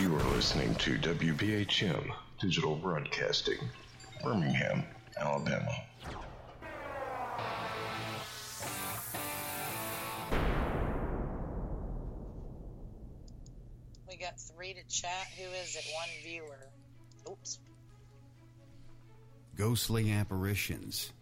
You 0.00 0.16
are 0.16 0.24
listening 0.34 0.74
to 0.76 0.96
WBHM 0.96 2.10
Digital 2.40 2.74
Broadcasting, 2.74 3.58
Birmingham, 4.24 4.82
Alabama. 5.18 5.70
We 14.08 14.16
got 14.16 14.40
three 14.40 14.72
to 14.72 14.82
chat. 14.88 15.26
Who 15.36 15.44
is 15.52 15.76
it? 15.76 15.84
One 15.92 16.08
viewer. 16.24 16.70
Oops. 17.30 17.58
ghostly 19.58 20.10
apparitions, 20.12 21.12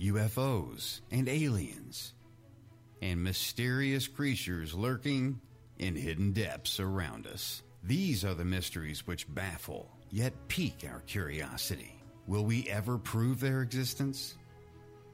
UFOs, 0.00 1.02
and 1.10 1.28
aliens, 1.28 2.14
and 3.02 3.22
mysterious 3.22 4.08
creatures 4.08 4.72
lurking 4.72 5.38
in 5.78 5.96
hidden 5.96 6.32
depths 6.32 6.80
around 6.80 7.26
us. 7.26 7.62
These 7.86 8.24
are 8.24 8.34
the 8.34 8.44
mysteries 8.44 9.06
which 9.06 9.32
baffle, 9.32 9.88
yet 10.10 10.32
pique 10.48 10.84
our 10.90 11.02
curiosity. 11.02 12.02
Will 12.26 12.44
we 12.44 12.68
ever 12.68 12.98
prove 12.98 13.38
their 13.38 13.62
existence? 13.62 14.34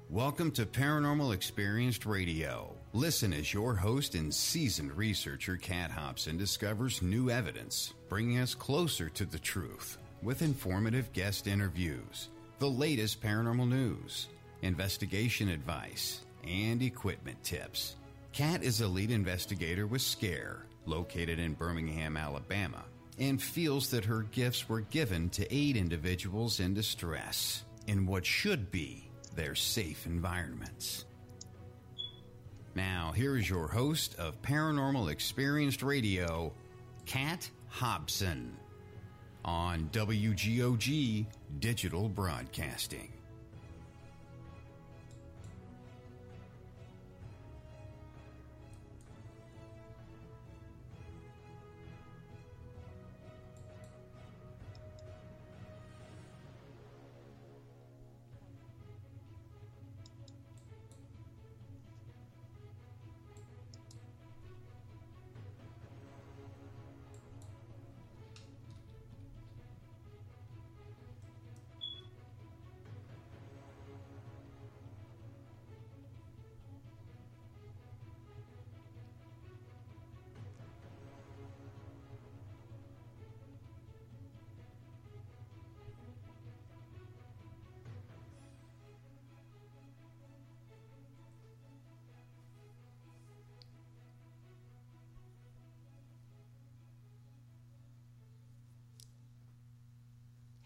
Welcome 0.09 0.51
to 0.53 0.65
Paranormal 0.65 1.35
Experienced 1.35 2.07
Radio. 2.07 2.75
Listen 2.95 3.35
as 3.35 3.53
your 3.53 3.75
host 3.75 4.15
and 4.15 4.33
seasoned 4.33 4.97
researcher 4.97 5.59
Kat 5.59 5.91
Hobson 5.91 6.39
discovers 6.39 7.03
new 7.03 7.29
evidence, 7.29 7.93
bringing 8.09 8.39
us 8.39 8.55
closer 8.55 9.11
to 9.11 9.27
the 9.27 9.39
truth 9.39 9.99
with 10.23 10.41
informative 10.41 11.13
guest 11.13 11.49
interviews, 11.49 12.31
the 12.59 12.71
latest 12.71 13.23
paranormal 13.23 13.69
news, 13.69 14.29
investigation 14.63 15.51
advice, 15.51 16.23
and 16.49 16.81
equipment 16.81 17.45
tips. 17.45 17.97
Kat 18.33 18.63
is 18.63 18.81
a 18.81 18.89
lead 18.89 19.11
investigator 19.11 19.87
with 19.87 20.01
SCARE, 20.01 20.65
located 20.87 21.39
in 21.39 21.55
Birmingham, 21.55 22.17
Alabama, 22.17 22.85
and 23.19 23.41
feels 23.41 23.91
that 23.91 24.05
her 24.05 24.23
gifts 24.23 24.69
were 24.69 24.81
given 24.81 25.29
to 25.31 25.55
aid 25.55 25.77
individuals 25.77 26.61
in 26.61 26.75
distress 26.75 27.65
in 27.87 28.07
what 28.07 28.25
should 28.25 28.71
be 28.71 29.09
their 29.35 29.55
safe 29.55 30.07
environments. 30.07 31.05
Now, 32.75 33.13
here 33.15 33.37
is 33.37 33.49
your 33.49 33.69
host 33.69 34.19
of 34.19 34.41
Paranormal 34.41 35.11
Experienced 35.11 35.83
Radio, 35.83 36.53
Kat 37.05 37.49
Hobson, 37.69 38.57
on 39.45 39.91
WGOG 39.93 41.27
Digital 41.59 42.09
Broadcasting. 42.09 43.12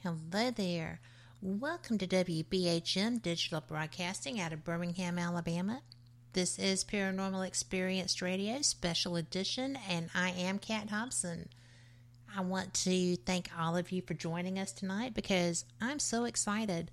Hello 0.07 0.53
there. 0.53 1.01
Welcome 1.43 1.99
to 1.99 2.07
WBHM 2.07 3.21
Digital 3.23 3.61
Broadcasting 3.61 4.39
out 4.39 4.53
of 4.53 4.63
Birmingham, 4.63 5.19
Alabama. 5.19 5.81
This 6.33 6.61
is 6.61 6.85
Paranormal 6.85 7.45
Experienced 7.45 8.23
Radio 8.23 8.63
Special 8.63 9.17
Edition, 9.17 9.77
and 9.91 10.09
I 10.15 10.31
am 10.31 10.61
Kat 10.61 10.91
Hobson. 10.91 11.49
I 12.37 12.43
want 12.43 12.73
to 12.85 13.17
thank 13.17 13.51
all 13.59 13.77
of 13.77 13.91
you 13.91 14.01
for 14.01 14.15
joining 14.15 14.61
us 14.61 14.71
tonight 14.71 15.13
because 15.13 15.65
I'm 15.81 15.99
so 15.99 16.23
excited. 16.23 16.93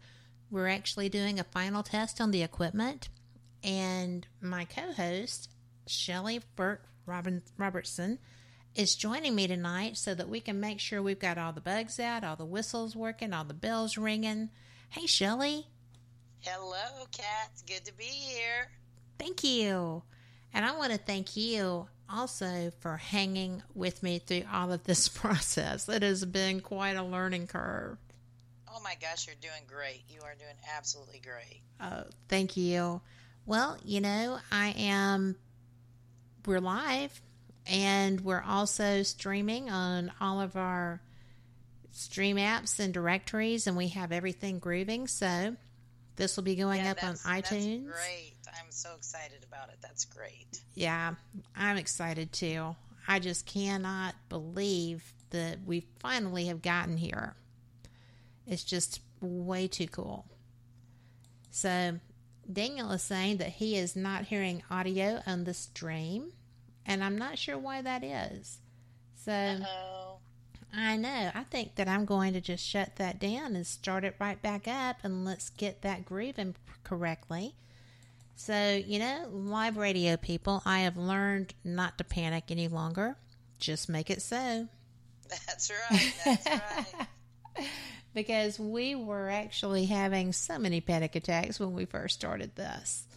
We're 0.50 0.70
actually 0.70 1.10
doing 1.10 1.40
a 1.40 1.44
final 1.44 1.84
test 1.84 2.20
on 2.20 2.32
the 2.32 2.42
equipment, 2.42 3.10
and 3.64 4.26
my 4.42 4.66
co 4.66 4.92
host, 4.92 5.52
Shelly 5.86 6.42
Burt 6.56 6.84
Robin- 7.06 7.44
Robertson, 7.60 8.18
is 8.76 8.96
joining 8.96 9.36
me 9.36 9.48
tonight 9.48 9.98
so 9.98 10.16
that 10.16 10.30
we 10.30 10.40
can 10.40 10.60
make 10.60 10.80
sure 10.80 11.02
we've 11.02 11.20
got 11.20 11.38
all 11.38 11.54
the 11.54 11.62
bugs 11.62 12.00
out, 12.00 12.24
all 12.24 12.36
the 12.36 12.46
whistles 12.46 12.96
working, 12.96 13.34
all 13.34 13.44
the 13.44 13.54
bells 13.54 13.98
ringing. 13.98 14.50
Hey, 14.90 15.06
Shelly. 15.06 15.68
Hello, 16.42 17.06
Kat. 17.12 17.52
Good 17.68 17.86
to 17.86 17.94
be 17.94 18.04
here. 18.04 18.70
Thank 19.20 19.44
you. 19.44 20.04
And 20.54 20.66
I 20.66 20.76
want 20.76 20.92
to 20.92 20.98
thank 20.98 21.38
you 21.38 21.88
also 22.10 22.72
for 22.80 22.98
hanging 22.98 23.64
with 23.74 24.04
me 24.04 24.20
through 24.20 24.44
all 24.52 24.72
of 24.72 24.84
this 24.84 25.08
process. 25.10 25.88
It 25.88 26.02
has 26.04 26.26
been 26.26 26.60
quite 26.60 26.96
a 26.96 27.04
learning 27.04 27.48
curve. 27.48 27.98
Oh 28.76 28.82
my 28.84 28.96
gosh, 29.00 29.28
you're 29.28 29.36
doing 29.40 29.64
great. 29.68 30.04
You 30.10 30.22
are 30.24 30.36
doing 30.36 30.56
absolutely 30.76 31.20
great. 31.20 31.62
Oh, 31.80 32.06
thank 32.28 32.58
you. 32.58 33.02
Well, 33.46 33.78
you 33.86 34.02
know, 34.02 34.40
I 34.52 34.74
am, 34.78 35.36
we're 36.46 36.60
live 36.60 37.22
and 37.68 38.22
we're 38.22 38.44
also 38.46 39.04
streaming 39.04 39.70
on 39.70 40.12
all 40.20 40.42
of 40.42 40.56
our 40.56 41.02
stream 41.92 42.38
apps 42.38 42.80
and 42.80 42.94
directories, 42.94 43.68
and 43.68 43.78
we 43.78 43.90
have 43.90 44.12
everything 44.12 44.60
grooving. 44.60 45.08
So 45.08 45.56
this 46.16 46.36
will 46.36 46.44
be 46.44 46.56
going 46.56 46.84
Yeah, 46.84 46.92
up 46.92 47.04
on 47.04 47.16
iTunes. 47.16 47.86
great. 47.86 48.34
I'm 48.48 48.70
so 48.72 48.94
excited 48.96 49.44
about 49.48 49.70
it. 49.70 49.78
That's 49.82 50.06
great. 50.06 50.62
Yeah, 50.76 51.16
I'm 51.56 51.78
excited 51.78 52.32
too. 52.32 52.76
I 53.08 53.20
just 53.20 53.46
cannot 53.46 54.16
believe 54.30 55.04
that 55.32 55.60
we 55.66 55.86
finally 56.00 56.46
have 56.46 56.62
gotten 56.62 56.98
here. 56.98 57.36
It's 58.46 58.64
just 58.64 59.00
way 59.22 59.68
too 59.68 59.88
cool. 59.88 60.26
So, 61.52 62.00
Daniel 62.52 62.92
is 62.92 63.02
saying 63.02 63.38
that 63.38 63.50
he 63.50 63.76
is 63.78 63.96
not 63.96 64.26
hearing 64.26 64.64
audio 64.70 65.22
on 65.26 65.44
the 65.46 65.54
stream, 65.54 66.32
and 66.86 67.04
I'm 67.04 67.18
not 67.18 67.38
sure 67.38 67.58
why 67.58 67.82
that 67.82 68.04
is. 68.04 68.58
So, 69.16 69.58
Oh, 69.66 70.18
I 70.74 70.98
know. 70.98 71.32
I 71.34 71.44
think 71.44 71.76
that 71.76 71.88
I'm 71.88 72.06
going 72.06 72.34
to 72.34 72.42
just 72.42 72.66
shut 72.66 72.96
that 72.98 73.20
down 73.20 73.56
and 73.56 73.66
start 73.66 74.04
it 74.04 74.16
right 74.20 74.42
back 74.42 74.68
up 74.68 74.98
and 75.04 75.24
let's 75.24 75.50
get 75.52 75.82
that 75.84 76.06
grooving 76.06 76.56
correctly. 76.84 77.56
So, 78.36 78.76
you 78.86 79.00
know, 79.00 79.28
live 79.32 79.78
radio 79.78 80.18
people, 80.18 80.62
I 80.66 80.80
have 80.80 80.98
learned 80.98 81.54
not 81.64 81.98
to 82.00 82.04
panic 82.04 82.46
any 82.50 82.68
longer. 82.68 83.16
Just 83.60 83.88
make 83.88 84.10
it 84.10 84.22
so. 84.22 84.68
that's 85.30 85.72
right. 85.92 86.14
That's 86.26 86.46
right. 86.48 87.08
Because 88.16 88.60
we 88.60 88.94
were 88.94 89.28
actually 89.28 89.86
having 89.86 90.34
so 90.34 90.60
many 90.60 90.82
panic 90.82 91.16
attacks 91.16 91.60
when 91.60 91.74
we 91.74 91.86
first 91.86 92.14
started 92.14 92.56
this. 92.56 93.08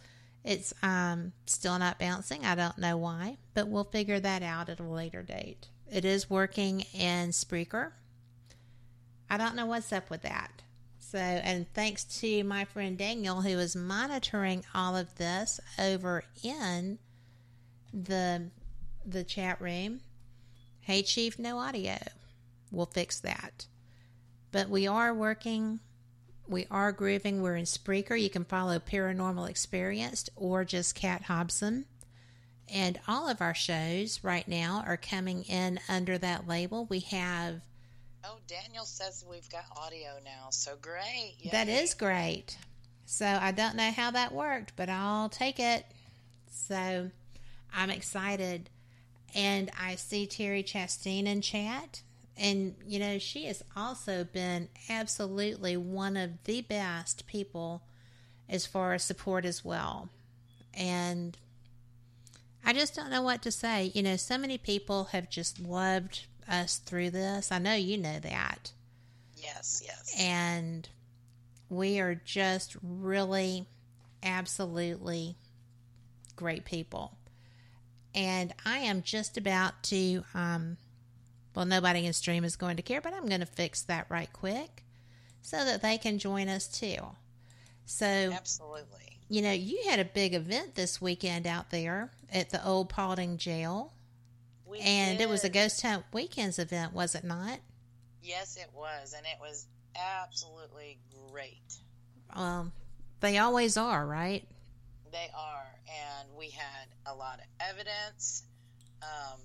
It's 0.47 0.73
um, 0.81 1.33
still 1.45 1.77
not 1.77 1.99
bouncing. 1.99 2.45
I 2.45 2.55
don't 2.55 2.77
know 2.77 2.95
why, 2.95 3.35
but 3.53 3.67
we'll 3.67 3.83
figure 3.83 4.17
that 4.17 4.41
out 4.41 4.69
at 4.69 4.79
a 4.79 4.83
later 4.83 5.21
date. 5.21 5.67
It 5.91 6.05
is 6.05 6.29
working 6.29 6.85
in 6.93 7.31
Spreaker. 7.31 7.91
I 9.29 9.37
don't 9.37 9.57
know 9.57 9.65
what's 9.65 9.91
up 9.91 10.09
with 10.09 10.21
that. 10.21 10.61
So, 10.99 11.17
and 11.17 11.65
thanks 11.73 12.05
to 12.21 12.45
my 12.45 12.63
friend 12.63 12.97
Daniel, 12.97 13.41
who 13.41 13.59
is 13.59 13.75
monitoring 13.75 14.63
all 14.73 14.95
of 14.95 15.13
this 15.15 15.59
over 15.77 16.23
in 16.41 16.97
the 17.93 18.49
the 19.05 19.25
chat 19.25 19.59
room. 19.59 19.99
Hey, 20.79 21.01
Chief, 21.01 21.37
no 21.37 21.57
audio. 21.57 21.97
We'll 22.71 22.85
fix 22.85 23.19
that. 23.19 23.65
But 24.53 24.69
we 24.69 24.87
are 24.87 25.13
working. 25.13 25.81
We 26.47 26.65
are 26.71 26.91
grooving. 26.91 27.41
We're 27.41 27.55
in 27.55 27.65
Spreaker. 27.65 28.19
You 28.19 28.29
can 28.29 28.45
follow 28.45 28.79
Paranormal 28.79 29.49
Experienced 29.49 30.29
or 30.35 30.63
just 30.63 30.95
Kat 30.95 31.23
Hobson. 31.23 31.85
And 32.73 32.99
all 33.07 33.29
of 33.29 33.41
our 33.41 33.53
shows 33.53 34.23
right 34.23 34.47
now 34.47 34.83
are 34.85 34.97
coming 34.97 35.43
in 35.43 35.79
under 35.87 36.17
that 36.17 36.47
label. 36.47 36.85
We 36.85 36.99
have 36.99 37.61
Oh, 38.23 38.39
Daniel 38.47 38.83
says 38.83 39.23
we've 39.29 39.49
got 39.49 39.63
audio 39.77 40.09
now. 40.25 40.49
So 40.49 40.75
great. 40.81 41.35
That 41.51 41.67
Yay. 41.67 41.83
is 41.83 41.93
great. 41.93 42.57
So 43.05 43.25
I 43.25 43.51
don't 43.51 43.75
know 43.75 43.91
how 43.91 44.11
that 44.11 44.33
worked, 44.33 44.73
but 44.75 44.89
I'll 44.89 45.29
take 45.29 45.59
it. 45.59 45.85
So 46.51 47.09
I'm 47.73 47.89
excited. 47.89 48.69
And 49.33 49.69
I 49.79 49.95
see 49.95 50.25
Terry 50.27 50.61
Chastain 50.63 51.25
in 51.25 51.41
chat. 51.41 52.01
And, 52.39 52.75
you 52.85 52.99
know, 52.99 53.17
she 53.17 53.45
has 53.45 53.63
also 53.75 54.23
been 54.23 54.69
absolutely 54.89 55.75
one 55.75 56.15
of 56.15 56.43
the 56.43 56.61
best 56.61 57.25
people 57.25 57.81
as 58.47 58.65
far 58.65 58.93
as 58.93 59.03
support 59.03 59.43
as 59.43 59.65
well. 59.65 60.09
And 60.73 61.35
I 62.63 62.73
just 62.73 62.95
don't 62.95 63.09
know 63.09 63.23
what 63.23 63.41
to 63.43 63.51
say. 63.51 63.91
You 63.93 64.03
know, 64.03 64.15
so 64.17 64.37
many 64.37 64.57
people 64.57 65.05
have 65.05 65.29
just 65.29 65.59
loved 65.59 66.25
us 66.47 66.77
through 66.77 67.09
this. 67.09 67.51
I 67.51 67.57
know 67.59 67.73
you 67.73 67.97
know 67.97 68.19
that. 68.19 68.71
Yes, 69.35 69.81
yes. 69.85 70.13
And 70.17 70.87
we 71.69 71.99
are 71.99 72.15
just 72.15 72.75
really, 72.81 73.65
absolutely 74.21 75.35
great 76.35 76.65
people. 76.65 77.17
And 78.13 78.53
I 78.65 78.79
am 78.79 79.01
just 79.01 79.37
about 79.37 79.83
to, 79.83 80.23
um, 80.33 80.77
well, 81.57 81.65
nobody 81.65 82.05
in 82.05 82.13
stream 82.13 82.43
is 82.43 82.55
going 82.55 82.77
to 82.77 82.83
care, 82.83 83.01
but 83.01 83.15
I'm 83.15 83.25
going 83.25 83.39
to 83.39 83.47
fix 83.47 83.81
that 83.85 84.05
right 84.09 84.31
quick 84.31 84.83
so 85.41 85.65
that 85.65 85.81
they 85.81 85.97
can 85.97 86.19
join 86.19 86.49
us 86.49 86.67
too. 86.67 86.99
So, 87.87 88.05
Absolutely. 88.05 89.17
you 89.27 89.41
know, 89.41 89.53
you 89.53 89.81
had 89.89 89.99
a 89.99 90.05
big 90.05 90.35
event 90.35 90.75
this 90.75 91.01
weekend 91.01 91.47
out 91.47 91.71
there 91.71 92.11
at 92.31 92.51
the 92.51 92.63
old 92.63 92.89
Paulding 92.89 93.37
Jail, 93.39 93.91
We 94.67 94.81
and 94.81 95.19
it 95.19 95.27
was 95.27 95.43
a. 95.45 95.49
Ghost 95.49 95.81
Hunt 95.81 96.03
Weekends 96.13 96.59
event, 96.59 96.93
was 96.93 97.15
it 97.15 97.23
not? 97.23 97.57
Yes, 98.21 98.55
it 98.55 98.69
was, 98.75 99.15
and 99.17 99.25
it 99.25 99.39
was 99.41 99.65
absolutely 99.95 100.99
great. 101.31 101.73
Um, 102.35 102.71
they 103.19 103.39
always 103.39 103.77
are, 103.77 104.05
right? 104.05 104.47
They 105.11 105.31
are, 105.35 105.65
and 105.87 106.29
we 106.37 106.51
had 106.51 106.87
a 107.07 107.15
lot 107.15 107.39
of 107.39 107.45
evidence. 107.59 108.43
Um, 109.01 109.39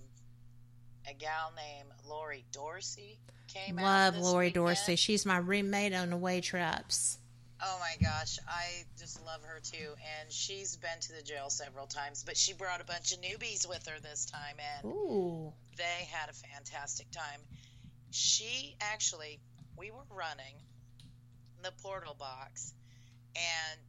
a 1.08 1.14
gal 1.14 1.52
named 1.56 1.90
Lori 2.08 2.44
Dorsey 2.52 3.18
came 3.48 3.78
out. 3.78 4.14
Love 4.14 4.18
Lori 4.18 4.46
weekend. 4.46 4.66
Dorsey. 4.66 4.96
She's 4.96 5.26
my 5.26 5.38
roommate 5.38 5.94
on 5.94 6.10
the 6.10 6.16
way 6.16 6.40
trips. 6.40 7.18
Oh 7.64 7.78
my 7.78 7.94
gosh, 8.02 8.38
I 8.48 8.84
just 8.98 9.24
love 9.24 9.40
her 9.44 9.60
too, 9.62 9.94
and 10.20 10.32
she's 10.32 10.76
been 10.76 10.98
to 11.02 11.12
the 11.12 11.22
jail 11.22 11.48
several 11.48 11.86
times. 11.86 12.24
But 12.24 12.36
she 12.36 12.54
brought 12.54 12.80
a 12.80 12.84
bunch 12.84 13.12
of 13.12 13.20
newbies 13.20 13.68
with 13.68 13.86
her 13.86 14.00
this 14.00 14.24
time, 14.26 14.56
and 14.58 14.92
Ooh. 14.92 15.52
they 15.76 16.08
had 16.10 16.28
a 16.28 16.32
fantastic 16.32 17.08
time. 17.12 17.40
She 18.10 18.74
actually, 18.80 19.38
we 19.76 19.92
were 19.92 20.04
running 20.10 20.56
the 21.62 21.70
portal 21.82 22.16
box, 22.18 22.74
and 23.36 23.80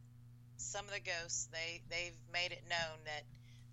some 0.56 0.84
of 0.86 0.92
the 0.92 1.00
ghosts 1.00 1.48
they 1.50 1.82
they've 1.90 2.16
made 2.32 2.52
it 2.52 2.62
known 2.70 2.98
that 3.06 3.24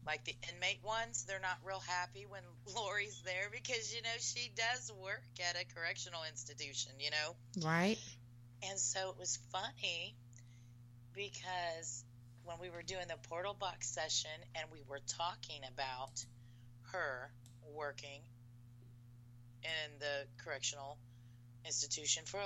like 0.05 0.23
the 0.25 0.35
inmate 0.51 0.83
ones 0.83 1.25
they're 1.27 1.39
not 1.39 1.57
real 1.63 1.81
happy 1.87 2.25
when 2.27 2.41
Lori's 2.75 3.21
there 3.25 3.49
because 3.51 3.93
you 3.93 4.01
know 4.01 4.17
she 4.19 4.51
does 4.55 4.91
work 5.01 5.23
at 5.49 5.55
a 5.55 5.65
correctional 5.75 6.21
institution, 6.29 6.91
you 6.99 7.11
know. 7.11 7.65
Right? 7.67 7.97
And 8.69 8.79
so 8.79 9.09
it 9.09 9.17
was 9.17 9.39
funny 9.51 10.15
because 11.13 12.03
when 12.43 12.57
we 12.59 12.69
were 12.69 12.83
doing 12.83 13.07
the 13.07 13.17
portal 13.29 13.55
box 13.59 13.87
session 13.87 14.31
and 14.55 14.65
we 14.71 14.79
were 14.87 14.99
talking 15.17 15.61
about 15.73 16.23
her 16.91 17.31
working 17.75 18.21
in 19.63 19.99
the 19.99 20.43
correctional 20.43 20.97
institution 21.65 22.23
for 22.25 22.41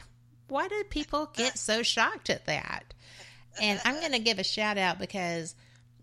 why 0.47 0.67
do 0.67 0.83
people 0.89 1.31
get 1.33 1.57
so 1.57 1.81
shocked 1.81 2.29
at 2.29 2.45
that? 2.45 2.93
And 3.59 3.79
I'm 3.85 3.99
gonna 4.01 4.19
give 4.19 4.39
a 4.39 4.43
shout 4.43 4.77
out 4.77 4.99
because 4.99 5.55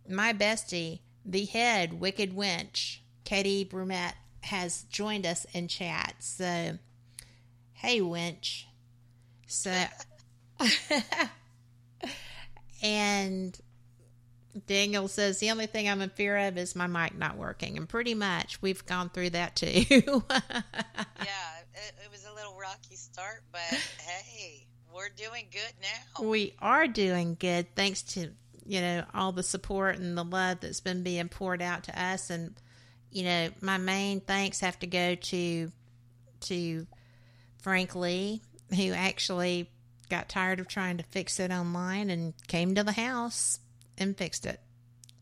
my 0.09 0.32
bestie, 0.32 1.00
the 1.25 1.44
head 1.44 2.00
wicked 2.00 2.35
wench, 2.35 2.99
Katie 3.25 3.64
Brumette, 3.64 4.14
has 4.42 4.82
joined 4.85 5.26
us 5.26 5.47
in 5.52 5.68
chat. 5.68 6.16
So 6.20 6.78
hey 7.73 8.00
Winch. 8.00 8.66
So 9.47 9.73
and 12.82 13.59
Daniel 14.66 15.09
says 15.09 15.38
the 15.38 15.50
only 15.50 15.66
thing 15.66 15.88
I'm 15.88 16.00
in 16.00 16.11
fear 16.11 16.37
of 16.37 16.59
is 16.59 16.75
my 16.75 16.87
mic 16.87 17.16
not 17.16 17.37
working, 17.37 17.76
and 17.76 17.88
pretty 17.88 18.14
much 18.14 18.61
we've 18.61 18.85
gone 18.87 19.11
through 19.11 19.30
that 19.30 19.56
too. 19.56 19.85
Yeah, 21.23 21.59
it, 21.75 21.94
it 22.06 22.11
was 22.11 22.25
a 22.25 22.35
little 22.35 22.56
rocky 22.59 22.97
start, 22.97 23.42
but 23.52 23.61
hey, 24.00 24.66
we're 24.94 25.11
doing 25.11 25.47
good 25.52 25.73
now. 25.80 26.28
we 26.28 26.54
are 26.59 26.87
doing 26.88 27.37
good 27.38 27.66
thanks 27.76 28.02
to 28.02 28.30
you 28.66 28.80
know 28.80 29.04
all 29.14 29.32
the 29.32 29.42
support 29.42 29.97
and 29.99 30.16
the 30.16 30.25
love 30.25 30.61
that's 30.61 30.80
been 30.80 31.02
being 31.02 31.28
poured 31.28 31.62
out 31.62 31.85
to 31.85 32.02
us, 32.02 32.30
and 32.30 32.54
you 33.10 33.24
know 33.24 33.48
my 33.60 33.78
main 33.78 34.20
thanks 34.20 34.60
have 34.60 34.78
to 34.80 34.86
go 34.86 35.14
to 35.14 35.70
to 36.40 36.86
Frank 37.58 37.94
Lee, 37.94 38.40
who 38.74 38.92
actually 38.92 39.70
got 40.08 40.28
tired 40.28 40.60
of 40.60 40.68
trying 40.68 40.96
to 40.96 41.04
fix 41.04 41.38
it 41.38 41.50
online 41.50 42.10
and 42.10 42.34
came 42.48 42.74
to 42.74 42.82
the 42.82 42.92
house 42.92 43.60
and 43.96 44.16
fixed 44.16 44.46
it. 44.46 44.60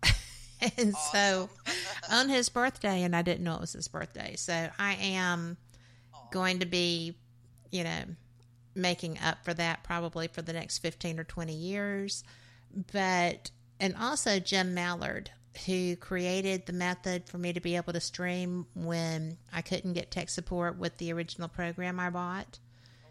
and 0.78 0.94
so 1.12 1.50
on 2.10 2.28
his 2.28 2.48
birthday, 2.48 3.02
and 3.02 3.14
I 3.14 3.22
didn't 3.22 3.44
know 3.44 3.54
it 3.54 3.60
was 3.60 3.72
his 3.72 3.88
birthday. 3.88 4.34
So 4.36 4.70
I 4.78 4.94
am 4.94 5.56
going 6.30 6.60
to 6.60 6.66
be, 6.66 7.16
you 7.70 7.84
know, 7.84 8.02
making 8.74 9.18
up 9.18 9.44
for 9.44 9.54
that 9.54 9.82
probably 9.84 10.28
for 10.28 10.42
the 10.42 10.52
next 10.52 10.78
15 10.78 11.18
or 11.20 11.24
20 11.24 11.52
years. 11.52 12.24
But, 12.92 13.50
and 13.80 13.94
also 13.96 14.38
Jim 14.38 14.74
Mallard, 14.74 15.30
who 15.66 15.96
created 15.96 16.66
the 16.66 16.72
method 16.72 17.26
for 17.28 17.38
me 17.38 17.52
to 17.52 17.60
be 17.60 17.76
able 17.76 17.92
to 17.92 18.00
stream 18.00 18.66
when 18.74 19.36
I 19.52 19.62
couldn't 19.62 19.94
get 19.94 20.10
tech 20.10 20.28
support 20.28 20.78
with 20.78 20.96
the 20.98 21.12
original 21.12 21.48
program 21.48 21.98
I 21.98 22.10
bought 22.10 22.58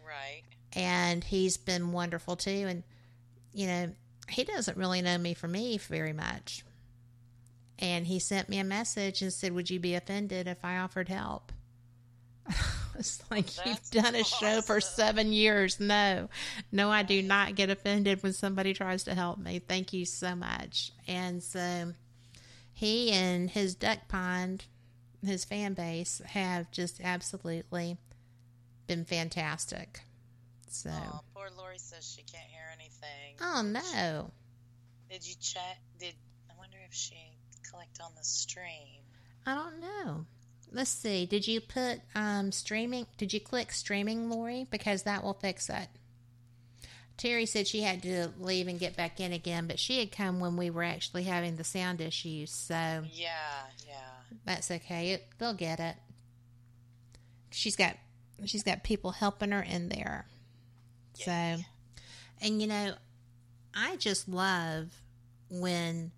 Right. 0.06 0.42
and 0.72 1.22
he's 1.22 1.56
been 1.56 1.92
wonderful 1.92 2.36
too. 2.36 2.66
And 2.68 2.82
you 3.52 3.66
know, 3.66 3.90
he 4.28 4.44
doesn't 4.44 4.76
really 4.78 5.02
know 5.02 5.18
me 5.18 5.34
for 5.34 5.48
me 5.48 5.78
very 5.78 6.12
much, 6.12 6.64
and 7.78 8.06
he 8.06 8.18
sent 8.18 8.48
me 8.48 8.58
a 8.58 8.64
message 8.64 9.20
and 9.22 9.32
said, 9.32 9.52
"Would 9.52 9.70
you 9.70 9.80
be 9.80 9.94
offended 9.94 10.46
if 10.46 10.64
I 10.64 10.78
offered 10.78 11.08
help?" 11.08 11.52
it's 12.98 13.22
like 13.30 13.46
That's 13.46 13.66
you've 13.66 14.02
done 14.04 14.14
a 14.14 14.24
show 14.24 14.62
for 14.62 14.80
seven 14.80 15.32
years. 15.32 15.78
No, 15.80 16.28
no, 16.72 16.90
I 16.90 17.02
do 17.02 17.22
not 17.22 17.54
get 17.54 17.70
offended 17.70 18.22
when 18.22 18.32
somebody 18.32 18.72
tries 18.74 19.04
to 19.04 19.14
help 19.14 19.38
me. 19.38 19.58
Thank 19.58 19.92
you 19.92 20.04
so 20.04 20.34
much. 20.34 20.92
And 21.06 21.42
so 21.42 21.92
he 22.78 23.10
and 23.10 23.50
his 23.50 23.74
duck 23.74 24.06
pond, 24.06 24.64
his 25.24 25.44
fan 25.44 25.74
base, 25.74 26.22
have 26.26 26.70
just 26.70 27.00
absolutely 27.02 27.96
been 28.86 29.04
fantastic. 29.04 30.02
So, 30.68 30.90
Oh, 30.90 31.20
poor 31.34 31.48
Lori 31.58 31.78
says 31.78 32.08
she 32.16 32.22
can't 32.22 32.46
hear 32.48 32.62
anything. 32.72 33.34
oh 33.40 33.62
no. 33.62 34.30
Did 35.10 35.26
you 35.26 35.34
check? 35.40 35.78
Did 35.98 36.14
I 36.48 36.54
wonder 36.56 36.76
if 36.86 36.94
she 36.94 37.16
clicked 37.68 38.00
on 38.00 38.12
the 38.16 38.22
stream? 38.22 39.02
I 39.44 39.54
don't 39.54 39.80
know. 39.80 40.26
Let's 40.70 40.90
see. 40.90 41.26
Did 41.26 41.48
you 41.48 41.60
put 41.60 42.00
um, 42.14 42.52
streaming? 42.52 43.06
Did 43.16 43.32
you 43.32 43.40
click 43.40 43.72
streaming, 43.72 44.30
Lori? 44.30 44.66
Because 44.70 45.02
that 45.02 45.24
will 45.24 45.32
fix 45.34 45.68
it. 45.68 45.88
Terry 47.18 47.46
said 47.46 47.66
she 47.66 47.82
had 47.82 48.02
to 48.02 48.28
leave 48.38 48.68
and 48.68 48.78
get 48.78 48.96
back 48.96 49.20
in 49.20 49.32
again, 49.32 49.66
but 49.66 49.78
she 49.78 49.98
had 49.98 50.10
come 50.12 50.38
when 50.40 50.56
we 50.56 50.70
were 50.70 50.84
actually 50.84 51.24
having 51.24 51.56
the 51.56 51.64
sound 51.64 52.00
issues, 52.00 52.50
so 52.50 52.74
Yeah, 53.12 53.30
yeah. 53.86 53.94
that's 54.44 54.70
okay. 54.70 55.10
It, 55.10 55.26
they'll 55.38 55.52
get 55.52 55.80
it. 55.80 55.96
She's 57.50 57.76
got 57.76 57.96
she's 58.46 58.62
got 58.62 58.84
people 58.84 59.10
helping 59.10 59.50
her 59.50 59.62
in 59.62 59.88
there. 59.88 60.26
So, 61.14 61.32
and 62.40 62.62
you 62.62 62.68
know, 62.68 62.94
I 63.74 63.96
just 63.96 64.28
love 64.28 64.86
when 65.50 66.12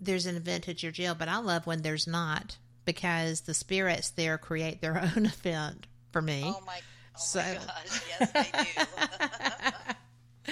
there's 0.00 0.26
an 0.26 0.36
event 0.36 0.68
at 0.68 0.82
your 0.82 0.90
jail, 0.90 1.14
but 1.14 1.28
I 1.28 1.38
love 1.38 1.66
when 1.66 1.82
there's 1.82 2.06
not 2.08 2.56
because 2.84 3.42
the 3.42 3.54
spirits 3.54 4.10
there 4.10 4.36
create 4.38 4.80
their 4.80 4.98
own 5.16 5.26
event 5.26 5.86
for 6.10 6.20
me. 6.20 6.42
Oh 6.44 6.60
my, 6.66 6.80
oh 7.16 7.22
So- 7.22 7.40
gosh, 7.66 8.02
yes 8.20 8.30
they 8.32 8.50
do. 8.52 8.86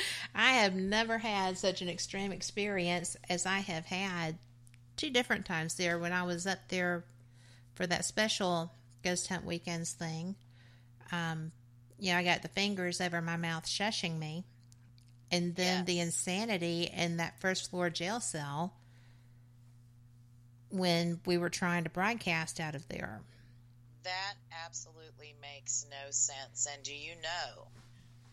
I 0.34 0.52
have 0.54 0.74
never 0.74 1.18
had 1.18 1.56
such 1.58 1.80
an 1.82 1.88
extreme 1.88 2.32
experience 2.32 3.16
as 3.30 3.46
I 3.46 3.58
have 3.60 3.86
had 3.86 4.36
two 4.96 5.10
different 5.10 5.46
times 5.46 5.74
there 5.76 5.98
when 5.98 6.12
I 6.12 6.24
was 6.24 6.46
up 6.46 6.58
there 6.68 7.04
for 7.74 7.86
that 7.86 8.04
special 8.04 8.72
ghost 9.04 9.28
hunt 9.28 9.44
weekends 9.44 9.92
thing. 9.92 10.34
Um, 11.12 11.52
you 12.00 12.12
know, 12.12 12.18
I 12.18 12.24
got 12.24 12.42
the 12.42 12.48
fingers 12.48 13.00
over 13.00 13.20
my 13.22 13.36
mouth 13.36 13.66
shushing 13.66 14.18
me, 14.18 14.44
and 15.30 15.54
then 15.54 15.78
Yes. 15.78 15.86
the 15.86 16.00
insanity 16.00 16.90
in 16.92 17.18
that 17.18 17.40
first 17.40 17.70
floor 17.70 17.88
jail 17.90 18.18
cell 18.20 18.74
when 20.70 21.20
we 21.26 21.38
were 21.38 21.50
trying 21.50 21.84
to 21.84 21.90
broadcast 21.90 22.58
out 22.58 22.74
of 22.74 22.88
there. 22.88 23.20
That 24.04 24.34
absolutely 24.64 25.34
makes 25.40 25.86
no 25.90 26.10
sense. 26.10 26.68
And 26.72 26.82
do 26.82 26.94
you 26.94 27.14
know 27.22 27.68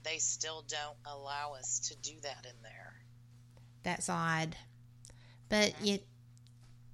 they 0.04 0.18
still 0.18 0.64
don't 0.68 0.98
allow 1.06 1.54
us 1.58 1.80
to 1.90 1.96
do 1.98 2.14
that 2.24 2.46
in 2.46 2.56
there? 2.64 2.94
That's 3.84 4.10
odd. 4.10 4.56
But 5.50 5.74
mm-hmm. 5.74 5.86
you 5.86 6.00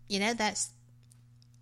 you 0.08 0.20
know 0.20 0.34
that's 0.34 0.72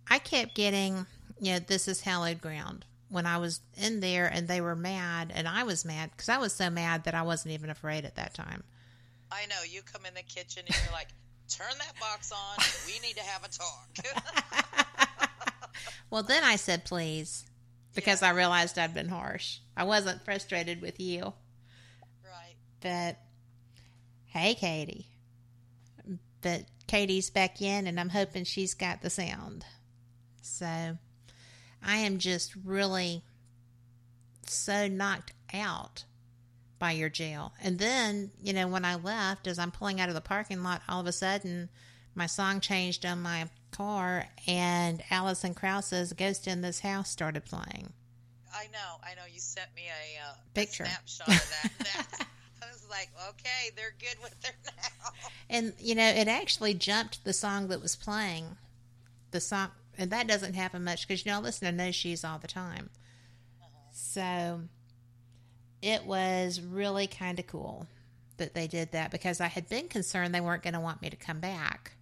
I 0.08 0.18
kept 0.18 0.54
getting, 0.54 1.06
you 1.40 1.54
know, 1.54 1.58
this 1.58 1.88
is 1.88 2.00
hallowed 2.00 2.40
ground 2.40 2.84
when 3.08 3.26
I 3.26 3.38
was 3.38 3.60
in 3.76 4.00
there 4.00 4.26
and 4.26 4.46
they 4.46 4.60
were 4.60 4.76
mad 4.76 5.32
and 5.34 5.48
I 5.48 5.64
was 5.64 5.84
mad 5.84 6.10
because 6.12 6.28
I 6.28 6.38
was 6.38 6.52
so 6.52 6.70
mad 6.70 7.04
that 7.04 7.14
I 7.14 7.22
wasn't 7.22 7.54
even 7.54 7.70
afraid 7.70 8.04
at 8.04 8.16
that 8.16 8.34
time. 8.34 8.62
I 9.30 9.46
know 9.46 9.56
you 9.68 9.82
come 9.82 10.06
in 10.06 10.14
the 10.14 10.22
kitchen 10.22 10.62
and 10.66 10.76
you're 10.84 10.92
like, 10.92 11.08
"Turn 11.48 11.72
that 11.78 11.98
box 11.98 12.30
on. 12.32 12.64
We 12.86 13.00
need 13.00 13.16
to 13.16 13.22
have 13.22 13.44
a 13.44 13.48
talk." 13.48 14.86
Well, 16.10 16.22
then 16.22 16.44
I 16.44 16.56
said 16.56 16.84
please 16.84 17.44
because 17.94 18.22
I 18.22 18.30
realized 18.30 18.78
I'd 18.78 18.94
been 18.94 19.08
harsh. 19.08 19.58
I 19.76 19.84
wasn't 19.84 20.24
frustrated 20.24 20.80
with 20.80 21.00
you, 21.00 21.32
right? 22.24 22.56
but 22.80 23.16
hey, 24.26 24.54
Katie. 24.54 25.06
But 26.42 26.66
Katie's 26.86 27.30
back 27.30 27.60
in 27.60 27.86
and 27.86 27.98
I'm 27.98 28.10
hoping 28.10 28.44
she's 28.44 28.74
got 28.74 29.02
the 29.02 29.10
sound. 29.10 29.64
So 30.42 30.98
I 31.82 31.96
am 31.96 32.18
just 32.18 32.54
really 32.64 33.22
so 34.46 34.86
knocked 34.86 35.32
out 35.52 36.04
by 36.78 36.92
your 36.92 37.08
jail. 37.08 37.52
And 37.62 37.78
then, 37.78 38.30
you 38.42 38.52
know, 38.52 38.68
when 38.68 38.84
I 38.84 38.96
left, 38.96 39.46
as 39.46 39.58
I'm 39.58 39.70
pulling 39.70 40.00
out 40.00 40.08
of 40.08 40.14
the 40.14 40.20
parking 40.20 40.62
lot, 40.62 40.82
all 40.88 41.00
of 41.00 41.06
a 41.06 41.12
sudden 41.12 41.68
my 42.14 42.26
song 42.26 42.60
changed 42.60 43.04
on 43.04 43.22
my 43.22 43.48
car 43.76 44.26
and 44.46 45.02
Alison 45.10 45.54
Krauss's 45.54 46.12
Ghost 46.12 46.46
in 46.46 46.62
This 46.62 46.80
House 46.80 47.10
started 47.10 47.44
playing. 47.44 47.92
I 48.54 48.66
know, 48.72 48.96
I 49.02 49.14
know. 49.14 49.22
You 49.30 49.38
sent 49.38 49.68
me 49.74 49.82
a, 49.82 50.30
uh, 50.30 50.34
Picture. 50.54 50.84
a 50.84 50.86
snapshot 50.86 51.28
of 51.28 51.50
that. 51.50 51.72
that. 51.78 52.26
I 52.62 52.66
was 52.72 52.86
like, 52.88 53.10
"Okay, 53.28 53.70
they're 53.76 53.94
good 53.98 54.16
with 54.22 54.34
her 54.44 54.52
now." 54.66 55.10
And, 55.50 55.74
you 55.78 55.94
know, 55.94 56.08
it 56.08 56.26
actually 56.26 56.74
jumped 56.74 57.24
the 57.24 57.32
song 57.32 57.68
that 57.68 57.82
was 57.82 57.96
playing. 57.96 58.56
The 59.30 59.40
song, 59.40 59.68
and 59.98 60.10
that 60.10 60.26
doesn't 60.26 60.54
happen 60.54 60.82
much 60.82 61.06
because, 61.06 61.24
you 61.24 61.30
know, 61.30 61.38
I 61.38 61.42
listen 61.42 61.66
to 61.66 61.72
No 61.72 61.90
Shoes 61.90 62.24
all 62.24 62.38
the 62.38 62.48
time. 62.48 62.90
So 63.92 64.60
it 65.82 66.04
was 66.04 66.60
really 66.60 67.06
kind 67.06 67.38
of 67.38 67.46
cool 67.46 67.86
that 68.38 68.54
they 68.54 68.66
did 68.66 68.92
that 68.92 69.10
because 69.10 69.40
I 69.40 69.46
had 69.46 69.68
been 69.68 69.88
concerned 69.88 70.34
they 70.34 70.40
weren't 70.40 70.62
going 70.62 70.74
to 70.74 70.80
want 70.80 71.02
me 71.02 71.10
to 71.10 71.16
come 71.16 71.40
back. 71.40 71.92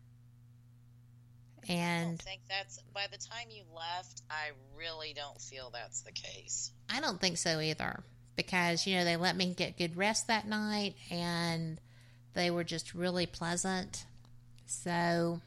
I 1.69 1.73
And 1.73 2.19
don't 2.19 2.23
think 2.23 2.43
that's 2.49 2.79
by 2.93 3.07
the 3.11 3.19
time 3.19 3.49
you 3.51 3.63
left. 3.75 4.23
I 4.31 4.51
really 4.77 5.13
don't 5.15 5.41
feel 5.41 5.71
that's 5.73 6.03
the 6.03 6.13
case. 6.13 6.73
I 6.91 7.01
don't 7.01 7.21
think 7.21 7.39
so 7.39 7.61
either 7.61 8.03
because, 8.37 8.87
you 8.87 8.97
know, 8.97 9.05
they 9.05 9.17
let 9.17 9.37
me 9.37 9.55
get 9.55 9.79
good 9.79 9.97
rest 9.97 10.27
that 10.29 10.47
night 10.47 10.95
and 11.11 11.81
they 12.35 12.51
were 12.51 12.65
just 12.65 12.95
really 12.95 13.27
pleasant. 13.27 14.07
So 14.67 15.41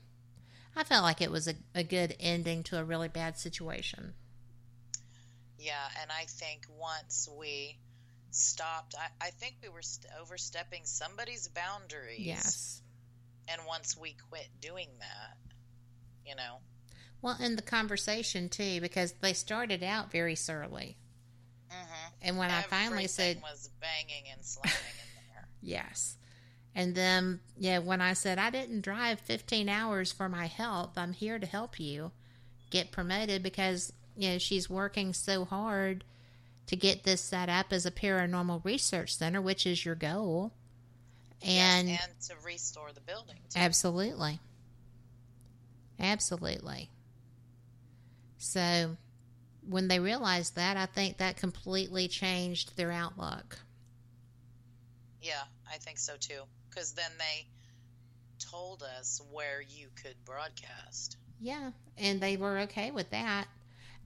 I 0.75 0.83
felt 0.83 1.03
like 1.03 1.21
it 1.21 1.31
was 1.31 1.47
a, 1.47 1.55
a 1.75 1.83
good 1.83 2.15
ending 2.19 2.63
to 2.63 2.79
a 2.79 2.83
really 2.83 3.07
bad 3.07 3.37
situation. 3.37 4.13
Yeah, 5.59 5.87
and 6.01 6.11
I 6.11 6.25
think 6.25 6.61
once 6.79 7.27
we 7.37 7.77
stopped, 8.29 8.95
I, 8.97 9.27
I 9.27 9.29
think 9.31 9.55
we 9.63 9.69
were 9.69 9.81
st- 9.81 10.11
overstepping 10.21 10.81
somebody's 10.85 11.47
boundaries. 11.47 12.19
Yes. 12.19 12.81
And 13.47 13.61
once 13.67 13.97
we 13.97 14.15
quit 14.29 14.47
doing 14.61 14.89
that, 14.99 15.46
you 16.27 16.35
know, 16.35 16.57
Well, 17.21 17.37
and 17.39 17.57
the 17.57 17.61
conversation 17.63 18.49
too, 18.49 18.81
because 18.81 19.13
they 19.21 19.33
started 19.33 19.81
out 19.83 20.11
very 20.11 20.35
surly. 20.35 20.97
mm-hmm. 21.71 22.13
And 22.21 22.37
when 22.37 22.51
I 22.51 22.61
finally 22.63 23.07
said, 23.07 23.41
was 23.41 23.69
banging 23.81 24.25
and 24.31 24.43
slamming 24.43 24.73
in 24.77 25.33
there. 25.33 25.47
Yes. 25.61 26.17
And 26.75 26.93
then, 26.93 27.39
yeah, 27.57 27.79
when 27.79 28.01
I 28.01 28.13
said, 28.13 28.37
I 28.37 28.51
didn't 28.51 28.81
drive 28.81 29.19
15 29.21 29.67
hours 29.67 30.11
for 30.11 30.29
my 30.29 30.45
health, 30.45 30.91
I'm 30.95 31.13
here 31.13 31.39
to 31.39 31.47
help 31.47 31.79
you 31.79 32.11
get 32.69 32.91
promoted 32.91 33.41
because, 33.41 33.91
you 34.15 34.29
know, 34.29 34.37
she's 34.37 34.69
working 34.69 35.13
so 35.13 35.43
hard 35.45 36.03
to 36.67 36.75
get 36.75 37.03
this 37.03 37.21
set 37.21 37.49
up 37.49 37.67
as 37.71 37.85
a 37.87 37.91
paranormal 37.91 38.63
research 38.63 39.15
center, 39.15 39.41
which 39.41 39.65
is 39.65 39.85
your 39.85 39.95
goal. 39.95 40.51
And 41.41 41.89
Yes, 41.89 42.07
and 42.07 42.21
to 42.39 42.45
restore 42.45 42.91
the 42.91 43.01
building. 43.01 43.37
Too. 43.49 43.59
absolutely. 43.59 44.39
Absolutely. 45.99 46.89
So 48.37 48.97
when 49.61 49.87
they 49.87 49.99
realized 49.99 50.55
that, 50.55 50.77
I 50.77 50.85
think 50.85 51.17
that 51.17 51.37
completely 51.37 52.07
changed 52.07 52.75
their 52.77 52.91
outlook. 52.91 53.59
Yeah, 55.21 55.45
I 55.71 55.77
think 55.77 55.99
so 55.99 56.17
too. 56.17 56.47
Because 56.69 56.93
then 56.93 57.17
they 57.17 57.47
told 58.39 58.83
us 58.83 59.21
where 59.31 59.61
you 59.61 59.89
could 59.95 60.23
broadcast. 60.25 61.17
Yeah, 61.39 61.71
and 61.97 62.21
they 62.21 62.37
were 62.37 62.59
okay 62.59 62.91
with 62.91 63.09
that. 63.11 63.47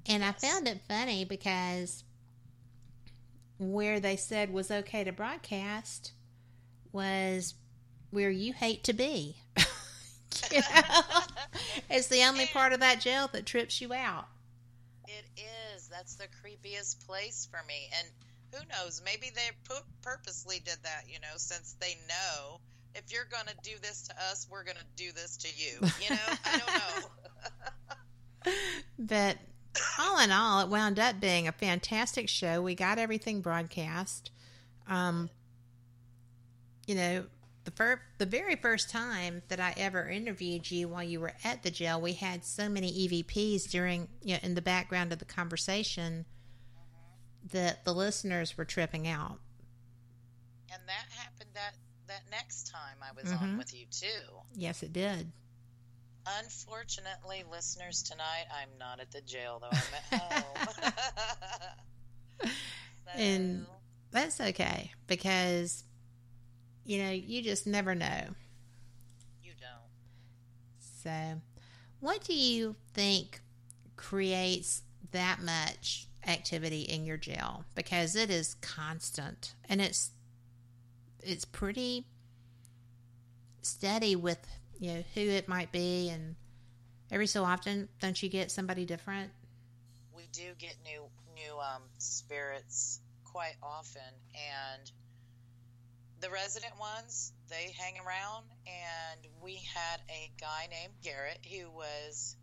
And 0.05 0.23
Yes. 0.23 0.25
I 0.25 0.31
found 0.31 0.67
it 0.67 0.81
funny 0.87 1.25
because 1.25 2.03
where 3.57 3.99
they 3.99 4.15
said 4.15 4.51
was 4.51 4.71
okay 4.71 5.03
to 5.03 5.11
broadcast 5.11 6.13
was 6.91 7.55
where 8.11 8.31
you 8.31 8.53
hate 8.53 8.83
to 8.85 8.93
be. 8.93 9.37
You 10.51 10.61
know? 10.69 11.21
It's 11.89 12.07
the 12.07 12.23
only 12.23 12.45
part 12.47 12.73
of 12.73 12.79
that 12.79 13.01
jail 13.01 13.29
that 13.33 13.45
trips 13.45 13.81
you 13.81 13.93
out. 13.93 14.27
It 15.07 15.25
is. 15.75 15.87
That's 15.87 16.15
the 16.15 16.27
creepiest 16.43 17.05
place 17.05 17.47
for 17.49 17.59
me. 17.67 17.89
And 17.97 18.07
who 18.51 18.59
knows? 18.69 19.01
Maybe 19.03 19.31
they 19.33 19.49
pu- 19.67 19.83
purposely 20.01 20.59
did 20.63 20.77
that, 20.83 21.03
you 21.07 21.19
know, 21.19 21.35
since 21.37 21.75
they 21.79 21.97
know 22.07 22.59
if 22.95 23.11
you're 23.11 23.27
going 23.31 23.45
to 23.45 23.55
do 23.63 23.77
this 23.81 24.03
to 24.03 24.15
us, 24.29 24.47
we're 24.49 24.63
going 24.63 24.77
to 24.77 25.03
do 25.03 25.11
this 25.11 25.37
to 25.37 25.47
you. 25.55 25.79
You 26.01 26.15
know? 26.15 26.37
I 26.45 26.57
don't 26.57 26.67
know. 26.67 27.07
But 28.99 29.37
all 29.99 30.19
in 30.19 30.31
all, 30.31 30.61
it 30.61 30.69
wound 30.69 30.99
up 30.99 31.19
being 31.19 31.47
a 31.47 31.51
fantastic 31.51 32.29
show. 32.29 32.61
We 32.61 32.75
got 32.75 32.99
everything 32.99 33.41
broadcast. 33.41 34.29
Um, 34.87 35.29
you 36.85 36.95
know, 36.95 37.25
the 37.63 37.71
fir- 37.71 38.01
the 38.17 38.25
very 38.25 38.55
first 38.55 38.89
time 38.89 39.43
that 39.49 39.59
I 39.59 39.73
ever 39.77 40.09
interviewed 40.09 40.71
you 40.71 40.87
while 40.87 41.03
you 41.03 41.19
were 41.19 41.33
at 41.43 41.63
the 41.63 41.71
jail, 41.71 42.01
we 42.01 42.13
had 42.13 42.43
so 42.43 42.69
many 42.69 43.07
EVPs 43.07 43.69
during 43.69 44.07
you 44.23 44.33
know, 44.33 44.39
in 44.43 44.55
the 44.55 44.61
background 44.61 45.13
of 45.13 45.19
the 45.19 45.25
conversation 45.25 46.25
that 47.51 47.85
the 47.85 47.93
listeners 47.93 48.57
were 48.57 48.65
tripping 48.65 49.07
out. 49.07 49.39
And 50.71 50.81
that 50.87 51.05
happened 51.15 51.49
that 51.53 51.75
that 52.07 52.23
next 52.31 52.71
time 52.71 52.97
I 53.01 53.11
was 53.21 53.31
on 53.31 53.37
mm-hmm. 53.37 53.57
with 53.57 53.73
you 53.73 53.85
too. 53.91 54.07
Yes, 54.55 54.83
it 54.83 54.93
did. 54.93 55.31
Unfortunately, 56.39 57.43
listeners, 57.51 58.03
tonight 58.03 58.45
I'm 58.51 58.69
not 58.79 58.99
at 58.99 59.11
the 59.11 59.21
jail 59.21 59.61
though. 59.61 59.69
I'm 59.71 59.93
at 60.11 60.21
home. 60.21 60.67
And- 63.13 63.65
That's 64.11 64.39
okay 64.39 64.91
because 65.07 65.83
you 66.85 67.03
know 67.03 67.11
you 67.11 67.41
just 67.41 67.67
never 67.67 67.95
know. 67.95 68.21
you 69.43 69.51
don't. 69.59 69.89
So, 71.03 71.41
what 71.99 72.23
do 72.23 72.33
you 72.33 72.75
think 72.93 73.41
creates 73.95 74.83
that 75.11 75.41
much 75.41 76.07
activity 76.27 76.81
in 76.81 77.05
your 77.05 77.17
jail? 77.17 77.65
Because 77.75 78.15
it 78.15 78.29
is 78.29 78.55
constant 78.61 79.53
and 79.69 79.81
it's 79.81 80.11
it's 81.23 81.45
pretty 81.45 82.05
steady 83.61 84.15
with 84.15 84.39
you 84.79 84.93
know 84.93 85.03
who 85.13 85.21
it 85.21 85.47
might 85.47 85.71
be, 85.71 86.09
and 86.09 86.35
every 87.11 87.27
so 87.27 87.43
often, 87.43 87.87
don't 87.99 88.21
you 88.21 88.29
get 88.29 88.51
somebody 88.51 88.85
different? 88.85 89.31
we 90.15 90.27
do 90.31 90.51
get 90.59 90.75
new 90.83 91.01
new 91.35 91.53
um, 91.59 91.81
spirits 91.97 92.99
quite 93.23 93.55
often 93.63 94.01
and 94.35 94.91
the 96.21 96.29
resident 96.29 96.73
ones 96.79 97.33
they 97.49 97.73
hang 97.77 97.95
around 97.97 98.45
and 98.67 99.27
we 99.43 99.55
had 99.73 99.99
a 100.09 100.31
guy 100.39 100.67
named 100.69 100.93
garrett 101.03 101.39
who 101.51 101.69
was 101.71 102.35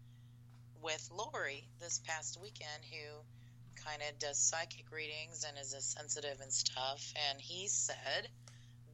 with 0.82 1.08
lori 1.12 1.64
this 1.80 2.00
past 2.06 2.38
weekend 2.42 2.82
who 2.90 3.84
kind 3.84 4.02
of 4.08 4.18
does 4.18 4.38
psychic 4.38 4.90
readings 4.92 5.44
and 5.48 5.56
is 5.58 5.72
a 5.72 5.80
sensitive 5.80 6.40
and 6.42 6.52
stuff 6.52 7.12
and 7.30 7.40
he 7.40 7.68
said 7.68 8.28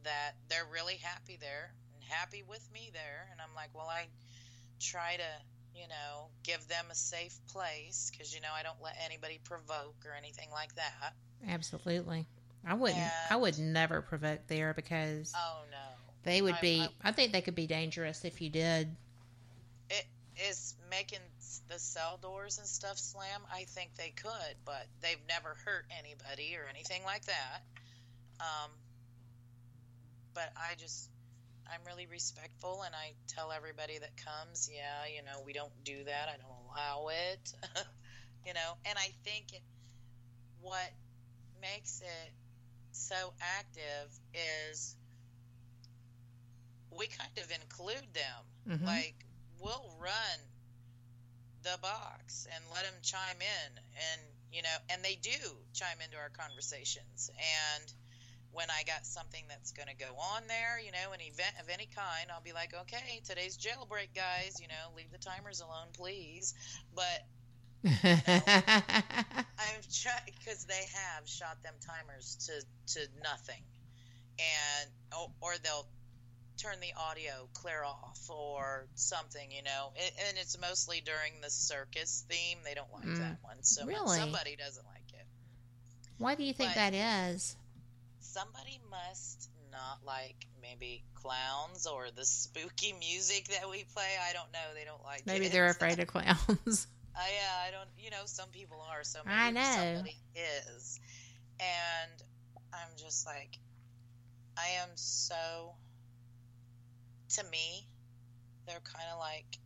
that 0.03 0.33
they're 0.49 0.67
really 0.71 0.97
happy 1.01 1.37
there 1.41 1.73
and 1.95 2.03
happy 2.03 2.43
with 2.47 2.67
me 2.71 2.91
there 2.93 3.27
and 3.31 3.41
i'm 3.41 3.55
like 3.55 3.69
well 3.73 3.89
i 3.89 4.05
try 4.79 5.15
to 5.15 5.45
you 5.75 5.87
know, 5.89 6.29
give 6.43 6.65
them 6.69 6.85
a 6.89 6.95
safe 6.95 7.37
place 7.51 8.09
because 8.11 8.33
you 8.33 8.39
know 8.39 8.47
I 8.57 8.63
don't 8.63 8.81
let 8.81 8.95
anybody 9.03 9.39
provoke 9.43 9.95
or 10.05 10.15
anything 10.17 10.49
like 10.51 10.73
that. 10.75 11.13
Absolutely. 11.47 12.25
I 12.65 12.73
wouldn't. 12.73 13.11
I 13.29 13.35
would 13.35 13.59
never 13.59 14.01
provoke 14.01 14.47
there 14.47 14.73
because 14.73 15.31
Oh 15.35 15.61
no, 15.71 15.77
they 16.23 16.41
would 16.41 16.55
I- 16.55 16.61
be. 16.61 16.81
I- 16.81 17.09
I 17.09 17.11
think 17.11 17.31
they 17.31 17.41
could 17.41 17.55
be 17.55 17.67
dangerous 17.67 18.25
if 18.25 18.41
you 18.41 18.49
did. 18.49 18.95
it 19.89 20.05
is 20.49 20.75
making 20.89 21.19
the 21.69 21.79
cell 21.79 22.17
doors 22.21 22.57
and 22.57 22.67
stuff 22.67 22.97
slam. 22.97 23.41
I 23.53 23.63
think 23.65 23.95
they 23.95 24.09
could, 24.15 24.55
but 24.65 24.85
they've 25.01 25.21
never 25.27 25.55
hurt 25.65 25.85
anybody 25.99 26.55
or 26.57 26.67
anything 26.69 27.03
like 27.05 27.25
that. 27.25 27.61
Um, 28.39 28.71
but 30.33 30.51
I 30.57 30.75
just. 30.77 31.09
I'm 31.67 31.81
really 31.87 32.05
respectful, 32.05 32.83
and 32.85 32.93
I 32.93 33.13
tell 33.27 33.51
everybody 33.51 33.97
that 33.97 34.11
comes, 34.17 34.69
yeah, 34.71 35.11
you 35.11 35.23
know, 35.23 35.41
we 35.47 35.51
don't 35.51 35.73
do 35.83 36.03
that. 36.03 36.29
I 36.29 36.37
don't 36.37 36.69
allow 36.69 37.07
it, 37.07 37.53
you 38.45 38.53
know. 38.53 38.77
And 38.85 38.95
I 38.99 39.09
think 39.23 39.51
it, 39.51 39.61
what 40.61 40.91
makes 41.59 42.01
it 42.01 42.31
so 42.95 43.33
active 43.41 44.09
is 44.33 44.95
we 46.91 47.07
kind 47.07 47.37
of 47.37 47.51
include 47.51 48.07
them. 48.13 48.79
Mhm. 48.79 48.85
Like 48.85 49.15
we'll 49.59 49.95
run 49.99 50.39
the 51.63 51.77
box 51.81 52.47
and 52.53 52.63
let 52.73 52.83
them 52.83 52.93
chime 53.01 53.41
in, 53.41 53.77
and 53.77 54.21
you 54.51 54.61
know, 54.61 54.77
and 54.89 55.03
they 55.03 55.15
do 55.15 55.57
chime 55.73 55.99
into 56.01 56.17
our 56.17 56.29
conversations. 56.29 57.29
And 57.37 57.93
when 58.51 58.69
I 58.69 58.83
got 58.83 59.05
something 59.05 59.43
that's 59.49 59.73
going 59.73 59.89
to 59.89 59.95
go 59.95 60.15
on 60.15 60.47
there, 60.47 60.79
you 60.79 60.91
know, 60.91 61.11
an 61.11 61.19
event 61.19 61.55
of 61.59 61.67
any 61.67 61.87
kind, 61.87 62.31
I'll 62.31 62.41
be 62.41 62.53
like, 62.53 62.73
okay, 62.73 63.19
today's 63.25 63.57
jailbreak, 63.57 64.15
guys. 64.15 64.61
You 64.61 64.69
know, 64.69 64.95
leave 64.95 65.11
the 65.11 65.17
timers 65.17 65.59
alone, 65.59 65.87
please. 65.91 66.53
But 66.95 67.25
I'm 68.03 69.81
trying 69.93 70.25
because 70.39 70.65
they 70.65 70.83
have 70.93 71.27
shot 71.27 71.61
them 71.63 71.73
timers 71.85 72.35
to 72.47 72.93
to 72.93 73.07
nothing, 73.23 73.61
and 74.39 74.89
or, 75.17 75.29
or 75.41 75.51
they'll 75.63 75.85
turn 76.57 76.75
the 76.79 76.93
audio 76.99 77.47
clear 77.53 77.83
off 77.83 78.19
or 78.29 78.87
something, 78.95 79.51
you 79.51 79.61
know. 79.63 79.91
It, 79.95 80.13
and 80.29 80.37
it's 80.37 80.57
mostly 80.59 81.01
during 81.05 81.41
the 81.41 81.49
circus 81.49 82.25
theme. 82.29 82.57
They 82.63 82.73
don't 82.73 82.91
like 82.93 83.03
Mm. 83.05 83.19
that 83.19 83.37
one, 83.43 83.61
so 83.61 83.85
Really? 83.85 84.17
somebody 84.17 84.55
doesn't 84.55 84.85
like 84.85 85.13
it. 85.13 85.25
Why 86.17 86.35
do 86.35 86.43
you 86.43 86.53
think 86.53 86.71
But- 86.71 86.91
that 86.91 86.93
is? 87.33 87.55
Somebody 88.21 88.79
must 88.89 89.49
not 89.71 90.03
like 90.05 90.47
maybe 90.61 91.03
clowns 91.15 91.85
or 91.87 92.09
the 92.11 92.25
spooky 92.25 92.93
music 92.99 93.47
that 93.49 93.69
we 93.69 93.83
play. 93.93 94.15
I 94.27 94.33
don't 94.33 94.51
know. 94.53 94.73
They 94.73 94.85
don't 94.85 95.03
like 95.03 95.25
Maybe 95.25 95.45
it. 95.47 95.51
they're 95.51 95.69
afraid 95.69 95.99
of 95.99 96.07
clowns. 96.07 96.87
I, 97.17 97.29
yeah, 97.35 97.67
I 97.67 97.71
don't. 97.71 97.89
You 97.97 98.09
know, 98.11 98.25
some 98.25 98.49
people 98.49 98.77
are. 98.91 99.03
So 99.03 99.19
maybe 99.25 99.39
I 99.39 99.51
know. 99.51 99.61
somebody 99.63 100.17
is, 100.35 100.99
and 101.59 102.21
I'm 102.73 102.89
just 102.97 103.25
like, 103.25 103.57
I 104.57 104.81
am 104.83 104.89
so. 104.95 105.75
To 107.35 107.43
me, 107.51 107.87
they're 108.67 108.79
kind 108.81 109.09
of 109.11 109.19
like 109.19 109.59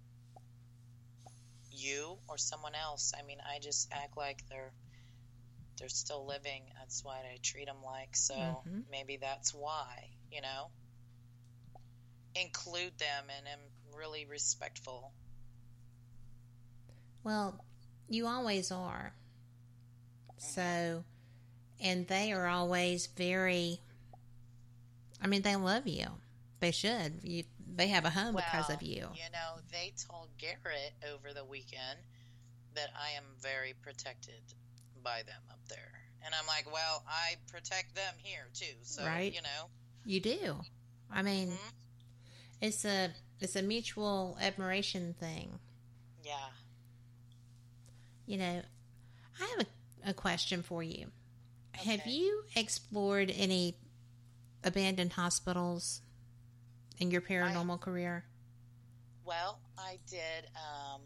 you 1.71 2.17
or 2.27 2.37
someone 2.37 2.73
else. 2.75 3.13
I 3.17 3.23
mean, 3.25 3.39
I 3.45 3.59
just 3.59 3.89
act 3.91 4.17
like 4.17 4.43
they're 4.49 4.73
they're 5.79 5.89
still 5.89 6.25
living. 6.25 6.63
That's 6.77 7.03
why 7.03 7.19
I 7.19 7.37
treat 7.41 7.65
them 7.67 7.83
like. 7.85 8.15
So 8.15 8.65
Mhm. 8.67 8.83
maybe 8.91 9.17
that's 9.17 9.53
why. 9.53 10.09
You 10.31 10.41
know, 10.41 10.71
include 12.35 12.97
them 12.99 13.25
and 13.37 13.47
am 13.47 13.59
really 13.97 14.25
respectful. 14.25 15.13
Well, 17.23 17.63
you 18.07 18.25
always 18.27 18.71
are. 18.71 19.13
So, 20.37 21.03
and 21.81 22.07
they 22.07 22.31
are 22.31 22.47
always 22.47 23.07
very. 23.07 23.79
I 25.21 25.27
mean, 25.27 25.41
they 25.41 25.55
love 25.55 25.85
you. 25.87 26.07
They 26.61 26.71
should. 26.71 27.19
You, 27.23 27.43
they 27.75 27.87
have 27.87 28.05
a 28.05 28.09
home 28.09 28.35
because 28.35 28.69
of 28.69 28.81
you. 28.81 29.07
You 29.13 29.29
know, 29.33 29.59
they 29.71 29.93
told 30.09 30.29
Garrett 30.37 30.93
over 31.13 31.33
the 31.33 31.43
weekend 31.43 31.99
that 32.75 32.89
I 32.97 33.11
am 33.17 33.23
very 33.41 33.73
protected 33.81 34.41
by 35.03 35.23
them 35.25 35.41
up 35.49 35.59
there. 35.67 35.91
And 36.25 36.33
I'm 36.33 36.47
like, 36.47 36.71
well, 36.71 37.03
I 37.07 37.35
protect 37.51 37.95
them 37.95 38.13
here 38.17 38.47
too. 38.53 38.75
So, 38.83 39.05
Right. 39.05 39.33
you 39.33 39.41
know, 39.41 39.69
You 40.05 40.19
do. 40.21 40.61
I 41.11 41.21
mean, 41.21 41.49
Mhm. 41.51 41.73
it's 42.61 42.85
a 42.85 43.13
it's 43.41 43.55
a 43.55 43.61
mutual 43.61 44.37
admiration 44.39 45.13
thing. 45.13 45.59
yeah. 46.23 46.49
You 48.29 48.37
know, 48.37 48.61
I 49.41 49.55
have 49.57 49.65
a, 50.05 50.09
a 50.11 50.13
question 50.13 50.61
for 50.61 50.83
you. 50.83 51.07
Have 51.71 52.05
you 52.05 52.43
explored 52.55 53.33
any 53.35 53.73
abandoned 54.63 55.13
hospitals 55.13 56.01
in 56.99 57.09
your 57.09 57.21
paranormal 57.21 57.81
career? 57.81 58.23
Well, 59.25 59.57
I 59.79 59.97
did. 60.11 60.45
Um, 60.55 61.01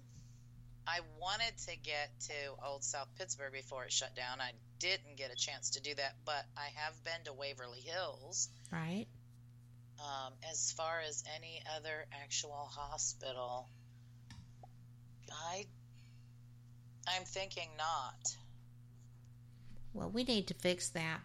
I 0.86 1.00
wanted 1.18 1.58
to 1.70 1.78
get 1.78 2.10
to 2.28 2.34
Old 2.68 2.84
South 2.84 3.08
Pittsburgh 3.18 3.54
before 3.54 3.86
it 3.86 3.94
shut 3.94 4.14
down. 4.18 4.42
I 4.42 4.52
didn't 4.80 5.16
get 5.16 5.32
a 5.32 5.36
chance 5.38 5.70
to 5.72 5.82
do 5.82 5.96
that, 5.96 6.16
but 6.26 6.44
I 6.58 6.68
have 6.76 7.02
been 7.06 7.24
to 7.24 7.32
Waverly 7.32 7.80
Hills. 7.80 8.50
Right? 8.70 9.06
Um, 9.98 10.34
as 10.52 10.74
far 10.74 11.00
as 11.08 11.24
any 11.38 11.62
other 11.78 12.06
actual 12.22 12.70
hospital, 12.70 13.70
I 15.32 15.68
I'm 17.08 17.24
thinking 17.24 17.70
not. 17.78 18.36
Well, 19.94 20.10
we 20.10 20.24
need 20.24 20.48
to 20.48 20.54
fix 20.54 20.90
that. 20.90 21.20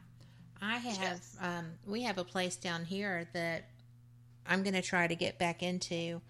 I 0.60 0.78
have 0.78 1.00
Yes. 1.00 1.36
um, 1.40 1.66
we 1.86 2.02
have 2.02 2.18
a 2.18 2.24
place 2.24 2.56
down 2.56 2.84
here 2.84 3.28
that 3.32 3.64
I'm 4.46 4.62
going 4.62 4.74
to 4.74 4.82
try 4.82 5.06
to 5.06 5.14
get 5.14 5.38
back 5.38 5.62
into 5.62 6.20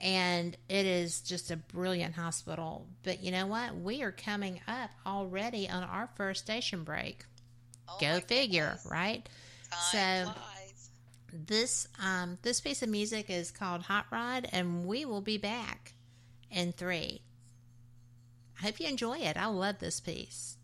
and 0.00 0.56
it 0.68 0.86
is 0.86 1.20
just 1.20 1.50
a 1.50 1.56
brilliant 1.56 2.14
hospital. 2.14 2.86
But 3.04 3.22
you 3.22 3.30
know 3.30 3.46
what? 3.46 3.76
We 3.76 4.02
are 4.02 4.10
coming 4.10 4.60
up 4.66 4.90
already 5.06 5.68
on 5.68 5.84
our 5.84 6.08
first 6.16 6.42
station 6.44 6.82
break. 6.82 7.24
Oh 7.88 7.98
Go 8.00 8.20
figure, 8.20 8.66
goodness. 8.70 8.86
right? 8.90 9.28
Time 9.70 10.26
So- 10.26 10.32
flies. 10.32 10.90
This 11.36 11.88
um 12.00 12.38
this 12.42 12.60
piece 12.60 12.82
of 12.84 12.88
music 12.88 13.28
is 13.28 13.50
called 13.50 13.82
Hot 13.82 14.06
Rod 14.12 14.48
and 14.52 14.86
we 14.86 15.04
will 15.04 15.20
be 15.20 15.36
back 15.36 15.92
in 16.50 16.72
3. 16.72 17.20
I 18.58 18.66
hope 18.66 18.80
you 18.80 18.88
enjoy 18.88 19.18
it. 19.18 19.36
I 19.36 19.46
love 19.46 19.78
this 19.78 20.00
piece. 20.00 20.56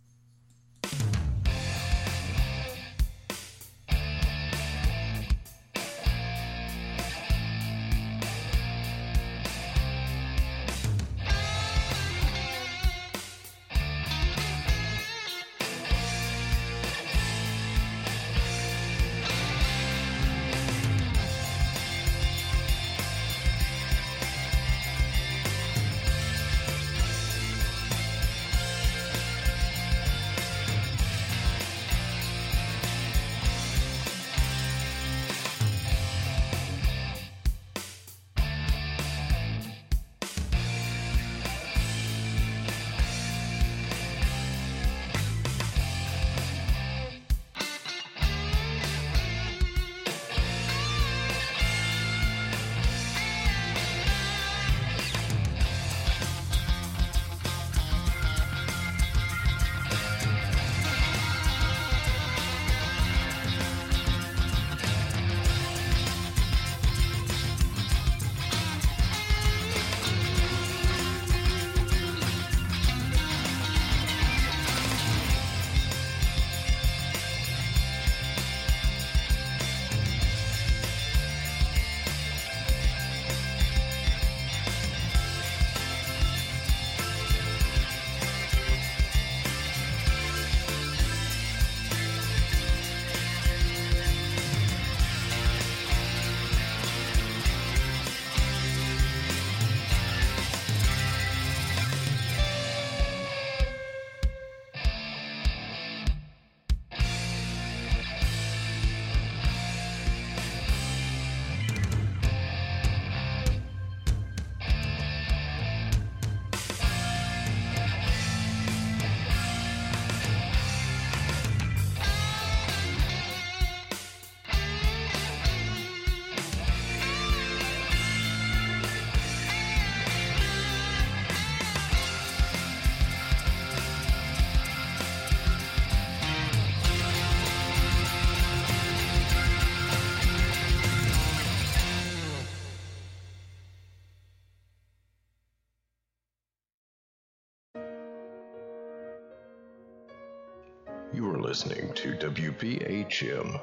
Listening 151.50 151.92
to 151.94 152.12
WBHM 152.12 153.60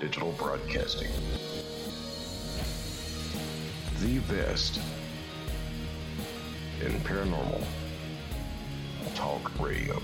Digital 0.00 0.32
Broadcasting. 0.32 1.10
The 4.00 4.18
best 4.20 4.80
in 6.80 6.92
paranormal 7.00 7.66
talk 9.14 9.60
radio. 9.60 10.00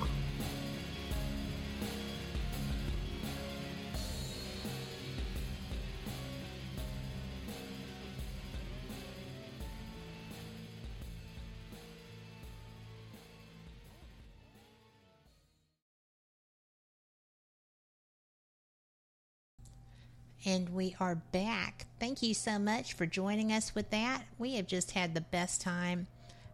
We 20.78 20.94
are 21.00 21.16
back. 21.16 21.86
Thank 21.98 22.22
you 22.22 22.32
so 22.34 22.56
much 22.56 22.92
for 22.92 23.04
joining 23.04 23.52
us 23.52 23.74
with 23.74 23.90
that. 23.90 24.22
We 24.38 24.54
have 24.54 24.68
just 24.68 24.92
had 24.92 25.12
the 25.12 25.20
best 25.20 25.60
time. 25.60 26.06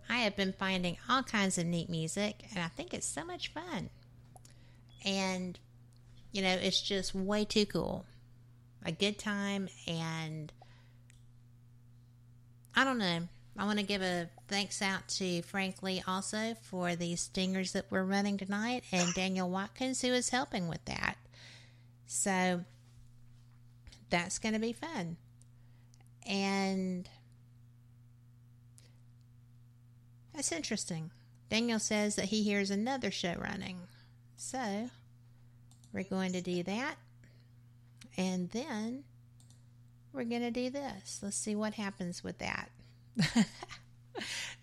I 0.08 0.20
have 0.20 0.34
been 0.34 0.54
finding 0.54 0.96
all 1.10 1.22
kinds 1.22 1.58
of 1.58 1.66
neat 1.66 1.90
music, 1.90 2.42
and 2.48 2.64
I 2.64 2.68
think 2.68 2.94
it's 2.94 3.06
so 3.06 3.22
much 3.22 3.52
fun. 3.52 3.90
And, 5.04 5.58
you 6.32 6.40
know, 6.40 6.54
it's 6.54 6.80
just 6.80 7.14
way 7.14 7.44
too 7.44 7.66
cool. 7.66 8.06
A 8.82 8.92
good 8.92 9.18
time, 9.18 9.68
and 9.86 10.50
I 12.74 12.84
don't 12.84 12.96
know. 12.96 13.28
I 13.58 13.66
want 13.66 13.78
to 13.78 13.84
give 13.84 14.00
a 14.00 14.30
thanks 14.48 14.80
out 14.80 15.06
to 15.18 15.42
Frank 15.42 15.82
Lee 15.82 16.02
also 16.08 16.56
for 16.62 16.96
the 16.96 17.14
stingers 17.16 17.72
that 17.72 17.90
we're 17.90 18.02
running 18.04 18.38
tonight, 18.38 18.84
and 18.90 19.12
Daniel 19.12 19.50
Watkins, 19.50 20.00
who 20.00 20.14
is 20.14 20.30
helping 20.30 20.68
with 20.68 20.82
that. 20.86 21.18
So, 22.06 22.64
that's 24.14 24.38
going 24.38 24.52
to 24.52 24.60
be 24.60 24.72
fun. 24.72 25.16
And 26.24 27.08
that's 30.32 30.52
interesting. 30.52 31.10
Daniel 31.50 31.80
says 31.80 32.14
that 32.14 32.26
he 32.26 32.44
hears 32.44 32.70
another 32.70 33.10
show 33.10 33.34
running. 33.36 33.80
So 34.36 34.88
we're 35.92 36.04
going 36.04 36.32
to 36.34 36.40
do 36.40 36.62
that. 36.62 36.94
And 38.16 38.50
then 38.50 39.02
we're 40.12 40.22
going 40.22 40.42
to 40.42 40.52
do 40.52 40.70
this. 40.70 41.18
Let's 41.20 41.36
see 41.36 41.56
what 41.56 41.74
happens 41.74 42.22
with 42.22 42.38
that. 42.38 42.70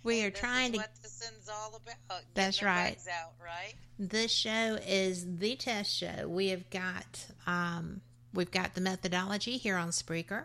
we 0.01 0.19
Hey, 0.19 0.27
are 0.27 0.31
trying 0.31 0.71
to. 0.71 0.77
what 0.77 0.91
this 1.03 1.21
is 1.21 1.49
all 1.49 1.75
about. 1.75 2.21
That's 2.35 2.63
right. 2.63 2.97
Out, 3.21 3.33
right? 3.43 3.73
This 3.99 4.31
show 4.31 4.77
is 4.87 5.25
the 5.39 5.57
test 5.57 5.93
show. 5.93 6.25
We 6.29 6.47
have 6.49 6.69
got 6.69 7.25
um, 7.45 7.99
we've 8.34 8.52
got 8.52 8.74
the 8.74 8.82
methodology 8.82 9.58
here 9.58 9.78
on 9.78 9.89
Spreaker, 9.89 10.44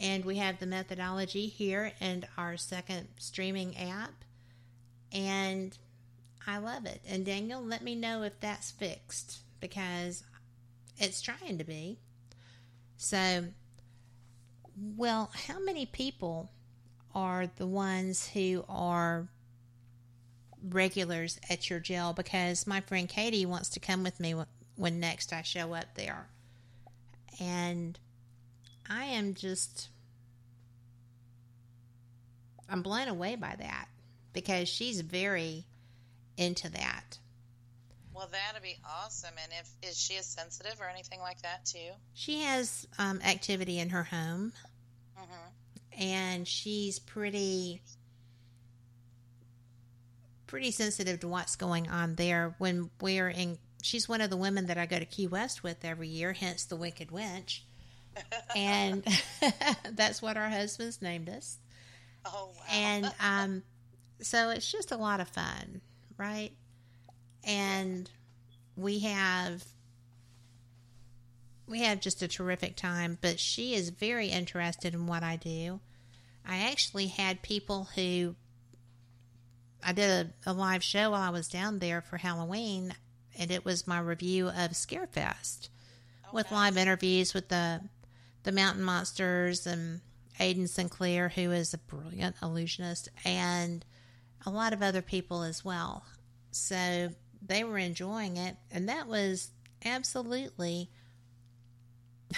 and 0.00 0.24
we 0.24 0.36
have 0.36 0.58
the 0.58 0.66
methodology 0.66 1.46
here 1.46 1.92
in 2.00 2.24
our 2.36 2.56
second 2.56 3.08
streaming 3.18 3.76
app, 3.76 4.24
and 5.12 5.76
I 6.46 6.58
love 6.58 6.86
it. 6.86 7.00
And 7.08 7.24
Daniel, 7.24 7.62
let 7.62 7.82
me 7.82 7.94
know 7.94 8.22
if 8.22 8.38
that's 8.40 8.70
fixed 8.70 9.40
because 9.60 10.22
it's 10.98 11.20
trying 11.20 11.58
to 11.58 11.64
be. 11.64 11.98
So, 12.96 13.44
well, 14.96 15.30
how 15.46 15.58
many 15.58 15.86
people 15.86 16.50
are 17.14 17.46
the 17.56 17.66
ones 17.66 18.28
who 18.28 18.64
are 18.68 19.28
regulars 20.70 21.38
at 21.48 21.70
your 21.70 21.80
jail 21.80 22.12
because 22.12 22.66
my 22.66 22.80
friend 22.80 23.08
Katie 23.08 23.46
wants 23.46 23.70
to 23.70 23.80
come 23.80 24.02
with 24.02 24.20
me 24.20 24.34
when 24.76 25.00
next 25.00 25.32
I 25.32 25.42
show 25.42 25.74
up 25.74 25.94
there. 25.94 26.28
And 27.40 27.98
I 28.88 29.04
am 29.06 29.34
just 29.34 29.88
I'm 32.68 32.82
blown 32.82 33.08
away 33.08 33.36
by 33.36 33.54
that 33.58 33.88
because 34.32 34.68
she's 34.68 35.00
very 35.00 35.64
into 36.36 36.68
that. 36.70 37.18
Well, 38.14 38.28
that'd 38.32 38.62
be 38.62 38.78
awesome. 38.88 39.34
And 39.42 39.52
if 39.60 39.90
is 39.90 39.98
she 40.00 40.16
a 40.16 40.22
sensitive 40.22 40.80
or 40.80 40.88
anything 40.88 41.20
like 41.20 41.42
that 41.42 41.66
too? 41.66 41.90
She 42.14 42.40
has 42.42 42.86
um, 42.98 43.20
activity 43.24 43.78
in 43.78 43.90
her 43.90 44.04
home 44.04 44.52
Mm-hmm. 45.18 46.02
and 46.02 46.46
she's 46.46 46.98
pretty 46.98 47.80
pretty 50.46 50.70
sensitive 50.70 51.20
to 51.20 51.28
what's 51.28 51.56
going 51.56 51.88
on 51.88 52.14
there 52.16 52.54
when 52.58 52.90
we're 53.00 53.28
in 53.30 53.58
she's 53.86 54.08
one 54.08 54.20
of 54.20 54.30
the 54.30 54.36
women 54.36 54.66
that 54.66 54.78
I 54.78 54.86
go 54.86 54.98
to 54.98 55.04
Key 55.04 55.26
West 55.28 55.62
with 55.62 55.84
every 55.84 56.08
year 56.08 56.32
hence 56.32 56.64
the 56.64 56.76
wicked 56.76 57.08
wench. 57.08 57.60
And 58.54 59.04
that's 59.92 60.20
what 60.20 60.36
our 60.36 60.48
husbands 60.48 61.00
named 61.00 61.28
us. 61.28 61.58
Oh 62.24 62.50
wow. 62.56 62.62
and 62.72 63.14
um 63.20 63.62
so 64.20 64.50
it's 64.50 64.70
just 64.70 64.90
a 64.90 64.96
lot 64.96 65.20
of 65.20 65.28
fun 65.28 65.80
right? 66.18 66.50
And 67.44 68.10
we 68.76 69.00
have 69.00 69.64
we 71.68 71.80
have 71.80 72.00
just 72.00 72.22
a 72.22 72.28
terrific 72.28 72.74
time 72.76 73.18
but 73.20 73.38
she 73.38 73.74
is 73.74 73.90
very 73.90 74.28
interested 74.28 74.94
in 74.94 75.06
what 75.06 75.22
i 75.22 75.36
do. 75.36 75.80
I 76.44 76.70
actually 76.70 77.06
had 77.06 77.42
people 77.42 77.88
who 77.94 78.34
i 79.84 79.92
did 79.92 80.32
a, 80.46 80.50
a 80.50 80.52
live 80.52 80.82
show 80.82 81.10
while 81.10 81.22
i 81.22 81.30
was 81.30 81.48
down 81.48 81.78
there 81.78 82.00
for 82.00 82.16
halloween 82.16 82.94
and 83.38 83.50
it 83.50 83.64
was 83.64 83.86
my 83.86 83.98
review 83.98 84.48
of 84.48 84.72
scarefest 84.72 85.68
with 86.32 86.50
live 86.50 86.76
interviews 86.76 87.34
with 87.34 87.48
the 87.48 87.80
the 88.42 88.52
mountain 88.52 88.82
monsters 88.82 89.66
and 89.66 90.00
Aiden 90.38 90.68
Sinclair, 90.68 91.28
who 91.30 91.50
is 91.50 91.74
a 91.74 91.78
brilliant 91.78 92.36
illusionist, 92.42 93.08
and 93.24 93.84
a 94.44 94.50
lot 94.50 94.72
of 94.72 94.82
other 94.82 95.02
people 95.02 95.42
as 95.42 95.64
well. 95.64 96.04
So 96.52 97.10
they 97.42 97.64
were 97.64 97.78
enjoying 97.78 98.36
it, 98.36 98.56
and 98.70 98.88
that 98.88 99.08
was 99.08 99.50
absolutely. 99.84 100.90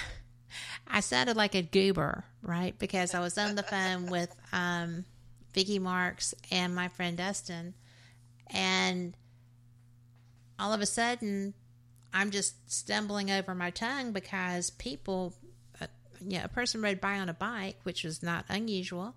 I 0.88 1.00
sounded 1.00 1.36
like 1.36 1.54
a 1.54 1.62
goober, 1.62 2.24
right? 2.40 2.78
Because 2.78 3.14
I 3.14 3.20
was 3.20 3.36
on 3.36 3.54
the 3.54 3.62
phone 3.62 4.06
with 4.06 4.34
um, 4.52 5.04
Vicky 5.52 5.78
Marks 5.78 6.34
and 6.50 6.74
my 6.74 6.88
friend 6.88 7.18
Dustin, 7.18 7.74
and 8.50 9.14
all 10.58 10.72
of 10.72 10.80
a 10.80 10.86
sudden, 10.86 11.54
I'm 12.12 12.30
just 12.30 12.70
stumbling 12.70 13.30
over 13.30 13.54
my 13.54 13.70
tongue 13.70 14.12
because 14.12 14.70
people, 14.70 15.34
uh, 15.80 15.86
yeah, 16.20 16.44
a 16.44 16.48
person 16.48 16.82
rode 16.82 17.00
by 17.00 17.18
on 17.18 17.28
a 17.28 17.34
bike, 17.34 17.76
which 17.82 18.04
was 18.04 18.22
not 18.22 18.44
unusual, 18.48 19.14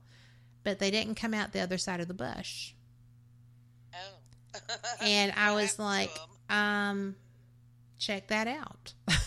but 0.64 0.80
they 0.80 0.92
didn't 0.92 1.16
come 1.16 1.34
out 1.34 1.54
the 1.54 1.62
other 1.62 1.78
side 1.78 2.00
of 2.00 2.08
the 2.08 2.14
bush. 2.14 2.74
oh. 3.94 4.58
And 5.02 5.34
I 5.38 5.54
was 5.54 5.80
like, 5.80 6.12
um, 6.50 7.16
check 7.98 8.28
that 8.28 8.48
out. 8.48 8.94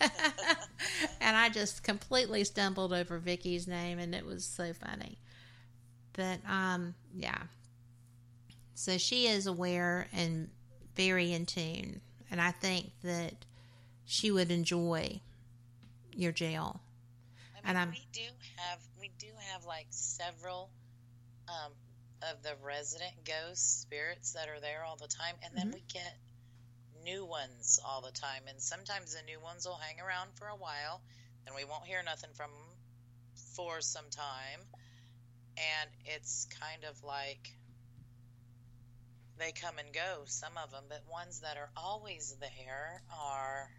and 1.20 1.36
I 1.36 1.48
just 1.50 1.82
completely 1.82 2.44
stumbled 2.44 2.92
over 2.92 3.18
Vicky's 3.18 3.66
name, 3.66 3.98
and 3.98 4.14
it 4.14 4.24
was 4.24 4.44
so 4.44 4.72
funny. 4.72 5.18
But 6.14 6.40
um, 6.48 6.94
yeah. 7.14 7.42
So 8.74 8.96
she 8.98 9.26
is 9.26 9.46
aware 9.46 10.08
and 10.12 10.48
very 10.96 11.32
in 11.32 11.46
tune, 11.46 12.00
and 12.30 12.40
I 12.40 12.50
think 12.50 12.90
that 13.02 13.34
she 14.04 14.30
would 14.30 14.50
enjoy 14.50 15.20
your 16.12 16.32
jail. 16.32 16.80
I 17.54 17.56
mean, 17.56 17.62
and 17.64 17.78
I'm- 17.78 17.90
we 17.90 18.06
do 18.12 18.28
have 18.56 18.80
we 18.98 19.08
do 19.18 19.32
have 19.52 19.64
like 19.64 19.86
several 19.90 20.70
um, 21.48 21.72
of 22.22 22.42
the 22.42 22.54
resident 22.62 23.24
ghost 23.24 23.80
spirits 23.80 24.32
that 24.34 24.48
are 24.48 24.60
there 24.60 24.84
all 24.84 24.96
the 24.96 25.08
time, 25.08 25.36
and 25.42 25.56
then 25.56 25.68
Mhm. 25.70 25.74
we 25.74 25.80
get 25.82 26.16
new 27.02 27.24
ones 27.24 27.80
all 27.84 28.00
the 28.02 28.12
time. 28.12 28.46
And 28.46 28.60
sometimes 28.62 29.14
the 29.14 29.22
new 29.22 29.40
ones 29.40 29.66
will 29.66 29.78
hang 29.78 29.98
around 30.00 30.34
for 30.36 30.48
a 30.48 30.54
while, 30.54 31.02
and 31.46 31.54
we 31.54 31.64
won't 31.64 31.86
hear 31.86 32.02
nothing 32.02 32.32
from 32.34 32.52
them 32.52 32.76
for 33.54 33.80
some 33.80 34.08
time. 34.10 34.60
And 35.56 35.90
it's 36.04 36.44
kind 36.46 36.84
of 36.84 37.02
like 37.02 37.56
they 39.40 39.52
come 39.52 39.78
and 39.78 39.92
go, 39.92 40.22
some 40.26 40.52
of 40.62 40.70
them, 40.70 40.84
but 40.88 41.02
ones 41.10 41.40
that 41.40 41.56
are 41.56 41.70
always 41.76 42.36
there 42.40 43.02
are 43.10 43.70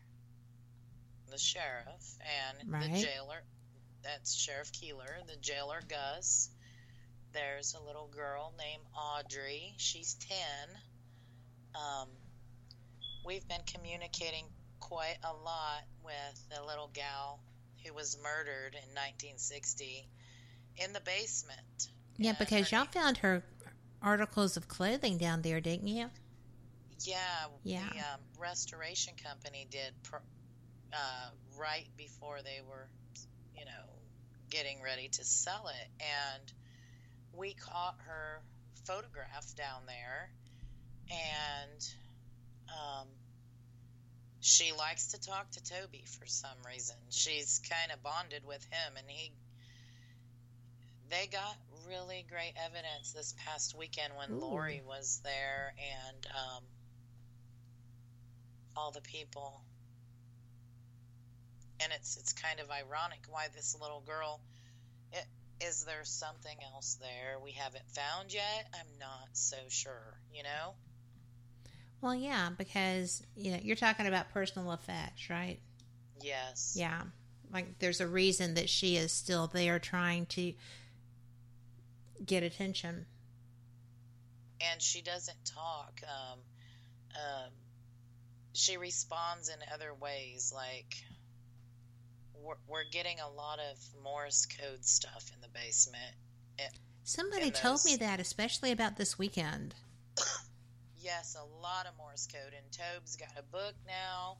the 1.29 1.37
sheriff 1.37 2.17
and 2.59 2.71
Right. 2.71 2.91
the 2.91 3.01
jailer. 3.01 3.43
That's 4.03 4.33
Sheriff 4.33 4.71
Keeler, 4.71 5.19
the 5.27 5.35
jailer 5.37 5.81
Gus. 5.87 6.49
There's 7.33 7.75
a 7.75 7.79
little 7.79 8.07
girl 8.07 8.53
named 8.57 8.83
Audrey. 8.95 9.75
She's 9.77 10.15
10. 10.15 10.37
Um, 11.75 12.09
we've 13.23 13.47
been 13.47 13.61
communicating 13.67 14.45
quite 14.79 15.17
a 15.23 15.31
lot 15.31 15.83
with 16.03 16.49
the 16.49 16.63
little 16.63 16.89
gal 16.93 17.39
who 17.85 17.93
was 17.93 18.17
murdered 18.21 18.73
in 18.73 18.89
1960 18.95 20.07
in 20.77 20.93
the 20.93 20.99
basement. 21.01 21.87
Yeah, 22.17 22.33
because 22.37 22.71
y'all 22.71 22.85
found 22.85 23.17
her 23.17 23.43
articles 24.01 24.57
of 24.57 24.67
clothing 24.67 25.17
down 25.17 25.41
there, 25.41 25.59
didn't 25.61 25.87
you? 25.87 26.09
Yeah, 27.03 27.17
Yeah. 27.63 27.87
the 27.91 27.99
um, 27.99 28.19
restoration 28.39 29.13
company 29.23 29.67
did 29.69 29.93
pr- 30.03 30.17
uh, 30.93 31.29
right 31.59 31.87
before 31.97 32.39
they 32.43 32.59
were, 32.67 32.87
you 33.57 33.65
know, 33.65 33.89
getting 34.49 34.81
ready 34.81 35.07
to 35.07 35.23
sell 35.23 35.67
it, 35.67 35.87
and 35.99 36.53
we 37.33 37.53
caught 37.53 37.95
her 38.05 38.41
photograph 38.85 39.55
down 39.55 39.81
there, 39.87 40.29
and 41.09 41.87
um, 42.69 43.07
she 44.41 44.73
likes 44.73 45.13
to 45.13 45.21
talk 45.21 45.49
to 45.51 45.63
Toby 45.63 46.03
for 46.19 46.25
some 46.25 46.57
reason. 46.67 46.95
She's 47.09 47.61
kind 47.69 47.91
of 47.91 48.03
bonded 48.03 48.43
with 48.45 48.63
him, 48.65 48.93
and 48.97 49.05
he. 49.07 49.31
They 51.11 51.27
got 51.27 51.57
really 51.89 52.25
great 52.29 52.53
evidence 52.65 53.11
this 53.11 53.35
past 53.45 53.77
weekend 53.77 54.13
when 54.17 54.31
Ooh. 54.31 54.39
Lori 54.39 54.81
was 54.87 55.19
there, 55.25 55.73
and 55.77 56.25
um, 56.27 56.63
all 58.77 58.91
the 58.91 59.01
people. 59.01 59.61
And 61.83 61.91
it's 61.93 62.15
it's 62.15 62.31
kind 62.31 62.61
of 62.61 62.71
ironic 62.71 63.19
why 63.29 63.47
this 63.53 63.75
little 63.79 64.01
girl. 64.07 64.39
It, 65.11 65.25
is 65.59 65.83
there 65.83 66.03
something 66.03 66.57
else 66.73 66.97
there 67.01 67.37
we 67.43 67.51
haven't 67.51 67.89
found 67.89 68.33
yet? 68.33 68.67
I'm 68.73 68.99
not 68.99 69.29
so 69.33 69.57
sure. 69.67 70.17
You 70.33 70.43
know. 70.43 70.73
Well, 71.99 72.15
yeah, 72.15 72.49
because 72.57 73.21
you 73.35 73.51
know 73.51 73.59
you're 73.61 73.75
talking 73.75 74.07
about 74.07 74.31
personal 74.31 74.71
effects, 74.71 75.29
right? 75.29 75.59
Yes. 76.21 76.75
Yeah, 76.77 77.01
like 77.51 77.79
there's 77.79 77.99
a 77.99 78.07
reason 78.07 78.53
that 78.53 78.69
she 78.69 78.95
is 78.95 79.11
still 79.11 79.47
there 79.47 79.77
trying 79.77 80.25
to 80.27 80.53
get 82.25 82.43
attention. 82.43 83.05
and 84.71 84.81
she 84.81 85.01
doesn't 85.01 85.43
talk. 85.45 86.01
Um, 86.03 86.39
um, 87.15 87.51
she 88.53 88.77
responds 88.77 89.49
in 89.49 89.55
other 89.73 89.93
ways. 89.93 90.53
Like 90.55 90.93
we're, 92.35 92.55
we're 92.67 92.89
getting 92.91 93.17
a 93.19 93.29
lot 93.29 93.59
of 93.59 93.77
Morse 94.03 94.45
code 94.45 94.85
stuff 94.85 95.31
in 95.33 95.41
the 95.41 95.47
basement. 95.49 96.15
Somebody 97.03 97.45
And 97.45 97.55
told 97.55 97.83
me 97.83 97.95
that, 97.97 98.19
especially 98.19 98.71
about 98.71 98.97
this 98.97 99.17
weekend. 99.17 99.75
Yes, 101.03 101.35
a 101.35 101.43
lot 101.63 101.87
of 101.87 101.97
Morse 101.97 102.27
code. 102.27 102.53
And 102.55 102.71
Tobe's 102.71 103.15
got 103.15 103.31
a 103.35 103.41
book 103.41 103.73
now, 103.87 104.37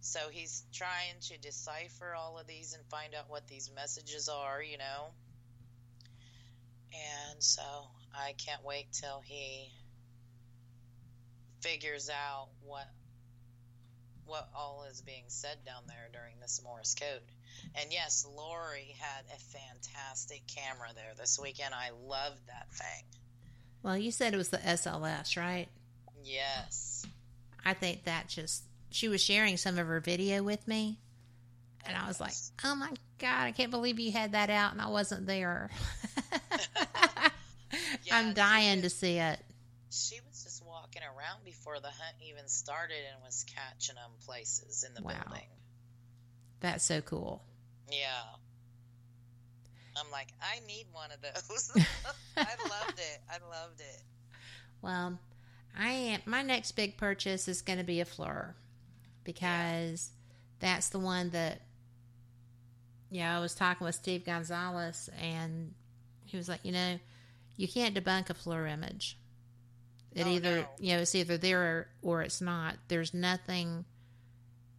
so 0.00 0.20
he's 0.30 0.64
trying 0.72 1.20
to 1.20 1.36
decipher 1.36 2.14
all 2.14 2.38
of 2.38 2.46
these 2.46 2.72
and 2.72 2.82
find 2.86 3.14
out 3.14 3.28
what 3.28 3.46
these 3.46 3.70
messages 3.74 4.26
are. 4.26 4.62
You 4.62 4.78
know. 4.78 5.08
And 6.92 7.42
so 7.42 7.62
I 8.14 8.34
can't 8.44 8.64
wait 8.64 8.92
till 8.92 9.22
he 9.24 9.70
figures 11.60 12.08
out 12.08 12.48
what 12.62 12.88
what 14.26 14.48
all 14.54 14.86
is 14.90 15.00
being 15.00 15.24
said 15.28 15.56
down 15.64 15.82
there 15.86 16.08
during 16.12 16.34
this 16.40 16.60
Morse 16.62 16.94
code. 16.94 17.22
And 17.74 17.90
yes, 17.90 18.26
Lori 18.36 18.94
had 18.98 19.24
a 19.34 19.38
fantastic 19.38 20.42
camera 20.46 20.88
there 20.94 21.14
this 21.18 21.38
weekend. 21.42 21.72
I 21.74 21.90
loved 22.06 22.46
that 22.46 22.70
thing. 22.70 23.04
Well, 23.82 23.96
you 23.96 24.10
said 24.10 24.34
it 24.34 24.36
was 24.36 24.50
the 24.50 24.58
SLS, 24.58 25.36
right? 25.38 25.68
Yes. 26.22 27.06
I 27.64 27.72
think 27.72 28.04
that 28.04 28.28
just 28.28 28.64
she 28.90 29.08
was 29.08 29.22
sharing 29.22 29.56
some 29.56 29.78
of 29.78 29.86
her 29.86 30.00
video 30.00 30.42
with 30.42 30.66
me, 30.68 30.98
and 31.86 31.96
I 31.96 32.06
was 32.06 32.20
like, 32.20 32.32
"Oh 32.64 32.74
my 32.74 32.90
god, 33.18 33.44
I 33.46 33.52
can't 33.52 33.70
believe 33.70 33.98
you 33.98 34.12
had 34.12 34.32
that 34.32 34.50
out 34.50 34.72
and 34.72 34.80
I 34.80 34.88
wasn't 34.88 35.26
there." 35.26 35.70
Yeah, 38.04 38.16
I'm 38.16 38.32
dying 38.32 38.82
to 38.82 38.90
see 38.90 39.18
it. 39.18 39.38
She 39.90 40.18
was 40.26 40.42
just 40.42 40.64
walking 40.64 41.02
around 41.02 41.44
before 41.44 41.78
the 41.80 41.88
hunt 41.88 42.16
even 42.26 42.48
started 42.48 42.96
and 43.12 43.22
was 43.22 43.44
catching 43.54 43.96
them 43.96 44.10
places 44.24 44.84
in 44.88 44.94
the 44.94 45.02
Wow. 45.02 45.12
building. 45.26 45.44
That's 46.60 46.84
so 46.84 47.02
cool. 47.02 47.42
Yeah. 47.90 48.22
I'm 49.96 50.10
like, 50.10 50.28
I 50.40 50.60
need 50.66 50.86
one 50.92 51.10
of 51.12 51.20
those. 51.20 51.70
I 52.36 52.40
loved 52.40 52.98
it. 52.98 53.20
I 53.30 53.34
loved 53.50 53.80
it. 53.80 54.02
Well, 54.80 55.18
I 55.78 55.88
am. 55.90 56.20
My 56.24 56.42
next 56.42 56.72
big 56.72 56.96
purchase 56.96 57.48
is 57.48 57.60
going 57.62 57.78
to 57.78 57.84
be 57.84 58.00
a 58.00 58.04
FLIR 58.06 58.54
because 59.24 60.10
that's 60.60 60.88
the 60.88 60.98
one 61.00 61.30
that. 61.30 61.60
Yeah, 63.10 63.36
I 63.36 63.40
was 63.40 63.54
talking 63.54 63.84
with 63.84 63.94
Steve 63.94 64.24
Gonzalez, 64.24 65.08
and 65.20 65.72
he 66.26 66.36
was 66.36 66.48
like, 66.48 66.60
you 66.64 66.72
know, 66.72 66.98
you 67.56 67.66
can't 67.68 67.94
debunk 67.94 68.28
a 68.30 68.34
FLIR 68.34 68.70
image. 68.70 69.16
It 70.14 70.26
Oh, 70.26 70.30
either, 70.30 70.56
no. 70.58 70.66
you 70.78 70.94
know, 70.94 71.00
it's 71.02 71.14
either 71.14 71.38
there 71.38 71.60
or, 71.62 71.88
or 72.02 72.22
it's 72.22 72.40
not. 72.40 72.76
There's 72.88 73.12
nothing 73.14 73.84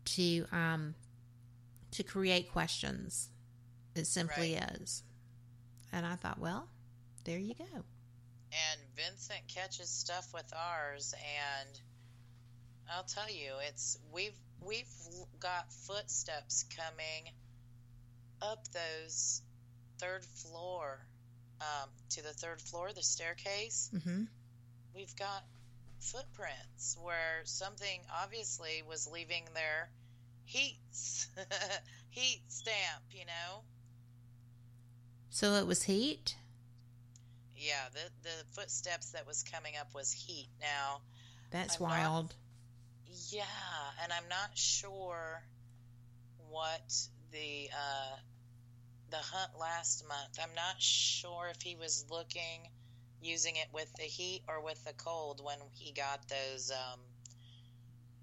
to 0.06 0.46
um 0.52 0.96
to 1.92 2.04
create 2.04 2.52
questions. 2.52 3.30
It 3.96 4.06
simply 4.06 4.56
is. 4.56 5.04
And 5.92 6.06
I 6.06 6.16
thought, 6.16 6.40
well, 6.40 6.68
there 7.26 7.38
you 7.40 7.54
go. 7.56 7.66
And 8.52 8.80
Vincent 8.96 9.42
catches 9.48 9.90
stuff 9.90 10.28
with 10.34 10.52
ours, 10.56 11.14
and 11.14 11.80
I'll 12.92 13.04
tell 13.04 13.30
you, 13.30 13.54
it's 13.68 13.98
we've 14.12 14.38
we've 14.62 14.88
got 15.40 15.72
footsteps 15.72 16.66
coming 16.76 17.32
up 18.42 18.60
those 18.72 19.42
third 20.00 20.24
floor 20.24 21.00
um, 21.62 21.90
to 22.12 22.24
the 22.24 22.30
third 22.34 22.62
floor, 22.62 22.90
the 22.94 23.04
staircase. 23.04 23.90
Mm-hmm. 23.94 24.24
We've 24.96 25.16
got 25.18 25.44
footprints 26.00 26.98
where 27.02 27.42
something 27.44 28.00
obviously 28.24 28.84
was 28.88 29.08
leaving 29.12 29.44
their 29.54 29.90
heat 30.46 30.78
heat 32.10 32.42
stamp. 32.48 33.04
You 33.12 33.26
know. 33.26 33.62
So 35.30 35.54
it 35.54 35.68
was 35.68 35.84
heat. 35.84 36.36
Yeah, 37.56 37.74
the 37.94 38.10
the 38.24 38.36
footsteps 38.54 39.12
that 39.12 39.28
was 39.28 39.44
coming 39.44 39.74
up 39.80 39.94
was 39.94 40.12
heat. 40.12 40.48
Now, 40.62 41.02
That's 41.52 41.76
I'm 41.76 41.84
not- 41.84 41.90
wild. 41.90 42.36
yeah, 43.30 43.44
and 44.02 44.12
I'm 44.14 44.28
not 44.30 44.52
sure 44.58 45.44
what 46.50 47.08
the 47.32 47.70
uh, 47.74 48.16
the 49.12 49.18
hunt 49.18 49.52
last 49.60 50.08
month. 50.08 50.38
I'm 50.42 50.54
not 50.56 50.82
sure 50.82 51.50
if 51.54 51.62
he 51.62 51.76
was 51.76 52.06
looking 52.10 52.70
using 53.22 53.56
it 53.58 53.68
with 53.74 53.92
the 53.98 54.04
heat 54.04 54.42
or 54.48 54.64
with 54.64 54.84
the 54.86 54.94
cold 54.94 55.42
when 55.44 55.58
he 55.74 55.92
got 55.92 56.20
those 56.30 56.72
um, 56.72 57.00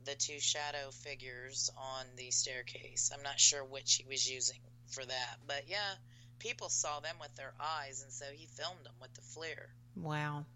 the 0.05 0.15
two 0.15 0.41
shadow 0.41 0.91
figures 0.91 1.71
on 1.77 2.07
the 2.17 2.31
staircase. 2.31 3.11
I'm 3.15 3.23
not 3.23 3.39
sure 3.39 3.65
which 3.65 3.95
he 3.95 4.05
was 4.09 4.31
using 4.31 4.61
for 4.89 5.05
that, 5.05 5.37
but 5.47 5.65
yeah, 5.69 5.95
people 6.39 6.69
saw 6.69 7.01
them 7.01 7.17
with 7.21 7.35
their 7.37 7.53
eyes, 7.61 8.03
and 8.03 8.13
so 8.13 8.27
he 8.33 8.47
filmed 8.47 8.85
them 8.85 8.95
with 9.01 9.13
the 9.15 9.21
FLIR. 9.21 9.67
Wow. 9.97 10.47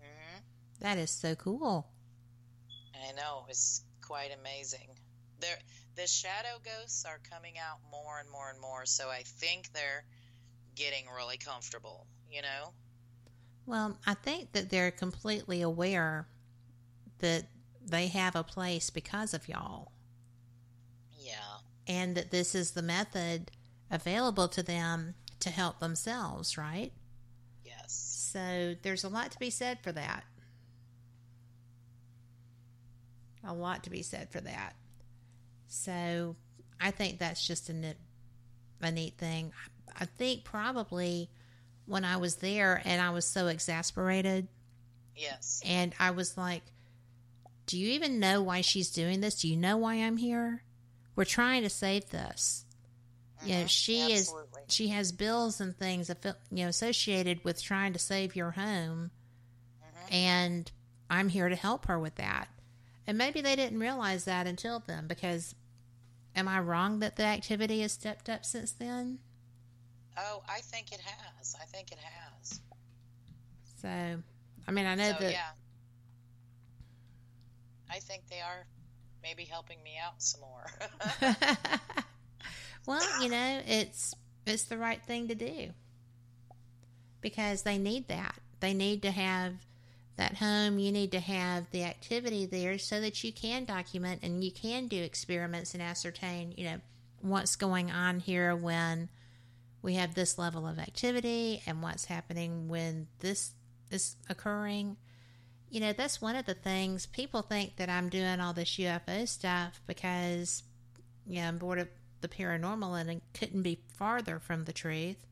hmm 0.00 0.38
That 0.80 0.98
is 0.98 1.10
so 1.10 1.34
cool. 1.34 1.88
I 2.94 3.12
know 3.12 3.40
it 3.42 3.48
was 3.48 3.82
quite 4.02 4.30
amazing. 4.38 4.88
There, 5.44 5.58
the 5.96 6.06
shadow 6.06 6.58
ghosts 6.64 7.04
are 7.04 7.20
coming 7.30 7.54
out 7.58 7.78
more 7.90 8.18
and 8.20 8.30
more 8.30 8.50
and 8.50 8.60
more, 8.60 8.86
so 8.86 9.10
I 9.10 9.22
think 9.24 9.72
they're 9.72 10.04
getting 10.74 11.04
really 11.14 11.36
comfortable. 11.38 12.06
You 12.30 12.42
know? 12.42 12.72
Well, 13.66 13.98
I 14.06 14.14
think 14.14 14.52
that 14.52 14.70
they're 14.70 14.90
completely 14.90 15.62
aware 15.62 16.28
that 17.18 17.46
they 17.84 18.08
have 18.08 18.36
a 18.36 18.44
place 18.44 18.90
because 18.90 19.34
of 19.34 19.48
y'all 19.48 19.92
Yeah, 21.10 21.60
and 21.86 22.16
that 22.16 22.30
this 22.30 22.54
is 22.54 22.72
the 22.72 22.82
method 22.82 23.50
available 23.90 24.48
to 24.48 24.62
them 24.62 25.14
to 25.40 25.50
help 25.50 25.78
themselves, 25.80 26.56
right? 26.58 26.92
yes, 27.64 28.14
So 28.32 28.76
there's 28.82 29.04
a 29.04 29.08
lot 29.08 29.30
to 29.32 29.38
be 29.38 29.50
said 29.50 29.80
for 29.82 29.92
that. 29.92 30.24
A 33.44 33.54
lot 33.54 33.84
to 33.84 33.90
be 33.90 34.02
said 34.02 34.30
for 34.30 34.40
that. 34.40 34.74
So 35.74 36.36
I 36.80 36.90
think 36.90 37.18
that's 37.18 37.44
just 37.46 37.68
a 37.68 37.72
neat, 37.72 37.96
a 38.80 38.90
neat 38.90 39.18
thing. 39.18 39.52
I 39.98 40.06
think 40.06 40.44
probably 40.44 41.30
when 41.86 42.04
I 42.04 42.16
was 42.16 42.36
there 42.36 42.80
and 42.84 43.00
I 43.02 43.10
was 43.10 43.26
so 43.26 43.48
exasperated 43.48 44.48
yes, 45.16 45.60
and 45.64 45.92
I 46.00 46.12
was 46.12 46.36
like, 46.36 46.62
Do 47.66 47.78
you 47.78 47.92
even 47.92 48.20
know 48.20 48.42
why 48.42 48.60
she's 48.60 48.90
doing 48.90 49.20
this? 49.20 49.40
Do 49.40 49.48
you 49.48 49.56
know 49.56 49.76
why 49.76 49.94
I'm 49.96 50.16
here? 50.16 50.62
We're 51.16 51.24
trying 51.24 51.62
to 51.62 51.70
save 51.70 52.10
this. 52.10 52.64
You 53.42 53.56
know, 53.56 53.64
Mhm, 53.64 53.68
she 53.70 54.12
is 54.12 54.32
she 54.68 54.88
has 54.88 55.12
bills 55.12 55.60
and 55.60 55.76
things 55.76 56.08
you 56.50 56.64
know 56.64 56.68
associated 56.68 57.44
with 57.44 57.62
trying 57.62 57.92
to 57.92 57.98
save 57.98 58.34
your 58.36 58.52
home 58.52 59.10
Mhm. 59.82 60.12
and 60.12 60.72
I'm 61.10 61.28
here 61.28 61.48
to 61.48 61.56
help 61.56 61.86
her 61.86 61.98
with 61.98 62.14
that. 62.14 62.48
And 63.06 63.18
maybe 63.18 63.42
they 63.42 63.54
didn't 63.54 63.78
realize 63.78 64.24
that 64.24 64.46
until 64.46 64.82
then 64.86 65.06
because 65.06 65.54
am 66.36 66.48
I 66.48 66.60
wrong 66.60 67.00
that 67.00 67.16
the 67.16 67.24
activity 67.24 67.80
has 67.82 67.92
stepped 67.92 68.28
up 68.28 68.44
since 68.44 68.72
then? 68.72 69.18
Oh, 70.16 70.42
I 70.48 70.60
think 70.60 70.92
it 70.92 71.00
has. 71.00 71.56
I 71.60 71.64
think 71.64 71.90
it 71.92 71.98
has. 71.98 72.60
So, 73.80 73.88
I 74.68 74.70
mean, 74.70 74.86
I 74.86 74.94
know 74.94 75.12
so 75.12 75.16
that 75.20 75.32
yeah, 75.32 75.50
I 77.90 77.98
think 77.98 78.28
they 78.28 78.40
are 78.40 78.66
maybe 79.22 79.44
helping 79.44 79.82
me 79.82 79.98
out 80.02 80.22
some 80.22 80.40
more. 80.40 80.66
well, 82.86 83.22
you 83.22 83.28
know, 83.30 83.60
it's 83.66 84.14
it's 84.46 84.64
the 84.64 84.78
right 84.78 85.02
thing 85.02 85.28
to 85.28 85.34
do 85.34 85.70
because 87.20 87.62
they 87.62 87.78
need 87.78 88.08
that. 88.08 88.36
They 88.60 88.74
need 88.74 89.02
to 89.02 89.10
have 89.10 89.54
that 90.16 90.36
home. 90.36 90.78
You 90.78 90.92
need 90.92 91.12
to 91.12 91.20
have 91.20 91.70
the 91.70 91.84
activity 91.84 92.46
there 92.46 92.78
so 92.78 93.00
that 93.00 93.24
you 93.24 93.32
can 93.32 93.64
document 93.64 94.20
and 94.22 94.44
you 94.44 94.52
can 94.52 94.86
do 94.86 95.02
experiments 95.02 95.74
and 95.74 95.82
ascertain, 95.82 96.54
you 96.56 96.64
know, 96.64 96.80
what's 97.20 97.56
going 97.56 97.90
on 97.90 98.20
here 98.20 98.54
when 98.54 99.08
we 99.82 99.94
have 99.94 100.14
this 100.14 100.38
level 100.38 100.66
of 100.66 100.78
activity 100.78 101.62
and 101.66 101.82
what's 101.82 102.06
happening 102.06 102.68
when 102.68 103.06
this 103.20 103.52
is 103.90 104.16
occurring. 104.28 104.96
You 105.70 105.80
know, 105.80 105.92
that's 105.92 106.22
one 106.22 106.36
of 106.36 106.46
the 106.46 106.54
things 106.54 107.06
people 107.06 107.42
think 107.42 107.76
that 107.76 107.88
I'm 107.88 108.08
doing 108.08 108.40
all 108.40 108.52
this 108.52 108.76
UFO 108.76 109.26
stuff 109.26 109.80
because, 109.86 110.62
you 111.26 111.40
know, 111.40 111.48
I'm 111.48 111.58
bored 111.58 111.80
of 111.80 111.88
the 112.20 112.28
paranormal 112.28 112.98
and 113.00 113.10
it 113.10 113.22
couldn't 113.34 113.62
be 113.62 113.82
farther 113.98 114.38
from 114.38 114.64
the 114.64 114.72
truth. 114.72 115.26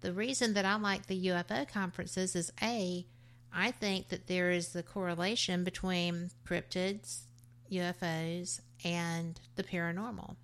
The 0.00 0.12
reason 0.12 0.54
that 0.54 0.64
I 0.64 0.76
like 0.76 1.06
the 1.06 1.26
UFO 1.26 1.68
conferences 1.68 2.34
is 2.34 2.52
A, 2.62 3.06
I 3.52 3.70
think 3.72 4.08
that 4.08 4.26
there 4.26 4.50
is 4.50 4.68
the 4.72 4.82
correlation 4.82 5.64
between 5.64 6.30
cryptids, 6.46 7.22
UFOs, 7.70 8.60
and 8.84 9.40
the 9.56 9.62
paranormal. 9.62 10.36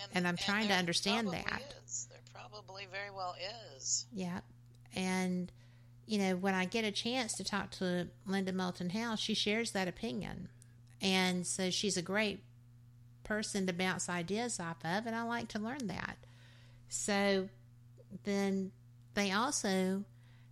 And, 0.00 0.10
and 0.14 0.28
I'm 0.28 0.36
trying 0.36 0.68
to 0.68 0.74
understand 0.74 1.30
that. 1.30 1.74
Is. 1.84 2.08
There 2.10 2.20
probably 2.32 2.86
very 2.90 3.10
well 3.10 3.34
is. 3.76 4.06
Yeah. 4.12 4.40
And, 4.94 5.50
you 6.06 6.18
know, 6.18 6.36
when 6.36 6.54
I 6.54 6.64
get 6.64 6.84
a 6.84 6.92
chance 6.92 7.34
to 7.34 7.44
talk 7.44 7.70
to 7.72 8.08
Linda 8.26 8.52
Moulton 8.52 8.90
Howe, 8.90 9.16
she 9.16 9.34
shares 9.34 9.72
that 9.72 9.88
opinion. 9.88 10.48
And 11.00 11.46
so 11.46 11.70
she's 11.70 11.96
a 11.96 12.02
great 12.02 12.42
person 13.24 13.66
to 13.66 13.72
bounce 13.72 14.08
ideas 14.08 14.58
off 14.58 14.78
of, 14.84 15.06
and 15.06 15.14
I 15.14 15.22
like 15.22 15.48
to 15.48 15.58
learn 15.58 15.86
that. 15.88 16.16
So 16.88 17.48
then 18.24 18.72
they 19.14 19.30
also 19.30 20.04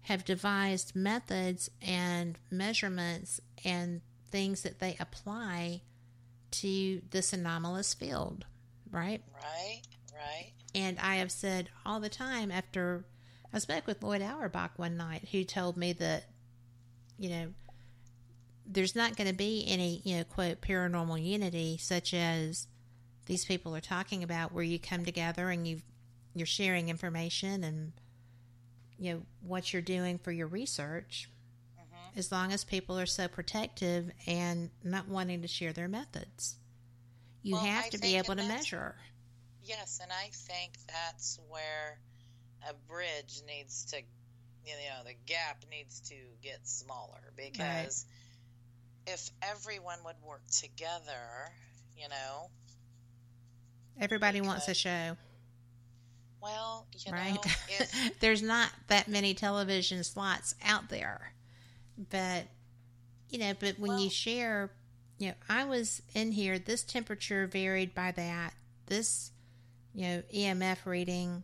have 0.07 0.25
devised 0.25 0.95
methods 0.95 1.69
and 1.83 2.39
measurements 2.49 3.41
and 3.65 4.01
things 4.31 4.63
that 4.63 4.79
they 4.79 4.97
apply 5.01 5.81
to 6.53 7.03
this 7.11 7.33
anomalous 7.33 7.93
field, 7.93 8.45
right? 8.93 9.21
Right, 9.35 9.83
right. 10.15 10.53
And 10.77 10.97
I 11.01 11.17
have 11.17 11.33
said 11.33 11.71
all 11.85 11.99
the 11.99 12.09
time 12.09 12.53
after 12.53 13.05
I 13.53 13.59
spoke 13.59 13.89
with 13.89 14.01
Lloyd 14.01 14.23
Auerbach 14.23 14.79
one 14.79 14.97
night, 14.97 15.29
who 15.33 15.43
told 15.43 15.77
me 15.77 15.93
that, 15.95 16.23
you 17.19 17.31
know, 17.31 17.49
there's 18.65 18.95
not 18.95 19.17
going 19.17 19.29
to 19.29 19.35
be 19.35 19.65
any, 19.67 20.03
you 20.05 20.19
know, 20.19 20.25
quote, 20.25 20.61
paranormal 20.61 21.21
unity 21.25 21.79
such 21.81 22.15
as 22.15 22.69
these 23.27 23.45
people 23.45 23.75
are 23.75 23.81
talking 23.81 24.23
about 24.23 24.53
where 24.53 24.63
you 24.63 24.79
come 24.79 25.05
together 25.05 25.51
and 25.51 25.67
you 25.67 25.81
you're 26.33 26.47
sharing 26.47 26.91
information 26.91 27.65
and 27.65 27.93
you 28.99 29.15
know 29.15 29.23
what 29.43 29.73
you're 29.73 29.83
doing 29.83 30.19
for 30.19 30.33
your 30.33 30.47
research 30.47 31.29
mm-hmm. 31.79 32.19
as 32.19 32.33
long 32.33 32.53
as 32.53 32.65
people 32.65 32.99
are 32.99 33.07
so 33.07 33.29
protective 33.29 34.11
and 34.27 34.71
not 34.85 35.09
wanting 35.09 35.43
to 35.43 35.49
share 35.49 35.73
their 35.73 35.89
methods 35.89 36.57
you 37.43 37.55
well, 37.55 37.65
have 37.65 37.87
I 37.87 37.89
to 37.91 37.99
be 37.99 38.17
able 38.17 38.37
to 38.37 38.43
measure 38.43 38.95
yes 39.65 40.01
and 40.03 40.11
i 40.13 40.31
think 40.33 40.73
that's 40.89 41.39
where 41.49 41.99
a 42.69 42.75
bridge 42.91 43.41
needs 43.47 43.85
to 43.87 43.97
you 43.97 44.73
know 44.73 45.05
the 45.05 45.15
gap 45.27 45.65
needs 45.71 46.01
to 46.09 46.15
get 46.43 46.67
smaller 46.67 47.33
because 47.37 48.07
right. 49.07 49.15
if 49.15 49.31
everyone 49.43 49.99
would 50.05 50.17
work 50.27 50.43
together 50.51 51.53
you 51.97 52.09
know 52.09 52.51
everybody 54.01 54.41
wants 54.41 54.69
a 54.69 54.75
show 54.75 55.17
well, 56.43 56.87
you 57.05 57.13
right? 57.13 57.35
know, 57.35 57.41
if... 57.69 58.19
there's 58.21 58.43
not 58.43 58.71
that 58.89 59.09
many 59.09 59.35
television 59.35 60.05
slots 60.05 60.55
out 60.65 60.89
there, 60.89 61.33
but 62.11 62.45
you 63.31 63.39
know, 63.39 63.53
but 63.59 63.79
when 63.79 63.93
well, 63.93 64.01
you 64.01 64.11
share, 64.11 64.71
you 65.19 65.29
know, 65.29 65.35
I 65.49 65.65
was 65.65 66.03
in 66.15 66.33
here. 66.33 66.59
This 66.59 66.83
temperature 66.83 67.47
varied 67.47 67.95
by 67.95 68.13
that. 68.13 68.55
This, 68.87 69.33
you 69.95 70.07
know, 70.07 70.23
EMF 70.35 70.87
reading. 70.87 71.43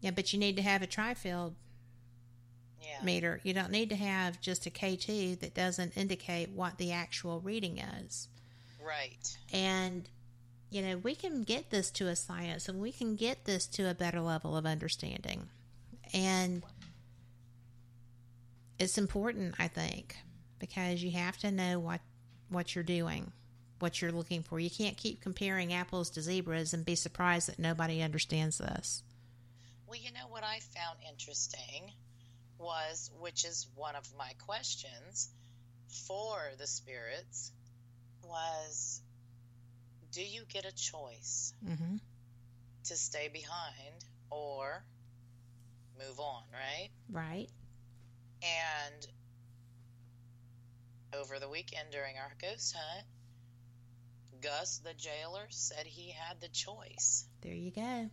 Yeah, 0.00 0.12
but 0.12 0.32
you 0.32 0.38
need 0.38 0.56
to 0.56 0.62
have 0.62 0.82
a 0.82 0.86
tri-field 0.86 1.54
yeah. 2.80 3.04
meter. 3.04 3.40
You 3.42 3.52
don't 3.52 3.70
need 3.70 3.90
to 3.90 3.96
have 3.96 4.40
just 4.40 4.66
a 4.66 4.70
K2 4.70 5.40
that 5.40 5.54
doesn't 5.54 5.96
indicate 5.96 6.50
what 6.50 6.78
the 6.78 6.92
actual 6.92 7.40
reading 7.40 7.78
is. 7.78 8.28
Right. 8.84 9.36
And 9.52 10.08
you 10.70 10.82
know, 10.82 10.98
we 10.98 11.14
can 11.14 11.42
get 11.44 11.70
this 11.70 11.90
to 11.92 12.08
a 12.08 12.16
science 12.16 12.68
and 12.68 12.80
we 12.80 12.92
can 12.92 13.16
get 13.16 13.44
this 13.44 13.66
to 13.66 13.90
a 13.90 13.94
better 13.94 14.20
level 14.20 14.56
of 14.56 14.66
understanding. 14.66 15.48
And 16.12 16.62
it's 18.78 18.98
important, 18.98 19.54
I 19.58 19.68
think, 19.68 20.16
because 20.58 21.02
you 21.02 21.10
have 21.12 21.36
to 21.38 21.50
know 21.50 21.78
what 21.78 22.00
what 22.50 22.74
you're 22.74 22.84
doing, 22.84 23.30
what 23.78 24.00
you're 24.00 24.12
looking 24.12 24.42
for. 24.42 24.58
You 24.58 24.70
can't 24.70 24.96
keep 24.96 25.20
comparing 25.20 25.74
apples 25.74 26.08
to 26.10 26.22
zebras 26.22 26.72
and 26.72 26.84
be 26.84 26.94
surprised 26.94 27.48
that 27.48 27.58
nobody 27.58 28.00
understands 28.00 28.56
this. 28.56 29.02
Well, 29.86 29.98
you 29.98 30.10
know 30.12 30.28
what 30.30 30.44
I 30.44 30.60
found 30.60 30.98
interesting 31.10 31.92
was, 32.58 33.10
which 33.20 33.44
is 33.44 33.66
one 33.74 33.96
of 33.96 34.08
my 34.18 34.32
questions 34.46 35.28
for 36.06 36.38
the 36.58 36.66
spirits, 36.66 37.52
was 38.22 39.02
do 40.12 40.22
you 40.22 40.42
get 40.48 40.64
a 40.64 40.74
choice 40.74 41.52
mm-hmm. 41.64 41.96
to 42.84 42.96
stay 42.96 43.28
behind 43.32 44.04
or 44.30 44.82
move 45.98 46.20
on, 46.20 46.42
right? 46.52 46.90
Right. 47.10 47.48
And 48.42 49.06
over 51.18 51.38
the 51.38 51.48
weekend 51.48 51.88
during 51.90 52.16
our 52.16 52.32
ghost 52.40 52.76
hunt, 52.76 53.06
Gus, 54.40 54.78
the 54.78 54.94
jailer, 54.94 55.46
said 55.50 55.86
he 55.86 56.10
had 56.10 56.40
the 56.40 56.48
choice. 56.48 57.26
There 57.42 57.54
you 57.54 57.70
go. 57.70 57.80
And 57.80 58.10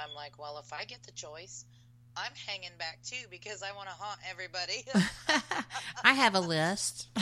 I'm 0.00 0.14
like, 0.14 0.38
well, 0.38 0.58
if 0.58 0.72
I 0.72 0.84
get 0.84 1.02
the 1.02 1.12
choice, 1.12 1.64
I'm 2.16 2.32
hanging 2.46 2.70
back 2.78 3.00
too 3.04 3.26
because 3.30 3.62
I 3.62 3.74
want 3.74 3.88
to 3.88 3.94
haunt 3.94 4.20
everybody. 4.30 4.84
I 6.04 6.14
have 6.14 6.34
a 6.34 6.40
list. 6.40 7.08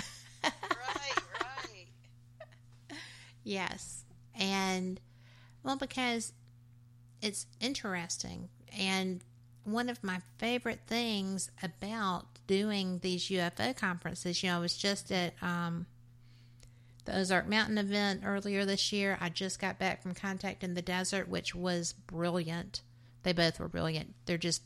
yes. 3.45 4.05
And, 4.39 5.01
well, 5.63 5.77
because 5.77 6.33
it's 7.23 7.47
interesting. 7.61 8.49
And 8.79 9.23
one 9.65 9.89
of 9.89 10.03
my 10.03 10.21
favorite 10.39 10.81
things 10.87 11.51
about 11.63 12.27
doing 12.47 12.99
these 13.03 13.25
UFO 13.29 13.77
conferences, 13.77 14.43
you 14.43 14.51
know, 14.51 14.57
I 14.57 14.61
was 14.61 14.77
just 14.77 15.13
at 15.13 15.35
um, 15.43 15.87
the 17.05 17.19
Ozark 17.19 17.49
Mountain 17.49 17.79
event 17.79 18.23
earlier 18.25 18.65
this 18.65 18.93
year. 18.93 19.19
I 19.21 19.29
just 19.29 19.61
got 19.61 19.79
back 19.79 20.03
from 20.03 20.15
Contact 20.15 20.65
in 20.65 20.75
the 20.75 20.83
Desert, 20.83 21.29
which 21.29 21.55
was 21.55 21.93
brilliant. 21.93 22.83
They 23.23 23.33
both 23.33 23.61
were 23.61 23.69
brilliant. 23.69 24.15
They're 24.27 24.39
just, 24.39 24.63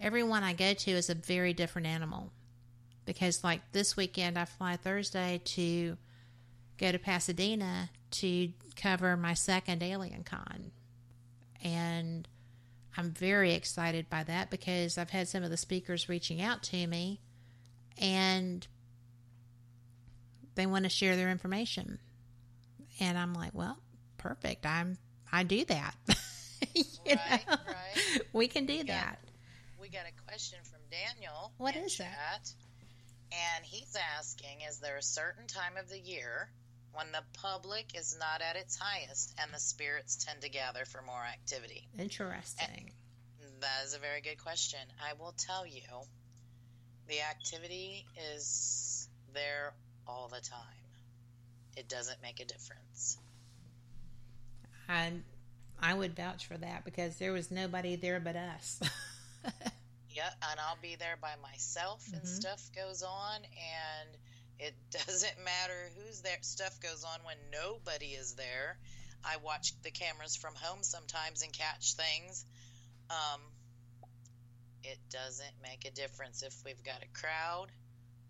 everyone 0.00 0.42
I 0.42 0.52
go 0.52 0.74
to 0.74 0.90
is 0.90 1.08
a 1.08 1.14
very 1.14 1.54
different 1.54 1.86
animal 1.86 2.30
because 3.06 3.44
like 3.44 3.60
this 3.72 3.96
weekend 3.96 4.38
I 4.38 4.44
fly 4.44 4.76
Thursday 4.76 5.40
to 5.44 5.96
go 6.78 6.92
to 6.92 6.98
Pasadena 6.98 7.90
to 8.14 8.50
cover 8.76 9.16
my 9.16 9.34
second 9.34 9.82
Alien 9.82 10.24
Con. 10.24 10.70
And 11.62 12.28
I'm 12.96 13.10
very 13.10 13.54
excited 13.54 14.08
by 14.08 14.24
that 14.24 14.50
because 14.50 14.98
I've 14.98 15.10
had 15.10 15.28
some 15.28 15.42
of 15.42 15.50
the 15.50 15.56
speakers 15.56 16.08
reaching 16.08 16.40
out 16.40 16.62
to 16.64 16.86
me 16.86 17.20
and 17.98 18.66
they 20.54 20.66
want 20.66 20.84
to 20.84 20.88
share 20.88 21.16
their 21.16 21.30
information. 21.30 21.98
And 23.00 23.18
I'm 23.18 23.34
like, 23.34 23.54
well, 23.54 23.78
perfect. 24.18 24.66
I'm 24.66 24.98
I 25.32 25.42
do 25.42 25.64
that. 25.64 25.94
you 26.74 26.84
right, 27.08 27.44
know? 27.48 27.56
right. 27.66 28.20
We 28.32 28.46
can 28.46 28.66
do 28.66 28.74
we 28.74 28.82
that. 28.84 29.18
Got, 29.22 29.80
we 29.80 29.88
got 29.88 30.02
a 30.06 30.28
question 30.28 30.58
from 30.62 30.80
Daniel. 30.90 31.52
What 31.58 31.74
is 31.74 31.94
chat. 31.94 32.06
that? 32.06 32.52
And 33.32 33.64
he's 33.64 33.96
asking 34.16 34.60
Is 34.68 34.78
there 34.78 34.96
a 34.96 35.02
certain 35.02 35.46
time 35.48 35.76
of 35.76 35.88
the 35.88 35.98
year 35.98 36.48
when 36.94 37.10
the 37.12 37.22
public 37.40 37.86
is 37.98 38.16
not 38.18 38.40
at 38.42 38.56
its 38.56 38.76
highest 38.76 39.34
and 39.38 39.52
the 39.52 39.58
spirits 39.58 40.24
tend 40.24 40.40
to 40.42 40.48
gather 40.48 40.84
for 40.84 41.02
more 41.02 41.22
activity? 41.24 41.88
Interesting. 41.98 42.92
And 43.42 43.62
that 43.62 43.84
is 43.84 43.94
a 43.94 43.98
very 43.98 44.20
good 44.20 44.38
question. 44.42 44.80
I 45.02 45.14
will 45.14 45.34
tell 45.36 45.66
you 45.66 45.82
the 47.08 47.20
activity 47.22 48.06
is 48.34 49.08
there 49.34 49.74
all 50.06 50.28
the 50.28 50.40
time, 50.40 50.86
it 51.76 51.88
doesn't 51.88 52.22
make 52.22 52.40
a 52.40 52.44
difference. 52.44 53.18
I, 54.88 55.12
I 55.80 55.94
would 55.94 56.14
vouch 56.14 56.46
for 56.46 56.58
that 56.58 56.84
because 56.84 57.16
there 57.16 57.32
was 57.32 57.50
nobody 57.50 57.96
there 57.96 58.20
but 58.20 58.36
us. 58.36 58.80
Yeah, 60.10 60.30
and 60.48 60.60
I'll 60.60 60.78
be 60.80 60.94
there 60.94 61.16
by 61.20 61.34
myself, 61.42 62.06
and 62.12 62.22
Mhm. 62.22 62.26
stuff 62.28 62.70
goes 62.72 63.02
on, 63.02 63.42
and 63.42 64.16
it 64.58 64.74
doesn't 64.90 65.44
matter 65.44 65.90
who's 65.96 66.20
there. 66.20 66.36
Stuff 66.42 66.80
goes 66.80 67.04
on 67.04 67.20
when 67.24 67.36
nobody 67.52 68.06
is 68.06 68.34
there. 68.34 68.78
I 69.24 69.36
watch 69.42 69.72
the 69.82 69.90
cameras 69.90 70.36
from 70.36 70.54
home 70.54 70.82
sometimes 70.82 71.42
and 71.42 71.52
catch 71.52 71.94
things. 71.94 72.44
Um, 73.10 73.40
it 74.82 74.98
doesn't 75.10 75.54
make 75.62 75.86
a 75.86 75.90
difference 75.90 76.42
if 76.42 76.54
we've 76.64 76.82
got 76.84 77.02
a 77.02 77.18
crowd 77.18 77.68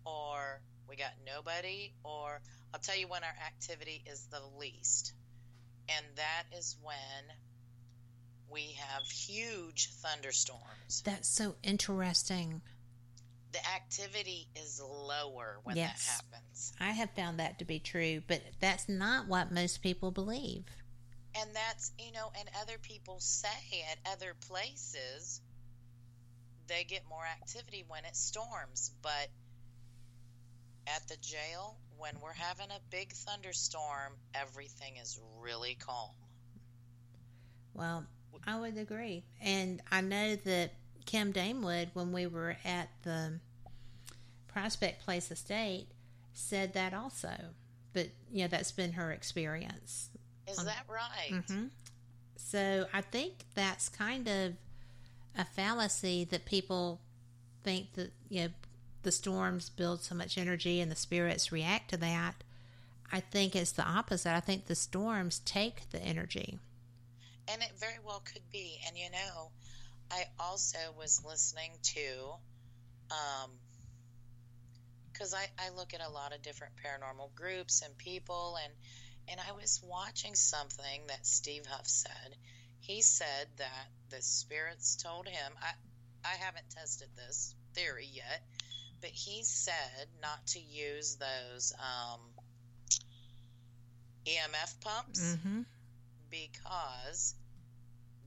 or 0.05 0.61
we 0.87 0.95
got 0.95 1.13
nobody, 1.25 1.93
or 2.03 2.39
I'll 2.73 2.79
tell 2.79 2.97
you 2.97 3.07
when 3.07 3.23
our 3.23 3.35
activity 3.45 4.03
is 4.05 4.27
the 4.27 4.41
least, 4.59 5.13
and 5.89 6.05
that 6.15 6.43
is 6.57 6.77
when 6.81 7.35
we 8.49 8.77
have 8.77 9.03
huge 9.07 9.89
thunderstorms. 10.01 11.01
That's 11.03 11.27
so 11.27 11.55
interesting. 11.63 12.61
The 13.55 13.69
activity 13.69 14.49
is 14.53 14.81
lower 14.81 15.59
when 15.63 15.77
Yes. 15.77 16.05
that 16.05 16.25
happens. 16.35 16.73
I 16.77 16.91
have 16.91 17.11
found 17.11 17.39
that 17.39 17.57
to 17.59 17.65
be 17.65 17.79
true, 17.79 18.21
but 18.27 18.41
that's 18.59 18.89
not 18.89 19.29
what 19.29 19.49
most 19.49 19.81
people 19.81 20.11
believe. 20.11 20.65
And 21.39 21.55
that's, 21.55 21.93
you 21.97 22.11
know, 22.11 22.33
and 22.37 22.49
other 22.61 22.77
people 22.81 23.21
say 23.21 23.47
at 23.89 24.11
other 24.11 24.33
places 24.49 25.39
they 26.67 26.83
get 26.83 27.07
more 27.07 27.25
activity 27.25 27.85
when 27.87 28.03
it 28.03 28.17
storms. 28.17 28.91
But 29.01 29.29
at 30.87 31.07
the 31.07 31.15
jail, 31.21 31.77
when 31.97 32.19
we're 32.21 32.33
having 32.33 32.71
a 32.71 32.79
big 32.91 33.13
thunderstorm, 33.13 34.17
everything 34.33 34.97
is 34.97 35.17
really 35.39 35.75
calm. 35.75 36.11
Well, 37.73 38.05
I 38.45 38.59
would 38.59 38.77
agree. 38.77 39.23
And 39.41 39.81
I 39.89 40.01
know 40.01 40.35
that 40.35 40.73
Kim 41.05 41.31
Damewood, 41.31 41.89
when 41.93 42.11
we 42.11 42.25
were 42.27 42.57
at 42.65 42.89
the 43.03 43.39
Prospect 44.47 45.03
Place 45.03 45.31
Estate, 45.31 45.87
said 46.33 46.73
that 46.73 46.93
also. 46.93 47.33
But, 47.93 48.09
you 48.31 48.43
know, 48.43 48.47
that's 48.47 48.71
been 48.71 48.93
her 48.93 49.11
experience. 49.11 50.09
Is 50.47 50.59
Um, 50.59 50.65
that 50.65 50.85
right? 50.89 51.43
hmm 51.47 51.67
So 52.35 52.87
I 52.93 53.01
think 53.01 53.45
that's 53.55 53.89
kind 53.89 54.27
of 54.27 54.53
a 55.37 55.45
fallacy 55.45 56.23
that 56.25 56.45
people 56.45 57.01
think 57.63 57.93
that 57.93 58.11
you 58.29 58.43
know 58.43 58.49
the 59.03 59.11
storms 59.11 59.69
build 59.69 60.03
so 60.03 60.13
much 60.15 60.37
energy 60.37 60.79
and 60.81 60.91
the 60.91 60.95
spirits 60.95 61.51
react 61.51 61.89
to 61.91 61.97
that. 61.97 62.43
I 63.11 63.19
think 63.19 63.55
it's 63.55 63.71
the 63.71 63.83
opposite. 63.83 64.35
I 64.35 64.39
think 64.39 64.65
the 64.65 64.75
storms 64.75 65.39
take 65.39 65.89
the 65.91 65.99
energy. 66.01 66.59
And 67.47 67.61
it 67.61 67.71
very 67.79 67.99
well 68.03 68.21
could 68.25 68.41
be. 68.51 68.79
And 68.87 68.97
you 68.97 69.09
know, 69.11 69.51
I 70.11 70.25
also 70.39 70.77
was 70.97 71.23
listening 71.25 71.71
to, 71.81 72.33
um, 73.11 73.51
because 75.11 75.33
I, 75.33 75.45
I 75.59 75.69
look 75.75 75.93
at 75.93 76.01
a 76.01 76.09
lot 76.09 76.33
of 76.33 76.41
different 76.41 76.73
paranormal 76.83 77.33
groups 77.35 77.81
and 77.81 77.97
people, 77.97 78.57
and 78.63 78.73
and 79.27 79.39
I 79.39 79.53
was 79.53 79.81
watching 79.83 80.35
something 80.35 81.01
that 81.07 81.25
Steve 81.25 81.65
Huff 81.67 81.87
said. 81.87 82.35
He 82.79 83.01
said 83.01 83.47
that 83.57 83.87
the 84.09 84.21
spirits 84.21 84.95
told 85.01 85.27
him. 85.27 85.51
I 85.61 85.71
I 86.23 86.35
haven't 86.35 86.69
tested 86.69 87.09
this 87.15 87.55
theory 87.73 88.07
yet, 88.11 88.41
but 89.01 89.09
he 89.11 89.43
said 89.43 90.07
not 90.21 90.45
to 90.47 90.59
use 90.59 91.17
those 91.17 91.73
um, 91.79 92.19
EMF 94.25 94.79
pumps 94.81 95.19
Mm-hmm. 95.21 95.61
because 96.29 97.35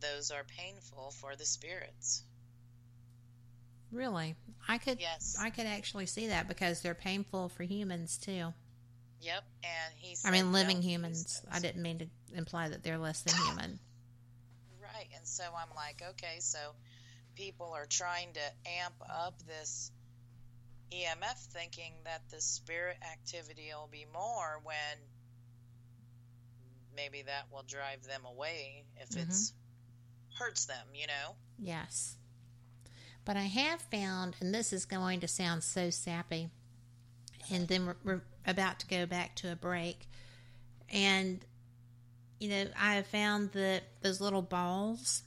those 0.01 0.31
are 0.31 0.45
painful 0.45 1.11
for 1.13 1.37
the 1.37 1.45
spirits. 1.45 2.25
Really, 3.91 4.37
I 4.69 4.79
could 4.79 5.01
Yes. 5.01 5.37
I 5.41 5.51
could 5.51 5.67
actually 5.67 6.07
see 6.07 6.29
that 6.29 6.47
because 6.47 6.83
they're 6.83 6.95
painful 6.95 7.49
for 7.49 7.63
humans 7.63 8.19
too. 8.19 8.53
Yep, 9.21 9.45
and 9.65 9.95
he. 9.97 10.17
I 10.25 10.31
mean, 10.31 10.53
living 10.53 10.83
humans. 10.83 11.43
I 11.51 11.59
didn't 11.59 11.83
mean 11.83 11.99
to 11.99 12.07
imply 12.35 12.69
that 12.69 12.83
they're 12.83 12.99
less 12.99 13.23
than 13.23 13.35
human. 13.47 13.79
Right, 14.81 15.09
and 15.15 15.27
so 15.29 15.45
I'm 15.45 15.69
like, 15.77 16.03
okay, 16.11 16.41
so 16.41 16.59
people 17.37 17.73
are 17.73 17.87
trying 17.87 18.33
to 18.33 18.41
amp 18.81 18.95
up 19.09 19.35
this 19.47 19.93
EMF, 20.91 21.37
thinking 21.53 21.93
that 22.05 22.23
the 22.31 22.41
spirit 22.41 22.97
activity 23.13 23.71
will 23.79 23.89
be 23.93 24.07
more 24.13 24.61
when 24.65 24.99
maybe 26.97 27.23
that 27.23 27.45
will 27.53 27.63
drive 27.63 28.03
them 28.05 28.25
away 28.25 28.85
if 28.97 29.11
Mhm. 29.11 29.23
it's 29.23 29.53
hurts 30.39 30.67
them, 30.67 30.87
you 30.95 31.07
know. 31.07 31.35
Yes. 31.59 32.17
But 33.25 33.37
I 33.37 33.43
have 33.43 33.81
found, 33.83 34.37
and 34.41 34.55
this 34.55 34.73
is 34.73 34.85
going 34.85 35.21
to 35.21 35.29
sound 35.29 35.63
so 35.63 35.91
sappy, 35.91 36.49
and 37.53 37.69
then 37.69 37.87
we're, 37.87 37.97
we're 38.05 38.23
about 38.47 38.81
to 38.81 38.87
go 38.87 39.07
back 39.07 39.35
to 39.37 39.53
a 39.53 39.57
break. 39.57 40.09
And, 40.91 41.45
you 42.41 42.49
know, 42.49 42.67
I 42.79 42.95
have 42.95 43.07
found 43.07 43.53
that 43.53 43.83
those 44.01 44.21
little 44.21 44.43
balls, 44.43 45.23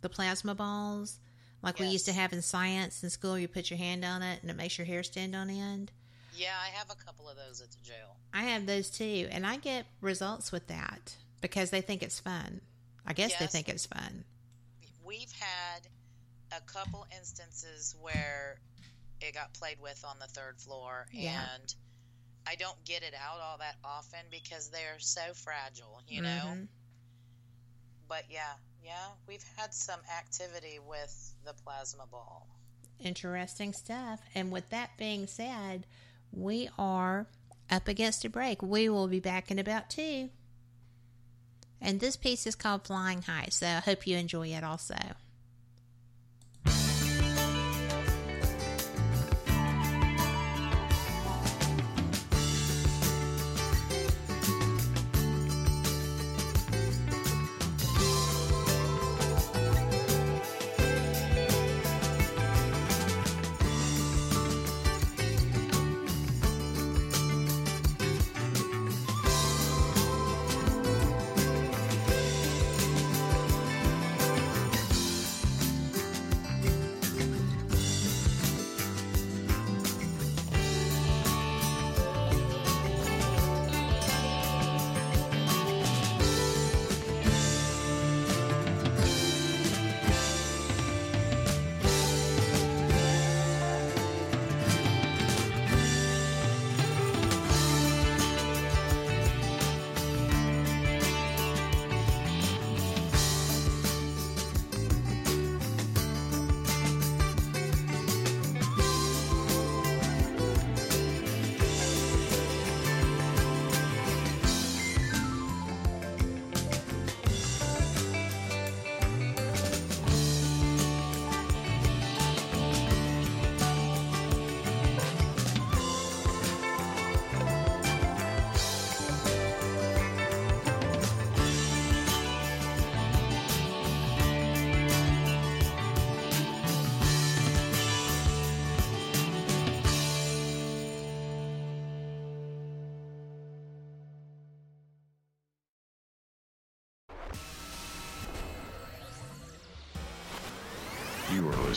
the 0.00 0.08
plasma 0.08 0.54
balls, 0.54 1.18
like 1.62 1.78
we 1.78 1.86
used 1.86 2.06
to 2.06 2.12
have 2.12 2.32
in 2.32 2.42
science 2.42 3.02
in 3.02 3.10
school, 3.10 3.38
you 3.38 3.48
put 3.48 3.70
your 3.70 3.78
hand 3.78 4.04
on 4.04 4.22
it 4.22 4.40
and 4.42 4.50
it 4.50 4.56
makes 4.56 4.78
your 4.78 4.84
hair 4.84 5.02
stand 5.02 5.34
on 5.34 5.48
end. 5.48 5.92
Yeah, 6.34 6.54
I 6.60 6.76
have 6.76 6.90
a 6.90 7.04
couple 7.04 7.28
of 7.28 7.36
those 7.36 7.60
at 7.60 7.70
the 7.70 7.78
jail. 7.84 8.16
I 8.32 8.44
have 8.44 8.66
those 8.66 8.90
too, 8.90 9.28
and 9.30 9.46
I 9.46 9.56
get 9.56 9.86
results 10.00 10.50
with 10.50 10.66
that 10.68 11.14
because 11.40 11.70
they 11.70 11.80
think 11.80 12.02
it's 12.02 12.18
fun. 12.18 12.60
I 13.06 13.12
guess 13.12 13.36
they 13.36 13.46
think 13.46 13.68
it's 13.68 13.86
fun. 13.86 14.24
We've 15.12 15.32
had 15.32 15.86
a 16.56 16.60
couple 16.62 17.06
instances 17.18 17.94
where 18.00 18.58
it 19.20 19.34
got 19.34 19.52
played 19.52 19.76
with 19.80 20.02
on 20.08 20.18
the 20.18 20.26
third 20.26 20.58
floor 20.58 21.06
Yeah. 21.12 21.46
and 21.54 21.74
I 22.46 22.54
don't 22.56 22.82
get 22.84 23.02
it 23.02 23.14
out 23.14 23.40
all 23.40 23.58
that 23.58 23.76
often 23.84 24.20
because 24.30 24.70
they're 24.70 24.98
so 24.98 25.34
fragile, 25.34 26.00
you 26.08 26.22
know. 26.22 26.28
Mhm. 26.46 26.68
But 28.08 28.24
yeah, 28.30 28.54
yeah, 28.82 29.10
we've 29.28 29.44
had 29.56 29.72
some 29.74 30.00
activity 30.18 30.78
with 30.78 31.34
the 31.44 31.52
plasma 31.52 32.06
ball. 32.06 32.48
Interesting 32.98 33.72
stuff. 33.74 34.20
And 34.34 34.50
with 34.50 34.68
that 34.70 34.96
being 34.96 35.26
said, 35.26 35.86
we 36.32 36.68
are 36.78 37.26
up 37.70 37.86
against 37.86 38.24
a 38.24 38.30
break. 38.30 38.60
We 38.62 38.88
will 38.88 39.08
be 39.08 39.20
back 39.20 39.50
in 39.50 39.58
about 39.58 39.88
two. 39.90 40.30
And 41.82 41.98
this 41.98 42.16
piece 42.16 42.46
is 42.46 42.54
called 42.54 42.84
Flying 42.84 43.22
High, 43.22 43.48
so 43.50 43.66
I 43.66 43.80
hope 43.80 44.06
you 44.06 44.16
enjoy 44.16 44.48
it 44.48 44.62
also. 44.62 44.94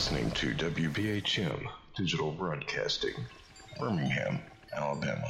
Listening 0.06 0.30
to 0.30 0.54
WBHM 0.54 1.66
Digital 1.96 2.30
Broadcasting, 2.32 3.16
Birmingham, 3.80 4.40
Alabama. 4.72 5.26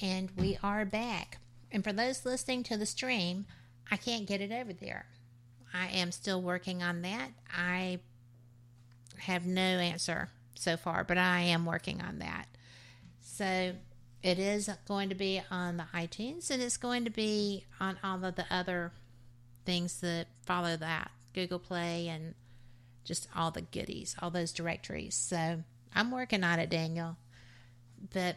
And 0.00 0.30
we 0.38 0.56
are 0.62 0.86
back. 0.86 1.36
And 1.70 1.84
for 1.84 1.92
those 1.92 2.24
listening 2.24 2.62
to 2.62 2.78
the 2.78 2.86
stream, 2.86 3.44
I 3.90 3.98
can't 3.98 4.24
get 4.24 4.40
it 4.40 4.50
over 4.50 4.72
there. 4.72 5.04
I 5.74 5.88
am 5.88 6.12
still 6.12 6.40
working 6.40 6.82
on 6.82 7.02
that. 7.02 7.28
I 7.54 7.98
have 9.18 9.44
no 9.44 9.60
answer 9.60 10.30
so 10.54 10.78
far, 10.78 11.04
but 11.04 11.18
I 11.18 11.40
am 11.40 11.66
working 11.66 12.00
on 12.00 12.20
that. 12.20 12.46
So 13.36 13.74
it 14.22 14.38
is 14.38 14.70
going 14.88 15.10
to 15.10 15.14
be 15.14 15.42
on 15.50 15.76
the 15.76 15.84
iTunes 15.94 16.50
and 16.50 16.62
it's 16.62 16.78
going 16.78 17.04
to 17.04 17.10
be 17.10 17.64
on 17.78 17.98
all 18.02 18.24
of 18.24 18.34
the 18.34 18.46
other 18.50 18.92
things 19.66 20.00
that 20.00 20.28
follow 20.46 20.74
that 20.76 21.10
Google 21.34 21.58
Play 21.58 22.08
and 22.08 22.34
just 23.04 23.28
all 23.36 23.50
the 23.50 23.60
goodies, 23.60 24.16
all 24.22 24.30
those 24.30 24.52
directories. 24.52 25.14
So 25.14 25.62
I'm 25.94 26.10
working 26.10 26.44
on 26.44 26.58
it, 26.58 26.70
Daniel. 26.70 27.18
But 28.10 28.36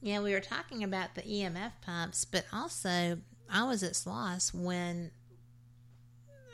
yeah, 0.00 0.20
we 0.20 0.34
were 0.34 0.40
talking 0.40 0.84
about 0.84 1.16
the 1.16 1.22
EMF 1.22 1.72
pumps, 1.84 2.24
but 2.24 2.44
also 2.52 3.18
I 3.50 3.64
was 3.64 3.82
at 3.82 3.94
Sloss 3.94 4.54
when 4.54 5.10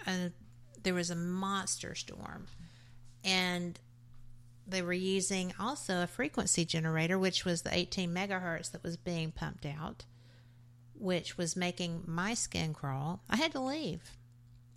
uh, 0.07 0.30
there 0.82 0.95
was 0.95 1.11
a 1.11 1.16
monster 1.16 1.95
storm, 1.95 2.47
and 3.22 3.78
they 4.67 4.83
were 4.83 4.93
using 4.93 5.53
also 5.59 6.03
a 6.03 6.07
frequency 6.07 6.64
generator, 6.64 7.19
which 7.19 7.45
was 7.45 7.62
the 7.62 7.75
18 7.75 8.12
megahertz 8.12 8.73
that 8.73 8.83
was 8.83 8.97
being 8.97 9.31
pumped 9.31 9.67
out, 9.67 10.05
which 10.95 11.39
was 11.39 11.57
making 11.57 12.03
my 12.07 12.35
skin 12.35 12.75
crawl. 12.75 13.23
I 13.29 13.37
had 13.37 13.53
to 13.53 13.61
leave. 13.61 14.03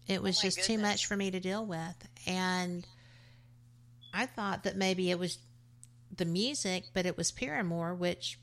It 0.08 0.24
was 0.24 0.40
Oh 0.40 0.42
just 0.44 0.64
too 0.64 0.78
much 0.78 1.06
for 1.06 1.16
me 1.16 1.32
to 1.32 1.40
deal 1.40 1.66
with, 1.66 1.96
and 2.26 2.86
I 4.14 4.26
thought 4.26 4.64
that 4.64 4.76
maybe 4.76 5.12
it 5.12 5.20
was 5.20 5.38
the 6.16 6.26
music, 6.26 6.86
but 6.94 7.06
it 7.06 7.16
was 7.16 7.32
Paramore, 7.32 7.94
which 7.94 8.40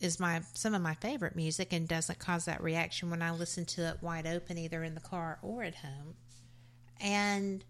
is 0.00 0.18
my 0.18 0.40
some 0.54 0.74
of 0.74 0.80
my 0.80 0.94
favorite 0.94 1.36
music 1.36 1.72
and 1.72 1.86
doesn't 1.86 2.18
cause 2.18 2.46
that 2.46 2.62
reaction 2.62 3.10
when 3.10 3.20
I 3.20 3.32
listen 3.32 3.66
to 3.66 3.88
it 3.88 3.98
wide 4.00 4.26
open 4.26 4.56
either 4.56 4.82
in 4.82 4.94
the 4.94 5.00
car 5.00 5.38
or 5.42 5.62
at 5.62 5.74
home. 5.74 6.14
And 7.00 7.64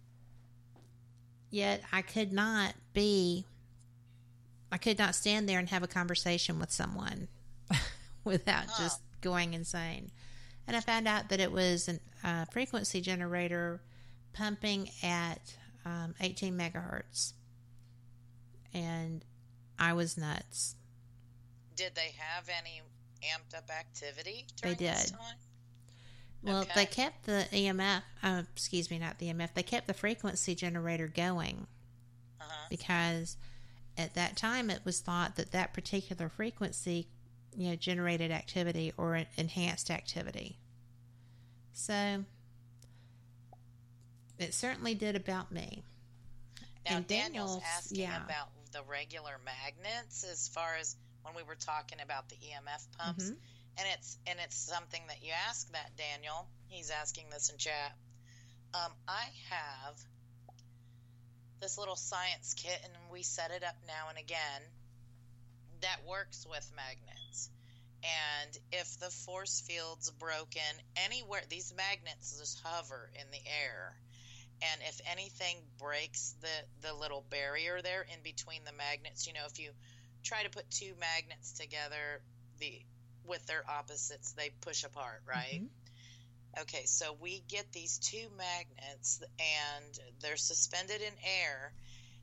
yet 1.51 1.83
I 1.93 2.03
could 2.03 2.33
not 2.33 2.75
be 2.93 3.45
I 4.73 4.79
could 4.79 4.99
not 4.99 5.15
stand 5.17 5.49
there 5.49 5.59
and 5.59 5.69
have 5.69 5.83
a 5.83 5.89
conversation 5.89 6.59
with 6.61 6.71
someone 6.71 7.27
without 8.25 8.67
Huh. 8.69 8.83
just 8.85 9.01
going 9.21 9.53
insane. 9.55 10.11
And 10.69 10.77
I 10.77 10.81
found 10.81 11.09
out 11.09 11.29
that 11.31 11.41
it 11.41 11.51
was 11.51 11.89
a 11.89 11.99
uh, 12.29 12.45
frequency 12.47 13.01
generator 13.01 13.81
pumping 14.33 14.91
at 15.03 15.57
um, 15.85 16.15
18 16.21 16.57
megahertz. 16.57 17.33
And 18.73 19.25
I 19.79 19.93
was 19.95 20.17
nuts. 20.17 20.77
Did 21.75 21.97
they 21.97 22.15
have 22.17 22.49
any 22.49 22.83
amped 23.25 23.57
up 23.59 23.69
activity 23.71 24.47
They 24.63 24.75
during 24.75 24.93
this 24.95 25.05
did. 25.07 25.13
time? 25.13 25.37
Well, 26.43 26.63
Okay. 26.63 26.73
they 26.75 26.87
kept 26.87 27.25
the 27.27 27.47
EMF, 27.53 28.03
uh, 28.23 28.43
excuse 28.55 28.91
me, 28.91 28.99
not 28.99 29.19
the 29.19 29.27
EMF, 29.29 29.53
they 29.55 29.63
kept 29.63 29.87
the 29.87 29.95
frequency 29.95 30.55
generator 30.55 31.07
going 31.07 31.67
Uh-huh. 32.41 32.67
because 32.71 33.37
at 33.99 34.15
that 34.15 34.37
time 34.37 34.71
it 34.71 34.85
was 34.85 35.01
thought 35.01 35.37
that 35.37 35.51
that 35.53 35.75
particular 35.75 36.29
frequency, 36.31 37.09
you 37.55 37.69
know, 37.71 37.77
generated 37.77 38.31
activity 38.31 38.93
or 38.97 39.17
enhanced 39.37 39.91
activity. 39.91 40.59
So 41.75 42.25
it 44.39 44.55
certainly 44.55 44.95
did 44.95 45.17
about 45.17 45.53
me. 45.53 45.83
Now 46.87 46.97
And 46.97 47.07
Daniel's 47.07 47.57
Daniel's- 47.57 47.63
asking 47.67 47.99
yeah. 48.01 48.25
about 48.25 48.49
the 48.73 48.83
regular 48.85 49.39
magnets 49.45 50.25
as 50.25 50.49
far 50.49 50.77
as 50.77 50.97
when 51.23 51.35
we 51.35 51.43
were 51.43 51.57
talking 51.57 52.01
about 52.01 52.29
the 52.31 52.37
EMF 52.37 52.91
pumps. 52.93 53.25
Mhm. 53.31 53.37
And 53.79 53.87
it's 53.95 54.19
and 54.27 54.39
it's 54.45 54.57
something 54.57 55.03
that 55.09 55.23
you 55.23 55.33
ask 55.49 55.71
that 55.73 55.93
Daniel. 55.97 56.47
He's 56.69 56.91
asking 56.91 57.27
this 57.31 57.51
in 57.51 57.59
chat. 57.59 57.95
Um, 58.75 58.93
I 59.09 59.25
have 59.51 59.97
this 61.61 61.77
little 61.79 61.97
science 61.97 62.55
kit 62.55 62.81
and 62.85 62.93
we 63.13 63.23
set 63.23 63.51
it 63.51 63.65
up 63.65 63.77
now 63.87 64.09
and 64.09 64.19
again 64.19 64.63
that 65.83 66.01
works 66.09 66.47
with 66.49 66.71
magnets. 66.77 67.51
And 68.03 68.59
if 68.73 68.99
the 68.99 69.11
force 69.11 69.61
field's 69.67 70.11
broken 70.11 70.73
anywhere, 70.97 71.43
these 71.49 71.75
magnets 71.77 72.39
just 72.39 72.61
hover 72.65 73.11
in 73.15 73.31
the 73.31 73.51
air. 73.65 73.95
And 74.63 74.81
if 74.89 75.01
anything 75.11 75.57
breaks 75.79 76.35
the, 76.41 76.89
the 76.89 76.95
little 76.95 77.25
barrier 77.31 77.81
there 77.83 78.03
in 78.03 78.23
between 78.23 78.65
the 78.65 78.73
magnets, 78.73 79.27
you 79.27 79.33
know, 79.33 79.45
if 79.47 79.59
you 79.59 79.71
try 80.23 80.43
to 80.43 80.51
put 80.51 80.71
two 80.71 80.93
magnets 81.01 81.53
together, 81.53 82.21
the 82.59 82.81
with 83.25 83.45
their 83.47 83.69
opposites, 83.69 84.33
they 84.33 84.51
push 84.61 84.85
apart, 84.85 85.23
right? 85.27 85.63
Mhm. 85.63 86.63
Okay, 86.63 86.85
so 86.87 87.13
we 87.13 87.41
get 87.49 87.71
these 87.73 87.99
two 87.99 88.29
magnets 88.31 89.23
and 89.39 90.01
they're 90.21 90.37
suspended 90.37 91.01
in 91.01 91.17
air, 91.23 91.73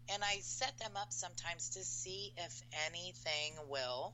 and 0.10 0.24
I 0.24 0.40
set 0.42 0.78
them 0.80 0.98
up 0.98 1.14
sometimes 1.14 1.70
to 1.72 1.84
see 1.84 2.34
if 2.36 2.62
anything 2.86 3.68
will 3.70 4.14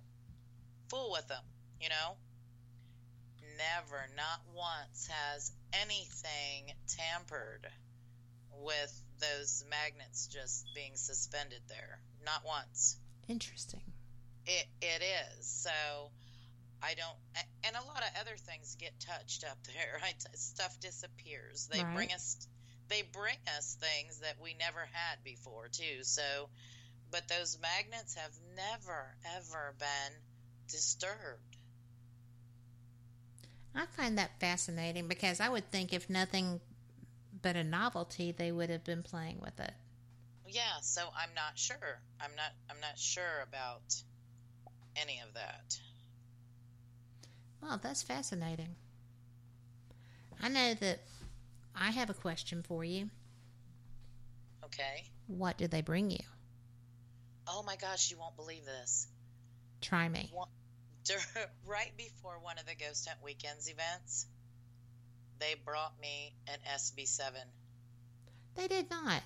fool 0.89 1.11
with 1.11 1.27
them, 1.27 1.43
you 1.79 1.89
know? 1.89 2.17
Never, 3.57 4.07
not 4.15 4.41
once 4.53 5.07
has 5.07 5.51
anything 5.73 6.73
tampered 6.87 7.71
with 8.51 9.01
those 9.19 9.63
magnets 9.69 10.27
just 10.27 10.73
being 10.73 10.95
suspended 10.95 11.61
there. 11.67 11.99
Not 12.23 12.45
once. 12.45 12.97
Interesting. 13.27 13.81
It 14.45 14.67
it 14.81 15.01
is. 15.01 15.45
So 15.45 16.11
I 16.83 16.95
don't 16.95 17.17
and 17.63 17.75
a 17.75 17.87
lot 17.87 18.03
of 18.03 18.09
other 18.21 18.37
things 18.37 18.75
get 18.75 18.99
touched 18.99 19.43
up 19.45 19.57
there. 19.67 19.99
Right? 20.01 20.21
Stuff 20.35 20.79
disappears. 20.81 21.67
They 21.71 21.83
Right. 21.83 21.93
bring 21.93 22.11
us 22.13 22.37
they 22.89 23.03
bring 23.03 23.37
us 23.57 23.75
things 23.79 24.19
that 24.19 24.39
we 24.41 24.53
never 24.55 24.87
had 24.91 25.23
before 25.23 25.69
too. 25.69 26.03
So 26.03 26.49
but 27.11 27.27
those 27.29 27.57
magnets 27.61 28.15
have 28.15 28.33
never 28.55 29.15
ever 29.37 29.75
been 29.79 30.13
disturbed. 30.69 31.57
I 33.75 33.85
find 33.87 34.17
that 34.17 34.39
fascinating 34.39 35.07
because 35.07 35.39
I 35.39 35.49
would 35.49 35.69
think 35.71 35.93
if 35.93 36.09
nothing 36.09 36.61
but 37.41 37.55
a 37.55 37.63
novelty, 37.63 38.31
they 38.31 38.51
would 38.51 38.69
have 38.69 38.83
been 38.83 39.03
playing 39.03 39.39
with 39.41 39.59
it. 39.59 39.73
Yeah, 40.47 40.79
so 40.81 41.09
I'm 41.15 41.33
not 41.33 41.57
sure. 41.57 42.01
I'm 42.19 42.35
not 42.35 42.53
I'm 42.69 42.79
not 42.79 42.97
sure 42.97 43.41
about 43.41 43.95
any 44.95 45.19
of 45.19 45.33
that. 45.35 45.79
Well, 47.63 47.79
that's 47.81 48.03
fascinating. 48.03 48.75
I 50.41 50.49
know 50.49 50.73
that 50.73 50.99
I 51.73 51.91
have 51.91 52.09
a 52.09 52.13
question 52.13 52.61
for 52.61 52.83
you. 52.83 53.09
Okay. 54.65 55.05
What 55.27 55.57
did 55.57 55.71
they 55.71 55.81
bring 55.81 56.11
you? 56.11 56.19
Oh 57.47 57.63
my 57.63 57.77
gosh, 57.77 58.11
you 58.11 58.17
won't 58.17 58.35
believe 58.35 58.65
this. 58.65 59.07
Try 59.81 60.09
me. 60.09 60.29
One- 60.33 60.49
right 61.65 61.91
before 61.97 62.39
one 62.41 62.57
of 62.57 62.65
the 62.65 62.75
Ghost 62.75 63.07
Hunt 63.07 63.19
Weekends 63.23 63.69
events, 63.69 64.25
they 65.39 65.55
brought 65.65 65.99
me 66.01 66.33
an 66.47 66.59
SB7. 66.75 67.31
They 68.55 68.67
did 68.67 68.89
not. 68.89 69.23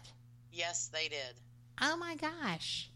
Yes, 0.51 0.89
they 0.93 1.07
did. 1.07 1.35
Oh 1.81 1.97
my 1.97 2.15
gosh. 2.15 2.89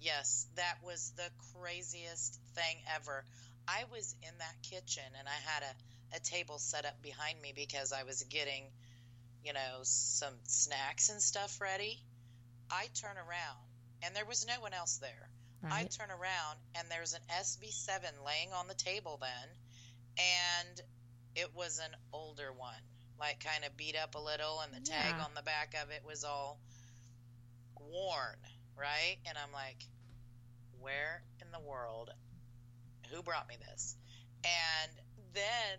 Yes, 0.00 0.46
that 0.56 0.78
was 0.84 1.12
the 1.16 1.30
craziest 1.54 2.38
thing 2.54 2.76
ever. 2.94 3.24
I 3.68 3.84
was 3.90 4.14
in 4.22 4.38
that 4.38 4.54
kitchen 4.62 5.04
and 5.18 5.26
I 5.28 5.50
had 5.50 5.62
a, 5.62 6.16
a 6.16 6.20
table 6.20 6.58
set 6.58 6.84
up 6.84 7.02
behind 7.02 7.40
me 7.42 7.52
because 7.54 7.92
I 7.92 8.04
was 8.04 8.22
getting, 8.24 8.64
you 9.44 9.52
know, 9.52 9.80
some 9.82 10.34
snacks 10.44 11.10
and 11.10 11.20
stuff 11.20 11.60
ready. 11.60 11.98
I 12.70 12.86
turn 12.94 13.16
around 13.16 13.58
and 14.02 14.14
there 14.14 14.24
was 14.24 14.46
no 14.46 14.60
one 14.60 14.72
else 14.72 14.98
there. 14.98 15.28
I 15.68 15.82
turn 15.84 16.10
around 16.10 16.58
and 16.76 16.88
there's 16.90 17.14
an 17.14 17.22
SB7 17.28 18.24
laying 18.24 18.52
on 18.52 18.68
the 18.68 18.74
table 18.74 19.18
then, 19.20 19.48
and 20.16 20.80
it 21.34 21.50
was 21.56 21.80
an 21.80 21.90
older 22.12 22.52
one, 22.52 22.80
like 23.18 23.44
kind 23.44 23.64
of 23.64 23.76
beat 23.76 23.96
up 23.96 24.14
a 24.14 24.18
little, 24.20 24.60
and 24.60 24.72
the 24.72 24.80
tag 24.88 25.14
Yeah. 25.18 25.24
on 25.24 25.34
the 25.34 25.42
back 25.42 25.74
of 25.82 25.90
it 25.90 26.04
was 26.06 26.22
all 26.22 26.60
worn, 27.80 28.38
right? 28.78 29.16
And 29.26 29.36
I'm 29.36 29.52
like, 29.52 29.84
where 30.80 31.22
in 31.40 31.50
the 31.50 31.60
world? 31.60 32.12
Who 33.12 33.22
brought 33.22 33.48
me 33.48 33.56
this? 33.68 33.96
And 34.44 34.92
then 35.32 35.78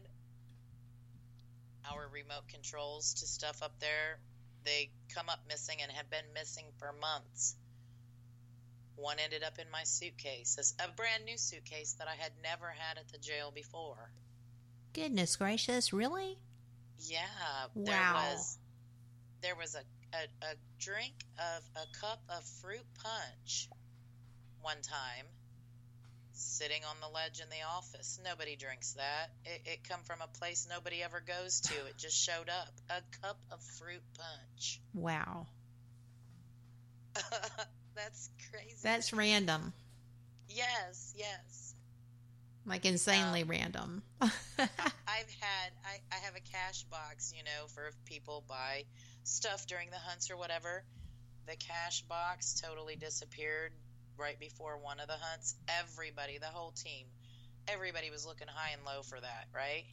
our 1.92 2.08
remote 2.12 2.48
controls 2.50 3.14
to 3.16 3.26
stuff 3.28 3.62
up 3.64 3.80
there, 3.80 4.20
they 4.64 4.90
come 5.14 5.30
up 5.30 5.40
missing 5.48 5.78
and 5.82 5.92
have 5.92 6.10
been 6.10 6.26
missing 6.34 6.66
for 6.78 6.94
months 7.00 7.56
One 8.96 9.18
ended 9.20 9.44
up 9.44 9.60
in 9.60 9.70
my 9.70 9.84
suitcase, 9.84 10.58
a- 10.80 10.86
a 10.86 10.88
brand 10.92 11.24
new 11.24 11.38
suitcase 11.38 11.94
that 12.00 12.08
I 12.08 12.16
had 12.16 12.32
never 12.42 12.72
had 12.72 12.98
at 12.98 13.08
the 13.10 13.20
jail 13.20 13.52
before. 13.52 14.12
Goodness 14.94 15.36
gracious, 15.36 15.94
really? 15.94 16.40
Yeah, 16.98 17.68
Wow. 17.76 17.86
there 17.86 18.14
was 18.36 18.58
there 19.42 19.56
was 19.56 19.76
a, 19.76 19.84
a, 20.14 20.24
a 20.48 20.56
drink 20.80 21.14
of 21.38 21.64
a 21.76 21.86
cup 22.00 22.24
of 22.28 22.44
fruit 22.44 22.88
punch 22.96 23.70
one 24.62 24.82
time 24.82 25.28
sitting 26.40 26.82
on 26.90 26.96
the 27.02 27.08
ledge 27.14 27.40
in 27.40 27.50
the 27.50 27.66
office. 27.78 28.20
Nobody 28.24 28.56
drinks 28.56 28.94
that. 28.94 29.30
It, 29.46 29.62
it 29.66 29.90
come 29.90 30.02
from 30.04 30.20
a 30.22 30.28
place 30.40 30.68
nobody 30.70 31.02
ever 31.04 31.22
goes 31.26 31.62
to. 31.62 31.74
It 31.88 31.98
just 31.98 32.16
showed 32.18 32.50
up. 32.50 32.70
A 32.90 33.02
cup 33.22 33.38
of 33.52 33.62
fruit 33.80 34.02
punch. 34.18 34.80
Wow. 34.94 35.48
That's 37.96 38.30
crazy. 38.52 38.76
That's 38.84 39.14
random. 39.14 39.74
yes, 40.50 41.14
yes. 41.18 41.74
Like 42.66 42.86
insanely 42.86 43.44
Um, 43.44 43.48
random. 43.48 44.04
I've 44.22 44.30
had 44.60 45.72
I, 45.86 46.00
I 46.12 46.16
have 46.24 46.36
a 46.36 46.42
cash 46.52 46.84
box, 46.84 47.34
you 47.36 47.44
know, 47.44 47.68
for 47.74 47.88
if 47.88 47.96
people 48.06 48.44
buy 48.48 48.84
stuff 49.24 49.66
during 49.68 49.90
the 49.90 49.98
hunts 49.98 50.30
or 50.30 50.38
whatever. 50.38 50.84
The 51.48 51.56
cash 51.56 52.02
box 52.04 52.60
totally 52.62 52.98
disappeared 52.98 53.72
right 54.18 54.40
before 54.40 54.78
one 54.78 55.00
of 55.00 55.08
the 55.08 55.18
hunts. 55.20 55.56
Everybody, 55.68 56.38
the 56.38 56.48
whole 56.48 56.72
team, 56.72 57.08
everybody 57.68 58.10
was 58.10 58.26
looking 58.26 58.48
high 58.48 58.72
and 58.72 58.84
low 58.86 59.02
for 59.04 59.20
that, 59.20 59.48
right? 59.54 59.86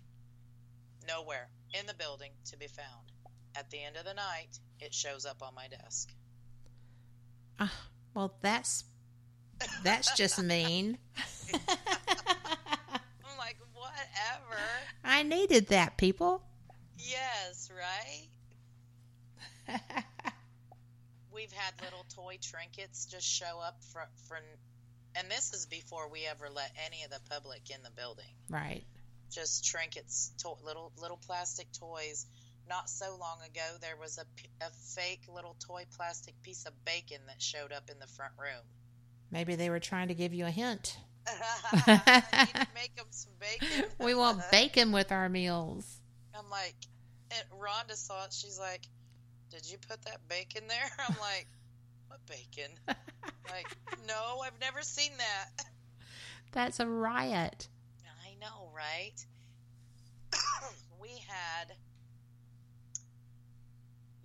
Nowhere 1.06 1.48
in 1.78 1.86
the 1.86 1.94
building 1.94 2.30
to 2.46 2.56
be 2.56 2.66
found. 2.66 3.12
At 3.56 3.70
the 3.70 3.82
end 3.82 3.96
of 3.96 4.04
the 4.04 4.14
night, 4.14 4.58
it 4.80 4.92
shows 4.92 5.24
up 5.26 5.42
on 5.42 5.54
my 5.54 5.68
desk. 5.68 6.12
Ah, 7.60 7.72
well, 8.14 8.34
that's 8.40 8.84
that's 9.82 10.16
just 10.16 10.42
mean. 10.42 10.98
I'm 11.52 11.60
like, 13.38 13.58
whatever. 13.74 14.60
I 15.04 15.22
needed 15.22 15.68
that, 15.68 15.96
people. 15.96 16.42
Yes, 16.98 17.70
right? 17.76 18.28
We've 21.34 21.52
had 21.52 21.74
little 21.82 22.06
toy 22.14 22.38
trinkets 22.40 23.06
just 23.06 23.26
show 23.26 23.60
up 23.60 23.82
for, 23.92 24.06
for 24.28 24.38
and 25.16 25.30
this 25.30 25.52
is 25.52 25.66
before 25.66 26.08
we 26.08 26.26
ever 26.26 26.48
let 26.54 26.70
any 26.86 27.02
of 27.04 27.10
the 27.10 27.20
public 27.28 27.70
in 27.70 27.82
the 27.82 27.90
building. 27.90 28.32
right. 28.48 28.84
Just 29.30 29.64
trinkets, 29.64 30.32
to, 30.38 30.52
little 30.64 30.92
little 31.00 31.16
plastic 31.16 31.66
toys. 31.72 32.26
Not 32.68 32.88
so 32.88 33.16
long 33.18 33.38
ago, 33.42 33.62
there 33.80 33.96
was 34.00 34.18
a, 34.18 34.64
a 34.64 34.70
fake 34.94 35.22
little 35.34 35.56
toy 35.58 35.84
plastic 35.96 36.40
piece 36.42 36.66
of 36.66 36.72
bacon 36.84 37.18
that 37.26 37.42
showed 37.42 37.72
up 37.72 37.90
in 37.90 37.98
the 37.98 38.06
front 38.06 38.32
room. 38.38 38.62
Maybe 39.30 39.56
they 39.56 39.70
were 39.70 39.80
trying 39.80 40.08
to 40.08 40.14
give 40.14 40.32
you 40.32 40.46
a 40.46 40.50
hint. 40.50 40.96
I 41.26 42.46
need 42.46 42.60
to 42.60 42.68
make 42.74 42.94
them 42.96 43.06
some 43.10 43.32
bacon. 43.40 43.86
We 43.98 44.14
want 44.14 44.40
bacon 44.52 44.92
with 44.92 45.10
our 45.10 45.28
meals. 45.28 46.00
I'm 46.34 46.48
like, 46.48 46.76
Rhonda 47.52 47.96
saw 47.96 48.24
it. 48.24 48.32
She's 48.32 48.58
like, 48.58 48.82
"Did 49.54 49.70
you 49.70 49.78
put 49.78 50.02
that 50.02 50.26
bacon 50.28 50.66
there?" 50.66 50.90
I'm 50.98 51.14
like, 51.20 51.46
"What 52.08 52.18
bacon?" 52.26 52.72
like, 53.48 53.68
no, 54.08 54.40
I've 54.44 54.58
never 54.60 54.82
seen 54.82 55.12
that. 55.18 55.66
That's 56.52 56.80
a 56.80 56.86
riot. 56.88 57.68
I 58.26 58.34
know, 58.40 58.68
right? 58.74 59.14
we 61.00 61.10
had, 61.28 61.72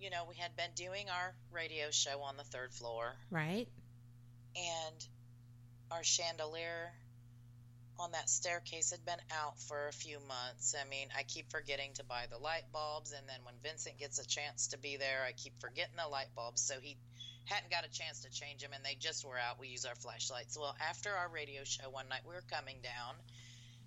you 0.00 0.10
know, 0.10 0.24
we 0.28 0.34
had 0.34 0.56
been 0.56 0.70
doing 0.74 1.08
our 1.08 1.34
radio 1.52 1.90
show 1.90 2.20
on 2.22 2.36
the 2.36 2.44
third 2.44 2.72
floor, 2.72 3.14
Right? 3.30 3.68
and 4.56 5.06
our 5.92 6.02
chandelier 6.02 6.92
on 8.00 8.12
that 8.12 8.28
staircase 8.30 8.90
had 8.90 9.04
been 9.04 9.20
out 9.30 9.58
for 9.60 9.88
a 9.88 9.92
few 9.92 10.18
months. 10.26 10.74
I 10.74 10.88
mean, 10.88 11.08
I 11.16 11.22
keep 11.22 11.50
forgetting 11.50 11.92
to 11.94 12.04
buy 12.04 12.24
the 12.30 12.38
light 12.38 12.64
bulbs, 12.72 13.12
and 13.12 13.28
then 13.28 13.38
when 13.44 13.54
Vincent 13.62 13.98
gets 13.98 14.18
a 14.18 14.26
chance 14.26 14.68
to 14.68 14.78
be 14.78 14.96
there, 14.96 15.22
I 15.26 15.32
keep 15.32 15.58
forgetting 15.60 15.96
the 15.96 16.08
light 16.08 16.32
bulbs. 16.34 16.62
So 16.62 16.74
he 16.80 16.96
hadn't 17.44 17.70
got 17.70 17.84
a 17.84 17.90
chance 17.90 18.20
to 18.22 18.30
change 18.30 18.62
them, 18.62 18.70
and 18.74 18.84
they 18.84 18.96
just 18.98 19.24
were 19.24 19.36
out. 19.36 19.60
We 19.60 19.68
use 19.68 19.84
our 19.84 19.94
flashlights. 19.94 20.58
Well, 20.58 20.74
after 20.80 21.10
our 21.10 21.28
radio 21.28 21.62
show 21.64 21.90
one 21.90 22.08
night, 22.08 22.22
we 22.26 22.34
were 22.34 22.44
coming 22.50 22.76
down, 22.82 23.14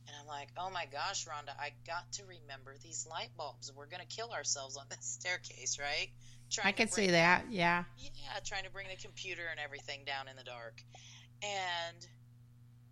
and 0.08 0.16
I'm 0.22 0.28
like, 0.28 0.50
oh 0.58 0.70
my 0.70 0.86
gosh, 0.92 1.26
Rhonda, 1.26 1.58
I 1.60 1.74
got 1.88 2.12
to 2.14 2.24
remember 2.24 2.76
these 2.84 3.08
light 3.10 3.30
bulbs. 3.36 3.72
We're 3.76 3.88
going 3.90 4.06
to 4.08 4.16
kill 4.16 4.32
ourselves 4.32 4.78
on 4.78 4.86
this 4.90 5.06
staircase, 5.06 5.80
right? 5.80 6.10
Trying 6.52 6.68
I 6.68 6.72
can 6.72 6.88
bring 6.88 7.08
see 7.08 7.12
that. 7.12 7.46
Yeah. 7.50 7.84
yeah, 7.98 8.40
trying 8.46 8.66
to 8.66 8.70
bring 8.70 8.88
the 8.90 9.02
computer 9.02 9.44
and 9.50 9.60
everything 9.60 10.02
down 10.06 10.28
in 10.28 10.36
the 10.36 10.44
dark. 10.44 10.84
And 11.42 12.08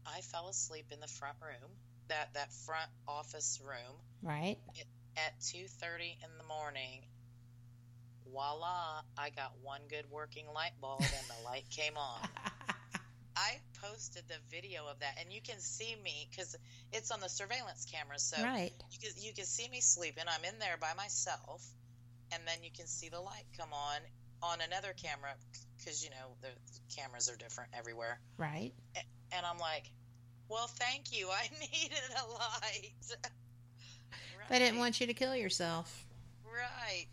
I 0.06 0.22
fell 0.22 0.50
asleep 0.50 0.86
in 0.92 1.00
the 1.00 1.08
front 1.08 1.38
room, 1.42 1.72
that 2.08 2.34
that 2.34 2.52
front 2.66 2.90
office 3.08 3.62
room 3.64 3.96
Right. 4.22 4.58
at 5.18 5.40
2:30 5.42 6.18
in 6.24 6.38
the 6.38 6.44
morning. 6.44 7.06
Voila, 8.26 9.04
I 9.18 9.30
got 9.32 9.58
one 9.60 9.82
good 9.90 10.10
working 10.10 10.48
light 10.48 10.80
bulb 10.80 11.02
and 11.02 11.28
the 11.28 11.44
light 11.44 11.70
came 11.70 11.98
on. 11.98 12.22
I 13.36 13.60
posted 13.82 14.28
the 14.28 14.40
video 14.50 14.88
of 14.88 15.00
that 15.00 15.18
and 15.20 15.34
you 15.34 15.42
can 15.42 15.60
see 15.60 15.96
me 15.96 16.30
cuz 16.36 16.56
it's 16.92 17.12
on 17.12 17.20
the 17.20 17.30
surveillance 17.30 17.86
camera 17.86 18.20
so 18.20 18.42
right. 18.44 18.74
you 18.92 19.00
can, 19.00 19.22
you 19.22 19.34
can 19.34 19.46
see 19.46 19.68
me 19.70 19.82
sleeping. 19.82 20.26
I'm 20.28 20.46
in 20.46 20.60
there 20.60 20.78
by 20.78 20.94
myself, 20.94 21.66
and 22.32 22.48
then 22.48 22.64
you 22.64 22.72
can 22.72 22.88
see 22.88 23.10
the 23.10 23.20
light 23.20 23.46
come 23.58 23.74
on 23.74 24.02
on 24.44 24.62
another 24.62 24.94
camera 24.94 25.36
because 25.78 26.04
you 26.04 26.10
know 26.10 26.36
the, 26.42 26.48
the 26.48 26.96
cameras 26.96 27.30
are 27.30 27.36
different 27.36 27.72
everywhere. 27.74 28.20
Right. 28.38 28.74
And 29.32 29.46
I'm 29.46 29.58
like, 29.58 29.90
"Well, 30.50 30.68
thank 30.68 31.18
you. 31.18 31.30
I 31.30 31.50
needed 31.60 31.98
a 32.18 32.28
light." 32.32 32.94
They 34.50 34.60
didn't 34.60 34.80
want 34.80 35.00
you 35.00 35.08
to 35.08 35.14
kill 35.14 35.34
yourself. 35.34 36.06
right. 36.46 37.08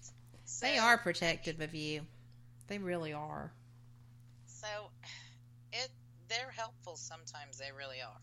So, 0.45 0.67
They 0.67 0.77
are 0.79 0.99
protective 0.99 1.61
of 1.61 1.73
you. 1.73 2.01
They 2.67 2.79
really 2.79 3.13
are. 3.13 3.53
So 4.47 4.67
it 5.73 5.89
they're 6.29 6.51
helpful 6.51 6.97
sometimes. 6.97 7.59
They 7.59 7.71
really 7.77 8.01
are. 8.01 8.21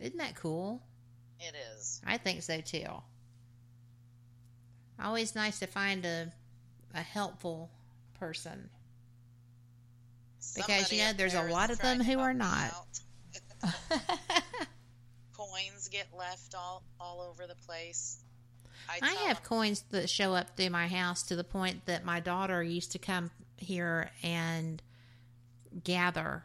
Isn't 0.00 0.18
that 0.18 0.34
cool? 0.34 0.82
It 1.38 1.54
is. 1.76 2.00
I 2.04 2.16
think 2.18 2.42
so 2.42 2.60
too. 2.60 2.86
Always 5.00 5.36
nice 5.36 5.60
to 5.60 5.66
find 5.68 6.04
a 6.04 6.32
a 6.92 7.02
helpful 7.02 7.70
person. 8.18 8.68
Because, 10.54 10.92
you 10.92 10.98
know, 10.98 11.12
there's 11.12 11.34
a 11.34 11.42
lot 11.42 11.70
of 11.70 11.78
them 11.78 12.00
who 12.00 12.18
are 12.18 12.34
not. 12.34 12.72
Coins 15.32 15.88
get 15.90 16.06
left 16.16 16.54
all 16.54 16.82
all 17.00 17.20
over 17.20 17.46
the 17.46 17.54
place. 17.66 18.18
I, 18.88 18.98
I 19.02 19.12
have 19.26 19.36
'em, 19.38 19.42
coins 19.42 19.84
that 19.90 20.08
show 20.08 20.34
up 20.34 20.56
through 20.56 20.70
my 20.70 20.88
house 20.88 21.22
to 21.24 21.36
the 21.36 21.44
point 21.44 21.84
that 21.86 22.04
my 22.04 22.20
daughter 22.20 22.62
used 22.62 22.92
to 22.92 22.98
come 22.98 23.30
here 23.56 24.10
and 24.22 24.82
gather 25.84 26.44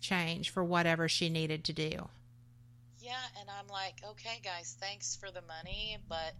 change 0.00 0.50
for 0.50 0.64
whatever 0.64 1.08
she 1.08 1.28
needed 1.28 1.64
to 1.64 1.72
do. 1.72 2.08
Yeah, 3.00 3.16
and 3.40 3.48
I'm 3.50 3.68
like, 3.68 4.00
okay, 4.10 4.40
guys, 4.42 4.76
thanks 4.80 5.16
for 5.16 5.30
the 5.30 5.42
money, 5.42 5.98
but 6.08 6.34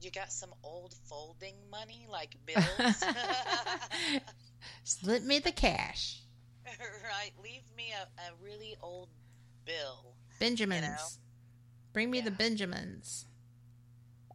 you 0.00 0.10
got 0.10 0.32
some 0.32 0.50
old 0.62 0.94
folding 1.08 1.54
money, 1.70 2.06
like 2.10 2.36
bills, 2.46 3.04
Slip 4.84 5.22
me 5.22 5.38
the 5.38 5.52
cash. 5.52 6.20
right? 6.66 7.32
Leave 7.42 7.62
me 7.76 7.92
a, 7.92 8.02
a 8.20 8.44
really 8.44 8.76
old 8.82 9.08
bill. 9.64 10.14
Benjamins. 10.38 11.18
Bring 11.92 12.10
me 12.10 12.20
the 12.20 12.30
Benjamins. 12.30 13.26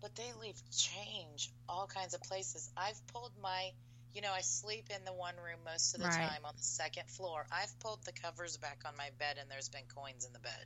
But 0.02 0.16
they 0.16 0.32
leave 0.40 0.62
change 0.72 1.50
all 1.68 1.88
kinds 1.88 2.14
of 2.14 2.22
places. 2.22 2.70
I've 2.78 3.06
pulled 3.08 3.32
my, 3.42 3.72
you 4.14 4.22
know, 4.22 4.32
I 4.32 4.42
sleep 4.42 4.86
in 4.96 5.04
the 5.06 5.14
one 5.14 5.36
room 5.38 5.60
most 5.66 5.96
of 5.96 6.02
the 6.02 6.08
Right. 6.08 6.30
time 6.30 6.46
on 6.46 6.54
the 6.56 6.64
second 6.64 7.10
floor. 7.10 7.46
I've 7.52 7.78
pulled 7.80 8.04
the 8.06 8.12
covers 8.12 8.58
back 8.58 8.84
on 8.86 8.96
my 8.96 9.10
bed, 9.18 9.38
and 9.40 9.50
there's 9.50 9.70
been 9.70 9.86
coins 9.94 10.26
in 10.26 10.34
the 10.34 10.40
bed. 10.40 10.66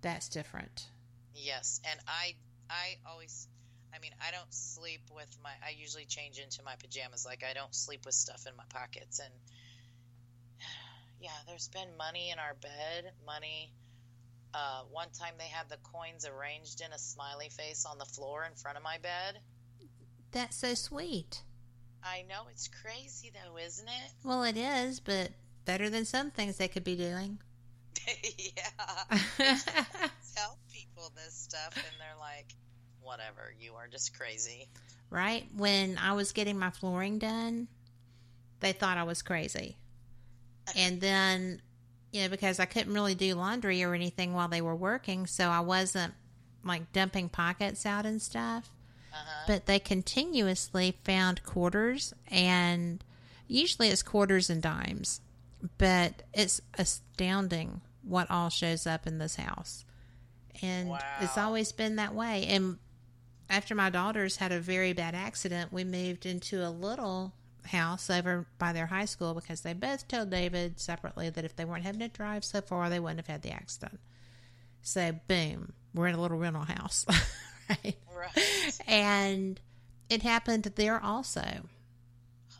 That's 0.00 0.28
different. 0.28 0.86
Yes, 1.34 1.80
and 1.84 2.00
I 2.06 2.34
I 2.70 2.96
always 3.06 3.48
I 3.94 3.98
mean, 4.00 4.12
I 4.20 4.30
don't 4.30 4.52
sleep 4.52 5.02
with 5.14 5.36
my 5.42 5.50
I 5.64 5.70
usually 5.78 6.04
change 6.04 6.38
into 6.38 6.62
my 6.64 6.74
pajamas 6.76 7.24
like 7.26 7.44
I 7.48 7.54
don't 7.54 7.74
sleep 7.74 8.04
with 8.04 8.14
stuff 8.14 8.44
in 8.46 8.56
my 8.56 8.64
pockets 8.68 9.18
and 9.18 9.32
yeah, 11.20 11.36
there's 11.46 11.68
been 11.68 11.96
money 11.96 12.30
in 12.30 12.38
our 12.38 12.54
bed, 12.54 13.12
money 13.26 13.72
uh, 14.54 14.82
one 14.90 15.08
time 15.10 15.34
they 15.38 15.44
had 15.44 15.68
the 15.68 15.76
coins 15.82 16.26
arranged 16.26 16.80
in 16.80 16.92
a 16.92 16.98
smiley 16.98 17.48
face 17.50 17.84
on 17.84 17.98
the 17.98 18.04
floor 18.04 18.44
in 18.44 18.54
front 18.54 18.76
of 18.76 18.82
my 18.82 18.98
bed. 18.98 19.40
That's 20.32 20.56
so 20.56 20.74
sweet. 20.74 21.42
I 22.02 22.24
know 22.28 22.46
it's 22.50 22.68
crazy 22.68 23.30
though, 23.32 23.58
isn't 23.58 23.88
it? 23.88 24.12
Well, 24.24 24.42
it 24.44 24.56
is, 24.56 25.00
but 25.00 25.30
better 25.64 25.90
than 25.90 26.04
some 26.04 26.30
things 26.30 26.56
they 26.56 26.68
could 26.68 26.84
be 26.84 26.96
doing. 26.96 27.38
yeah. 28.38 29.18
Tell 30.36 30.58
people 30.72 31.12
this 31.14 31.34
stuff 31.34 31.76
and 31.76 31.94
they're 31.98 32.18
like, 32.18 32.54
whatever, 33.08 33.52
you 33.60 33.72
are 33.74 33.88
just 33.88 34.16
crazy. 34.16 34.68
right? 35.10 35.46
When 35.56 35.98
I 35.98 36.12
was 36.12 36.32
getting 36.32 36.58
my 36.58 36.70
flooring 36.70 37.18
done, 37.18 37.66
they 38.60 38.72
thought 38.72 38.98
I 38.98 39.04
was 39.04 39.22
crazy. 39.22 39.76
and 40.76 41.00
then, 41.00 41.62
you 42.12 42.22
know, 42.22 42.28
because 42.28 42.60
I 42.60 42.66
couldn't 42.66 42.92
really 42.92 43.14
do 43.14 43.34
laundry 43.34 43.82
or 43.82 43.94
anything 43.94 44.34
while 44.34 44.48
they 44.48 44.60
were 44.60 44.76
working, 44.76 45.26
so 45.26 45.48
I 45.48 45.60
wasn't 45.60 46.12
like 46.64 46.92
dumping 46.92 47.30
pockets 47.30 47.86
out 47.86 48.04
and 48.04 48.20
stuff. 48.20 48.70
Uh-huh. 49.12 49.44
But 49.46 49.66
they 49.66 49.78
continuously 49.78 50.94
found 51.04 51.42
quarters, 51.42 52.12
and 52.30 53.02
usually 53.46 53.88
it's 53.88 54.02
quarters 54.02 54.50
and 54.50 54.60
dimes. 54.60 55.22
But 55.78 56.22
it's 56.34 56.60
astounding 56.76 57.80
what 58.02 58.30
all 58.30 58.50
shows 58.50 58.86
up 58.86 59.06
in 59.06 59.18
this 59.18 59.36
house. 59.36 59.84
And 60.60 60.90
it's 61.20 61.38
always 61.38 61.72
been 61.72 61.96
that 61.96 62.14
way. 62.14 62.44
And 62.48 62.78
after 63.50 63.74
my 63.74 63.90
daughters 63.90 64.36
had 64.36 64.52
a 64.52 64.60
very 64.60 64.92
bad 64.92 65.14
accident, 65.14 65.72
we 65.72 65.84
moved 65.84 66.26
into 66.26 66.66
a 66.66 66.70
little 66.70 67.32
house 67.64 68.08
over 68.10 68.46
by 68.58 68.72
their 68.72 68.86
high 68.86 69.04
school 69.04 69.34
because 69.34 69.60
they 69.60 69.72
both 69.74 70.08
told 70.08 70.30
David 70.30 70.78
separately 70.80 71.30
that 71.30 71.44
if 71.44 71.56
they 71.56 71.64
weren't 71.64 71.84
having 71.84 72.00
to 72.00 72.08
drive 72.08 72.44
so 72.44 72.60
far, 72.60 72.88
they 72.90 73.00
wouldn't 73.00 73.20
have 73.20 73.26
had 73.26 73.42
the 73.42 73.50
accident. 73.50 74.00
So, 74.82 75.12
boom, 75.28 75.72
we're 75.94 76.06
in 76.08 76.14
a 76.14 76.20
little 76.20 76.38
rental 76.38 76.62
house. 76.62 77.04
right? 77.68 77.96
Right. 78.16 78.78
And 78.86 79.60
it 80.08 80.22
happened 80.22 80.64
there 80.76 81.02
also. 81.02 81.42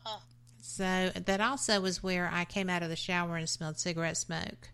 Huh. 0.05 0.19
So, 0.61 1.11
that 1.15 1.41
also 1.41 1.81
was 1.81 2.03
where 2.03 2.31
I 2.33 2.45
came 2.45 2.69
out 2.69 2.83
of 2.83 2.89
the 2.89 2.97
shower 2.97 3.37
and 3.37 3.49
smelled 3.49 3.79
cigarette 3.79 4.17
smoke. 4.17 4.69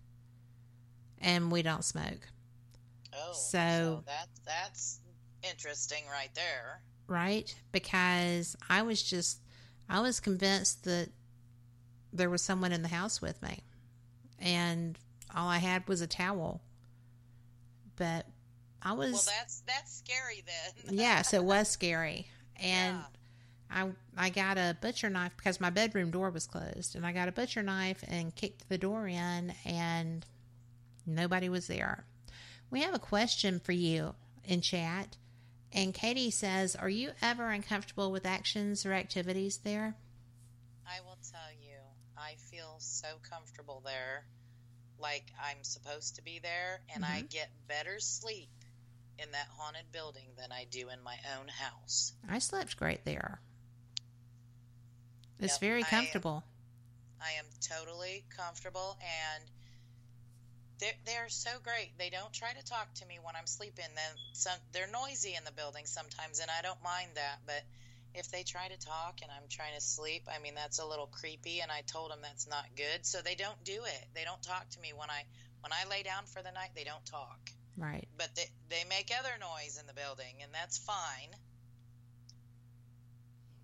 And 1.20 1.50
we 1.52 1.62
don't 1.62 1.84
smoke. 1.84 2.28
Oh, 3.12 3.32
So- 3.32 4.02
that 4.06 4.28
that's 4.44 5.00
interesting 5.50 6.04
right 6.10 6.30
there. 6.34 6.80
right? 7.06 7.54
Because 7.72 8.56
I 8.68 8.82
was 8.82 9.02
just, 9.02 9.38
I 9.88 10.00
was 10.00 10.20
convinced 10.20 10.84
that 10.84 11.08
there 12.12 12.30
was 12.30 12.42
someone 12.42 12.72
in 12.72 12.82
the 12.82 12.88
house 12.88 13.20
with 13.20 13.42
me, 13.42 13.60
and 14.38 14.98
all 15.34 15.48
I 15.48 15.58
had 15.58 15.86
was 15.88 16.00
a 16.00 16.06
towel. 16.06 16.60
But 17.96 18.26
I 18.82 18.92
was, 18.92 19.12
Well, 19.12 19.22
that's 19.38 19.60
that's 19.66 19.96
scary 19.96 20.42
then. 20.46 20.94
yes, 20.98 21.32
it 21.32 21.44
was 21.44 21.68
scary, 21.68 22.26
and 22.56 22.96
Yeah. 22.96 23.02
I 24.16 24.26
I 24.26 24.30
got 24.30 24.58
a 24.58 24.76
butcher 24.80 25.10
knife 25.10 25.32
because 25.36 25.60
my 25.60 25.70
bedroom 25.70 26.10
door 26.10 26.30
was 26.30 26.46
closed, 26.46 26.94
and 26.96 27.06
I 27.06 27.12
got 27.12 27.28
a 27.28 27.32
butcher 27.32 27.62
knife 27.62 28.04
and 28.06 28.34
kicked 28.34 28.68
the 28.68 28.78
door 28.78 29.06
in, 29.08 29.54
and 29.64 30.24
nobody 31.06 31.48
was 31.48 31.66
there. 31.66 32.04
We 32.70 32.80
have 32.82 32.94
a 32.94 32.98
question 32.98 33.60
for 33.60 33.72
you 33.72 34.14
in 34.44 34.60
chat, 34.60 35.16
and 35.74 35.92
Katie 35.92 36.30
says, 36.30 36.74
"Are 36.76 36.88
you 36.88 37.12
ever 37.20 37.50
uncomfortable 37.50 38.10
with 38.12 38.24
actions 38.24 38.86
or 38.86 38.92
activities 38.92 39.58
there?" 39.58 39.96
I 40.86 41.00
will 41.00 41.18
tell 41.30 41.52
you, 41.60 41.78
I 42.16 42.36
feel 42.36 42.76
so 42.78 43.18
comfortable 43.28 43.80
there, 43.84 44.24
like 44.98 45.32
I'm 45.40 45.64
supposed 45.64 46.14
to 46.16 46.22
be 46.22 46.38
there, 46.38 46.80
and 46.94 47.04
I 47.04 47.22
Mhm. 47.22 47.30
get 47.30 47.50
better 47.66 47.98
sleep 48.00 48.50
in 49.18 49.30
that 49.32 49.48
haunted 49.48 49.90
building 49.92 50.34
than 50.36 50.52
I 50.52 50.64
do 50.64 50.88
in 50.90 51.02
my 51.02 51.18
own 51.36 51.48
house. 51.48 52.12
I 52.28 52.38
slept 52.38 52.76
great 52.76 53.04
there. 53.04 53.40
It's 55.38 55.54
Yep, 55.54 55.60
very 55.60 55.84
I- 55.84 55.88
comfortable. 55.90 56.44
I 57.20 57.32
am 57.32 57.46
totally 57.60 58.24
comfortable 58.28 58.98
and 59.00 59.50
they're, 60.80 60.98
they're 61.06 61.28
so 61.28 61.50
great. 61.62 61.92
They 61.98 62.10
don't 62.10 62.32
try 62.32 62.52
to 62.52 62.64
talk 62.64 62.92
to 62.94 63.06
me 63.06 63.18
when 63.22 63.36
I'm 63.36 63.46
sleeping. 63.46 63.86
Then 63.94 64.14
some 64.32 64.58
they're 64.72 64.90
noisy 64.90 65.34
in 65.36 65.44
the 65.44 65.52
building 65.52 65.86
sometimes 65.86 66.40
and 66.40 66.50
I 66.50 66.62
don't 66.62 66.82
mind 66.82 67.10
that, 67.14 67.38
but 67.46 67.62
if 68.14 68.30
they 68.30 68.42
try 68.42 68.68
to 68.68 68.78
talk 68.78 69.18
and 69.22 69.30
I'm 69.30 69.48
trying 69.48 69.74
to 69.74 69.80
sleep, 69.80 70.26
I 70.30 70.40
mean 70.42 70.54
that's 70.54 70.78
a 70.78 70.86
little 70.86 71.06
creepy 71.06 71.60
and 71.60 71.70
I 71.70 71.82
told 71.86 72.10
them 72.10 72.18
that's 72.22 72.48
not 72.48 72.64
good. 72.76 73.06
So 73.06 73.20
they 73.22 73.34
don't 73.34 73.62
do 73.64 73.84
it. 73.84 74.04
They 74.14 74.24
don't 74.24 74.42
talk 74.42 74.68
to 74.70 74.80
me 74.80 74.92
when 74.96 75.10
I 75.10 75.22
when 75.60 75.72
I 75.72 75.88
lay 75.88 76.02
down 76.02 76.26
for 76.26 76.42
the 76.42 76.52
night, 76.52 76.70
they 76.74 76.84
don't 76.84 77.04
talk. 77.06 77.38
right. 77.76 78.06
But 78.18 78.34
they 78.34 78.50
they 78.68 78.84
make 78.88 79.10
other 79.18 79.34
noise 79.40 79.78
in 79.80 79.86
the 79.86 79.94
building 79.94 80.42
and 80.42 80.52
that's 80.52 80.78
fine. 80.78 81.30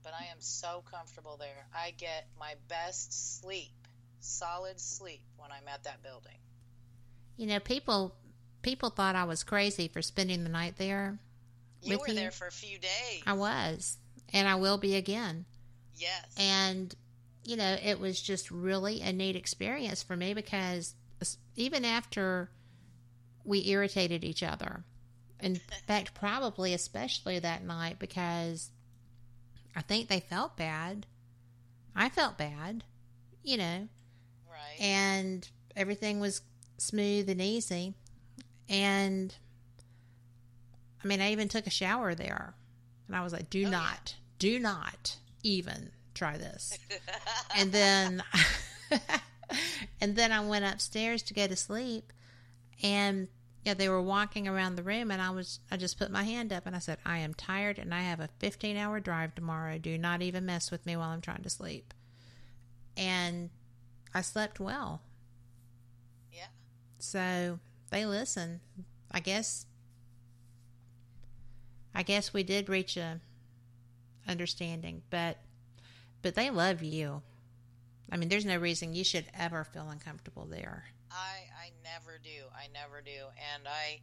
But 0.02 0.14
I 0.14 0.30
am 0.32 0.40
so 0.40 0.82
comfortable 0.90 1.36
there. 1.38 1.66
I 1.74 1.90
get 1.90 2.26
my 2.38 2.54
best 2.68 3.40
sleep, 3.42 3.74
solid 4.20 4.80
sleep 4.80 5.20
when 5.36 5.50
I'm 5.52 5.68
at 5.68 5.84
that 5.84 6.02
building. 6.02 6.38
You 7.40 7.46
know, 7.46 7.58
people 7.58 8.14
people 8.60 8.90
thought 8.90 9.16
I 9.16 9.24
was 9.24 9.44
crazy 9.44 9.88
for 9.88 10.02
spending 10.02 10.44
the 10.44 10.50
night 10.50 10.74
there. 10.76 11.18
You 11.80 11.98
were 11.98 12.08
you? 12.08 12.14
there 12.14 12.30
for 12.30 12.46
a 12.46 12.52
few 12.52 12.78
days. 12.78 13.22
I 13.26 13.32
was, 13.32 13.96
and 14.34 14.46
I 14.46 14.56
will 14.56 14.76
be 14.76 14.94
again. 14.96 15.46
yes. 15.94 16.26
And, 16.36 16.94
you 17.42 17.56
know, 17.56 17.78
it 17.82 17.98
was 17.98 18.20
just 18.20 18.50
really 18.50 19.00
a 19.00 19.10
neat 19.14 19.36
experience 19.36 20.02
for 20.02 20.14
me 20.14 20.34
because 20.34 20.94
even 21.56 21.86
after 21.86 22.50
we 23.42 23.66
irritated 23.68 24.22
each 24.22 24.42
other, 24.42 24.84
in 25.40 25.56
fact, 25.86 26.12
probably 26.12 26.74
especially 26.74 27.38
that 27.38 27.64
night 27.64 27.98
because 27.98 28.70
I 29.74 29.80
think 29.80 30.08
they 30.08 30.20
felt 30.20 30.58
bad. 30.58 31.06
I 31.96 32.10
felt 32.10 32.36
bad, 32.36 32.84
you 33.42 33.56
know, 33.56 33.88
right. 34.46 34.78
and 34.78 35.48
everything 35.74 36.20
was 36.20 36.42
smooth 36.80 37.28
and 37.28 37.40
easy. 37.40 37.94
And 38.68 39.34
I 41.02 41.06
mean, 41.08 41.20
I 41.20 41.32
even 41.32 41.48
took 41.48 41.66
a 41.66 41.70
shower 41.70 42.14
there, 42.14 42.54
and 43.06 43.16
I 43.16 43.22
was 43.22 43.32
like, 43.32 43.50
"Do 43.50 43.60
Oh, 43.60 43.62
yeah. 43.62 43.70
not, 43.70 44.16
do 44.38 44.58
not 44.58 45.16
even 45.42 45.90
try 46.14 46.36
this." 46.36 46.78
and 47.56 47.72
then, 47.72 48.22
and 50.00 50.14
then 50.16 50.30
I 50.32 50.40
went 50.46 50.64
upstairs 50.64 51.22
to 51.24 51.34
go 51.34 51.46
to 51.46 51.56
sleep, 51.56 52.12
and 52.82 53.28
yeah, 53.64 53.74
they 53.74 53.88
were 53.88 54.00
walking 54.02 54.46
around 54.48 54.76
the 54.76 54.82
room, 54.82 55.10
and 55.10 55.20
I 55.20 55.30
was, 55.30 55.60
I 55.70 55.76
just 55.76 55.98
put 55.98 56.10
my 56.10 56.22
hand 56.24 56.52
up 56.52 56.66
and 56.66 56.74
I 56.76 56.78
said, 56.80 56.98
"I 57.04 57.18
am 57.18 57.34
tired, 57.34 57.78
and 57.78 57.92
I 57.94 58.02
have 58.02 58.20
a 58.20 58.28
15-hour 58.40 59.00
drive 59.00 59.34
tomorrow. 59.34 59.78
Do 59.78 59.96
not 59.98 60.22
even 60.22 60.46
mess 60.46 60.70
with 60.70 60.84
me 60.86 60.96
while 60.96 61.10
I'm 61.10 61.20
trying 61.20 61.42
to 61.42 61.50
sleep." 61.50 61.92
And 62.96 63.50
I 64.14 64.20
slept 64.22 64.60
well. 64.60 65.00
So 67.02 67.58
they 67.90 68.04
listen. 68.06 68.60
I 69.10 69.20
guess 69.20 69.66
I 71.94 72.02
guess 72.02 72.32
we 72.32 72.42
did 72.42 72.68
reach 72.68 72.96
a 72.96 73.20
understanding, 74.28 75.02
but 75.10 75.38
but 76.22 76.34
they 76.34 76.50
love 76.50 76.82
you. 76.82 77.22
I 78.12 78.16
mean, 78.16 78.28
there's 78.28 78.44
no 78.44 78.56
reason 78.56 78.94
you 78.94 79.04
should 79.04 79.26
ever 79.38 79.64
feel 79.64 79.88
uncomfortable 79.88 80.46
there. 80.46 80.84
I 81.10 81.48
I 81.58 81.70
never 81.82 82.18
do. 82.22 82.46
I 82.54 82.68
never 82.72 83.00
do. 83.00 83.26
And 83.54 83.66
I 83.66 84.00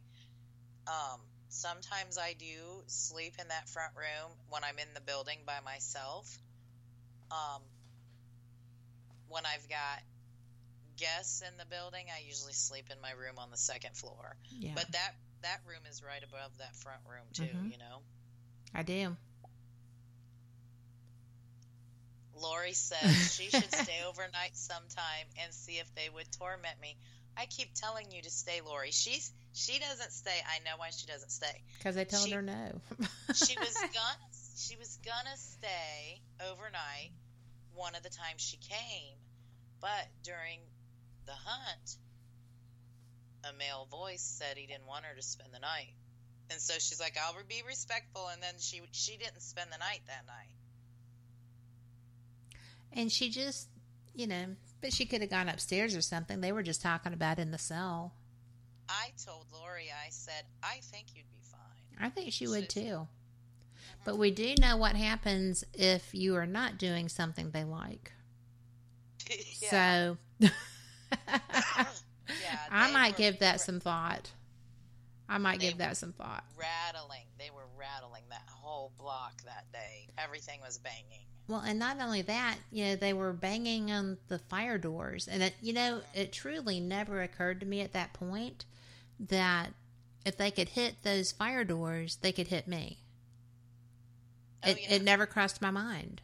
um 0.86 1.20
sometimes 1.48 2.18
I 2.18 2.34
do 2.38 2.82
sleep 2.86 3.34
in 3.40 3.48
that 3.48 3.68
front 3.68 3.92
room 3.96 4.32
when 4.50 4.64
I'm 4.64 4.78
in 4.78 4.88
the 4.94 5.00
building 5.00 5.38
by 5.46 5.58
myself. 5.64 6.38
Um 7.30 7.62
when 9.28 9.44
I've 9.46 9.68
got 9.68 10.02
guests 10.98 11.40
in 11.42 11.56
the 11.58 11.64
building, 11.66 12.06
I 12.14 12.20
usually 12.26 12.52
sleep 12.52 12.86
in 12.92 13.00
my 13.00 13.12
room 13.12 13.38
on 13.38 13.50
the 13.50 13.56
second 13.56 13.96
floor. 13.96 14.36
Yeah, 14.50 14.72
But 14.74 14.92
that 14.92 15.14
that 15.42 15.60
room 15.66 15.80
is 15.88 16.02
right 16.02 16.22
above 16.22 16.58
that 16.58 16.74
front 16.76 17.00
room 17.08 17.24
too, 17.32 17.44
Mhm. 17.44 17.72
you 17.72 17.78
know. 17.78 18.02
I 18.74 18.82
do. 18.82 19.16
Lori 22.40 22.72
says 22.72 23.34
she 23.34 23.48
should 23.50 23.72
stay 23.74 24.00
overnight 24.08 24.56
sometime 24.56 25.26
and 25.42 25.52
see 25.52 25.78
if 25.78 25.92
they 25.94 26.08
would 26.08 26.30
torment 26.38 26.80
me. 26.80 26.96
I 27.36 27.46
keep 27.46 27.72
telling 27.74 28.10
you 28.10 28.22
to 28.22 28.30
stay, 28.30 28.60
Lori. 28.64 28.90
She's 28.90 29.32
she 29.52 29.78
doesn't 29.78 30.12
stay. 30.12 30.36
I 30.46 30.58
know 30.64 30.76
why 30.76 30.90
she 30.90 31.06
doesn't 31.06 31.30
stay. 31.30 31.62
Because 31.78 31.96
I 31.96 32.04
told 32.04 32.26
She- 32.26 32.32
her 32.32 32.42
no. 32.42 32.80
She 33.34 33.56
was 33.58 33.74
gonna 33.74 34.18
she 34.56 34.76
was 34.76 34.98
gonna 35.04 35.36
stay 35.36 36.20
overnight 36.50 37.12
one 37.74 37.94
of 37.94 38.02
the 38.02 38.08
times 38.10 38.40
she 38.42 38.56
came, 38.56 39.14
but 39.80 40.08
during 40.24 40.58
the 41.28 41.36
hunt, 41.36 41.96
a 43.44 43.52
male 43.56 43.86
voice 43.90 44.22
said 44.22 44.56
he 44.56 44.66
didn't 44.66 44.86
want 44.88 45.04
her 45.04 45.14
to 45.14 45.22
spend 45.22 45.50
the 45.52 45.60
night, 45.60 45.92
and 46.50 46.58
so 46.60 46.74
she's 46.74 46.98
like, 47.00 47.16
"I'll 47.22 47.36
be 47.48 47.62
respectful," 47.66 48.28
and 48.32 48.42
then 48.42 48.54
she 48.58 48.80
she 48.92 49.16
didn't 49.16 49.40
spend 49.42 49.70
the 49.70 49.78
night 49.78 50.00
that 50.08 50.24
night. 50.26 50.54
and 52.92 53.12
she 53.12 53.28
just, 53.28 53.68
you 54.14 54.26
know, 54.26 54.46
but 54.80 54.92
she 54.92 55.04
could 55.04 55.20
have 55.20 55.30
gone 55.30 55.48
upstairs 55.48 55.94
or 55.94 56.00
something. 56.00 56.40
They 56.40 56.52
were 56.52 56.62
just 56.62 56.80
talking 56.80 57.12
about 57.12 57.38
in 57.38 57.50
the 57.50 57.58
cell. 57.58 58.14
I 58.88 59.12
told 59.22 59.44
Lori, 59.52 59.88
I 60.06 60.08
said, 60.08 60.44
I 60.62 60.78
think 60.82 61.08
you'd 61.14 61.30
be 61.30 61.42
fine. 61.42 62.00
I 62.06 62.08
think 62.08 62.32
she 62.32 62.46
would 62.48 62.72
So- 62.72 62.80
too. 62.80 62.86
Mm-hmm. 62.86 63.04
But 64.06 64.16
we 64.16 64.30
do 64.30 64.54
know 64.58 64.76
what 64.78 64.96
happens 64.96 65.64
if 65.74 66.14
you 66.14 66.34
are 66.36 66.46
not 66.46 66.78
doing 66.78 67.08
something 67.10 67.50
they 67.50 67.64
like. 67.64 68.12
yeah. 69.60 70.16
So 70.40 70.48
Yeah, 72.28 72.58
I 72.70 72.92
might 72.92 73.16
give 73.16 73.38
that 73.38 73.60
some 73.60 73.80
thought. 73.80 74.30
I 75.28 75.38
might 75.38 75.60
give 75.60 75.78
that 75.78 75.96
some 75.96 76.12
thought. 76.12 76.44
rattling. 76.56 77.24
They 77.38 77.50
were 77.50 77.66
rattling 77.78 78.22
that 78.30 78.44
whole 78.46 78.92
block 78.98 79.42
that 79.44 79.64
day. 79.72 80.08
Everything 80.18 80.60
was 80.60 80.78
banging. 80.78 81.26
Well, 81.48 81.60
and 81.60 81.78
not 81.78 81.98
only 82.00 82.22
that, 82.22 82.56
you 82.70 82.84
know, 82.84 82.96
they 82.96 83.12
were 83.12 83.32
banging 83.32 83.90
on 83.90 84.18
the 84.28 84.38
fire 84.38 84.76
doors. 84.76 85.28
And, 85.28 85.42
it, 85.42 85.54
you 85.62 85.72
know, 85.72 86.02
it 86.14 86.32
truly 86.32 86.80
never 86.80 87.22
occurred 87.22 87.60
to 87.60 87.66
me 87.66 87.80
at 87.80 87.94
that 87.94 88.12
point 88.12 88.66
that 89.20 89.72
if 90.26 90.36
they 90.36 90.50
could 90.50 90.70
hit 90.70 91.02
those 91.02 91.32
fire 91.32 91.64
doors, 91.64 92.16
they 92.20 92.32
could 92.32 92.48
hit 92.48 92.68
me. 92.68 92.98
Oh, 94.64 94.70
it, 94.70 94.78
yeah. 94.82 94.94
it 94.96 95.02
never 95.02 95.24
crossed 95.26 95.62
my 95.62 95.70
mind. 95.70 96.20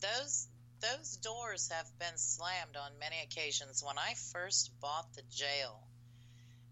Those 0.00 0.48
those 0.80 1.16
doors 1.16 1.70
have 1.70 1.86
been 1.98 2.16
slammed 2.16 2.76
on 2.76 2.98
many 2.98 3.16
occasions. 3.22 3.82
When 3.84 3.98
I 3.98 4.14
first 4.32 4.70
bought 4.80 5.12
the 5.14 5.22
jail, 5.30 5.80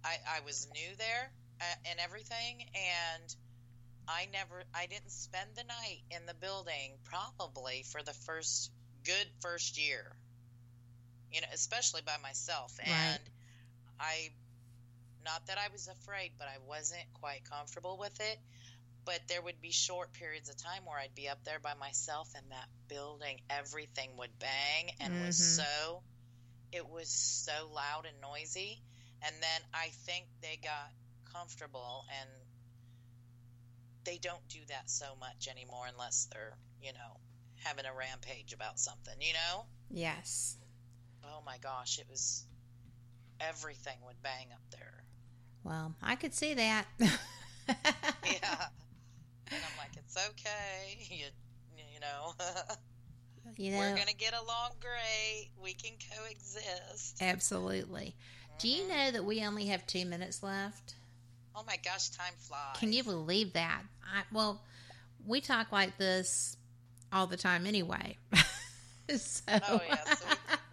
I, 0.04 0.16
I 0.36 0.40
was 0.44 0.68
new 0.72 0.96
there 0.96 1.32
uh, 1.60 1.64
and 1.90 2.00
everything, 2.00 2.64
and 2.74 3.34
I 4.08 4.26
never, 4.32 4.64
I 4.74 4.86
didn't 4.86 5.10
spend 5.10 5.50
the 5.54 5.64
night 5.64 6.02
in 6.10 6.26
the 6.26 6.34
building 6.34 6.98
probably 7.04 7.84
for 7.90 8.02
the 8.02 8.14
first 8.14 8.70
good 9.04 9.26
first 9.40 9.78
year. 9.78 10.16
You 11.32 11.42
know, 11.42 11.48
especially 11.52 12.00
by 12.06 12.16
myself, 12.22 12.78
Right. 12.78 12.88
and 12.88 13.20
I, 14.00 14.30
not 15.24 15.46
that 15.46 15.58
I 15.58 15.68
was 15.72 15.88
afraid, 15.88 16.32
but 16.38 16.48
I 16.48 16.56
wasn't 16.66 17.04
quite 17.20 17.44
comfortable 17.50 17.98
with 17.98 18.18
it. 18.20 18.38
But 19.08 19.26
there 19.26 19.40
would 19.40 19.58
be 19.62 19.70
short 19.72 20.12
periods 20.12 20.50
of 20.50 20.58
time 20.58 20.84
where 20.84 20.98
I'd 20.98 21.14
be 21.14 21.30
up 21.30 21.42
there 21.42 21.58
by 21.60 21.72
myself 21.80 22.28
in 22.34 22.46
that 22.50 22.68
building. 22.88 23.40
Everything 23.48 24.14
would 24.18 24.38
bang 24.38 24.90
and 25.00 25.24
was 25.24 25.38
Mhm. 25.40 25.56
so, 25.64 26.02
it 26.72 26.86
was 26.86 27.08
so 27.08 27.70
loud 27.72 28.04
and 28.04 28.20
noisy. 28.20 28.82
And 29.22 29.42
then 29.42 29.62
I 29.72 29.88
think 30.04 30.26
they 30.42 30.58
got 30.58 30.92
comfortable 31.24 32.04
and 32.10 32.28
they 34.04 34.18
don't 34.18 34.46
do 34.48 34.62
that 34.66 34.90
so 34.90 35.16
much 35.16 35.48
anymore 35.48 35.86
unless 35.86 36.26
they're, 36.26 36.58
you 36.82 36.92
know, 36.92 37.18
having 37.64 37.86
a 37.86 37.94
rampage 37.94 38.52
about 38.52 38.78
something, 38.78 39.18
you 39.22 39.32
know? 39.32 39.64
Yes. 39.88 40.58
Oh 41.24 41.40
my 41.46 41.56
gosh, 41.56 41.98
it 41.98 42.06
was 42.10 42.44
everything 43.40 44.02
would 44.04 44.20
bang 44.20 44.52
up 44.52 44.68
there. 44.70 45.02
Well, 45.64 45.94
I 46.02 46.14
could 46.14 46.34
see 46.34 46.52
that. 46.52 46.86
Yeah. 48.24 48.68
And 49.50 49.60
I'm 49.64 49.76
like, 49.78 49.96
it's 49.96 50.16
okay. 50.16 50.98
You, 51.10 51.26
you 51.94 52.00
know, 52.00 52.32
you 53.56 53.70
know, 53.72 53.78
we're 53.78 53.94
going 53.94 54.08
to 54.08 54.14
get 54.16 54.34
along 54.34 54.70
great. 54.80 55.50
We 55.62 55.72
can 55.74 55.92
coexist. 56.16 57.22
absolutely. 57.22 58.14
Do 58.58 58.68
you 58.68 58.84
Mhm. 58.84 58.88
know 58.88 59.10
that 59.12 59.24
we 59.24 59.44
only 59.44 59.66
have 59.66 59.86
two 59.86 60.04
minutes 60.04 60.42
left? 60.42 60.94
Oh 61.54 61.62
my 61.66 61.76
gosh, 61.84 62.08
time 62.10 62.34
flies. 62.38 62.76
Can 62.78 62.92
you 62.92 63.02
believe 63.04 63.52
that? 63.54 63.82
I, 64.02 64.22
well, 64.32 64.60
we 65.26 65.40
talk 65.40 65.72
like 65.72 65.96
this 65.98 66.56
all 67.12 67.26
the 67.26 67.36
time 67.36 67.66
anyway. 67.66 68.16
so, 69.16 69.42
Oh 69.48 69.80
yeah, 69.88 70.04
so 70.14 70.24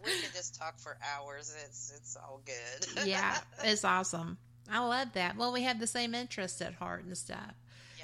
we, 0.04 0.12
we 0.12 0.22
could 0.22 0.34
just 0.34 0.56
talk 0.56 0.78
for 0.80 0.98
hours. 1.16 1.56
It's 1.68 1.92
it's 1.96 2.16
all 2.18 2.42
good. 2.46 3.08
yeah, 3.08 3.38
it's 3.64 3.84
awesome. 3.86 4.38
I 4.70 4.80
love 4.86 5.14
that. 5.14 5.38
Well, 5.38 5.54
we 5.54 5.64
have 5.64 5.80
the 5.80 5.88
same 5.88 6.14
interests 6.16 6.62
at 6.62 6.74
heart 6.76 7.04
and 7.06 7.18
stuff. 7.18 7.54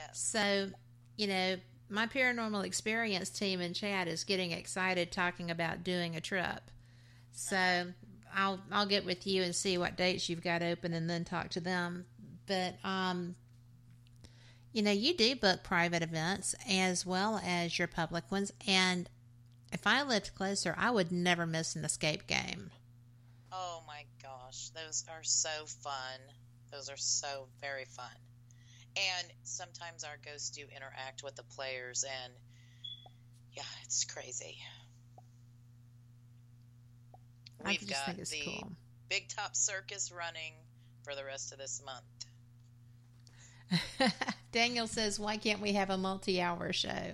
Yes. 0.07 0.19
So, 0.19 0.69
you 1.17 1.27
know, 1.27 1.57
my 1.89 2.07
paranormal 2.07 2.65
experience 2.65 3.29
team 3.29 3.61
in 3.61 3.73
chat 3.73 4.07
is 4.07 4.23
getting 4.23 4.51
excited 4.51 5.11
talking 5.11 5.51
about 5.51 5.83
doing 5.83 6.15
a 6.15 6.21
trip. 6.21 6.71
So, 7.31 7.87
I'll 8.33 8.59
I'll 8.71 8.85
get 8.85 9.05
with 9.05 9.27
you 9.27 9.43
and 9.43 9.55
see 9.55 9.77
what 9.77 9.97
dates 9.97 10.29
you've 10.29 10.43
got 10.43 10.63
open 10.63 10.93
and 10.93 11.09
then 11.09 11.25
talk 11.25 11.49
to 11.49 11.59
them. 11.59 12.05
But 12.47 12.75
um 12.83 13.35
you 14.73 14.81
know, 14.81 14.91
you 14.91 15.13
do 15.13 15.35
book 15.35 15.63
private 15.63 16.01
events 16.01 16.55
as 16.69 17.05
well 17.05 17.41
as 17.45 17.77
your 17.77 17.89
public 17.89 18.31
ones 18.31 18.53
and 18.65 19.09
if 19.71 19.87
I 19.87 20.03
lived 20.03 20.35
closer, 20.35 20.75
I 20.77 20.91
would 20.91 21.11
never 21.11 21.45
miss 21.45 21.75
an 21.75 21.85
escape 21.85 22.27
game. 22.27 22.71
Oh 23.51 23.81
my 23.87 24.03
gosh, 24.21 24.69
those 24.69 25.05
are 25.09 25.23
so 25.23 25.65
fun. 25.65 26.19
Those 26.71 26.89
are 26.89 26.97
so 26.97 27.47
very 27.61 27.85
fun. 27.85 28.11
And 28.95 29.27
sometimes 29.43 30.03
our 30.03 30.17
ghosts 30.25 30.49
do 30.49 30.63
interact 30.75 31.23
with 31.23 31.35
the 31.35 31.43
players, 31.43 32.03
and 32.03 32.33
yeah, 33.53 33.63
it's 33.85 34.03
crazy. 34.05 34.57
I 37.63 37.69
We've 37.69 37.89
got 37.89 38.17
the 38.17 38.41
cool. 38.45 38.71
Big 39.09 39.29
Top 39.29 39.55
Circus 39.55 40.11
running 40.11 40.53
for 41.03 41.15
the 41.15 41.23
rest 41.23 41.51
of 41.51 41.59
this 41.59 41.81
month. 41.85 42.03
Daniel 44.51 44.87
says, 44.87 45.19
"Why 45.19 45.37
can't 45.37 45.61
we 45.61 45.73
have 45.73 45.89
a 45.89 45.97
multi-hour 45.97 46.73
show?" 46.73 47.13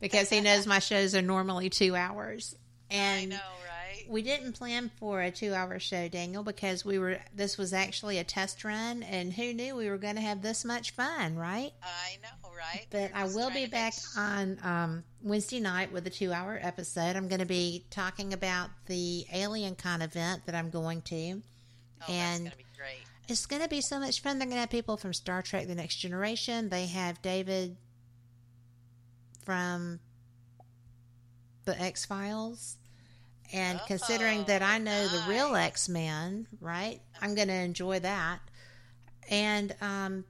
Because 0.00 0.28
he 0.28 0.40
knows 0.40 0.66
my 0.66 0.80
shows 0.80 1.14
are 1.14 1.22
normally 1.22 1.70
two 1.70 1.96
hours, 1.96 2.54
I 2.90 2.94
and 2.94 3.30
know, 3.30 3.36
right? 3.36 3.73
We 4.08 4.22
didn't 4.22 4.52
plan 4.52 4.90
for 4.98 5.22
a 5.22 5.30
two-hour 5.30 5.78
show, 5.78 6.08
Daniel, 6.08 6.42
because 6.42 6.84
we 6.84 6.98
were. 6.98 7.18
This 7.34 7.58
was 7.58 7.72
actually 7.72 8.18
a 8.18 8.24
test 8.24 8.64
run, 8.64 9.02
and 9.02 9.32
who 9.32 9.52
knew 9.54 9.76
we 9.76 9.88
were 9.88 9.98
going 9.98 10.16
to 10.16 10.20
have 10.20 10.42
this 10.42 10.64
much 10.64 10.92
fun, 10.92 11.36
right? 11.36 11.72
I 11.82 12.18
know, 12.22 12.50
right? 12.56 12.86
But 12.90 13.10
I 13.14 13.24
will 13.24 13.48
be 13.48 13.54
to 13.54 13.60
make 13.62 13.70
back 13.70 13.94
on 14.16 14.58
um, 14.62 15.04
Wednesday 15.22 15.60
night 15.60 15.92
with 15.92 16.06
a 16.06 16.10
two-hour 16.10 16.58
episode. 16.62 17.16
I'm 17.16 17.28
going 17.28 17.40
to 17.40 17.46
be 17.46 17.84
talking 17.90 18.32
about 18.32 18.70
the 18.86 19.24
Alien 19.32 19.74
Con 19.74 20.02
event 20.02 20.46
that 20.46 20.54
I'm 20.54 20.70
going 20.70 21.02
to. 21.02 21.32
Oh, 21.34 21.40
that's 21.98 22.10
and- 22.10 22.40
going 22.40 22.50
to 22.52 22.56
be 22.56 22.64
great. 22.76 23.04
It's 23.26 23.46
going 23.46 23.62
to 23.62 23.68
be 23.68 23.80
so 23.80 23.98
much 23.98 24.20
fun. 24.20 24.38
They're 24.38 24.46
going 24.46 24.56
to 24.56 24.60
have 24.60 24.70
people 24.70 24.98
from 24.98 25.14
Star 25.14 25.40
Trek 25.40 25.66
The 25.66 25.74
Next 25.74 25.96
Generation. 25.96 26.68
They 26.68 26.86
have 26.86 27.22
David 27.22 27.78
from 29.46 30.00
The 31.64 31.80
X 31.80 32.04
Files. 32.04 32.76
And 33.52 33.80
considering 33.86 34.44
that 34.44 34.62
I 34.62 34.78
know 34.78 35.06
the 35.06 35.24
real. 35.28 35.54
X 35.54 35.88
Men, 35.88 36.46
right? 36.60 37.00
I'm 37.20 37.34
going 37.34 37.48
to 37.48 37.54
enjoy 37.54 38.00
that. 38.00 38.40
And 39.30 39.74
um, 39.80 40.24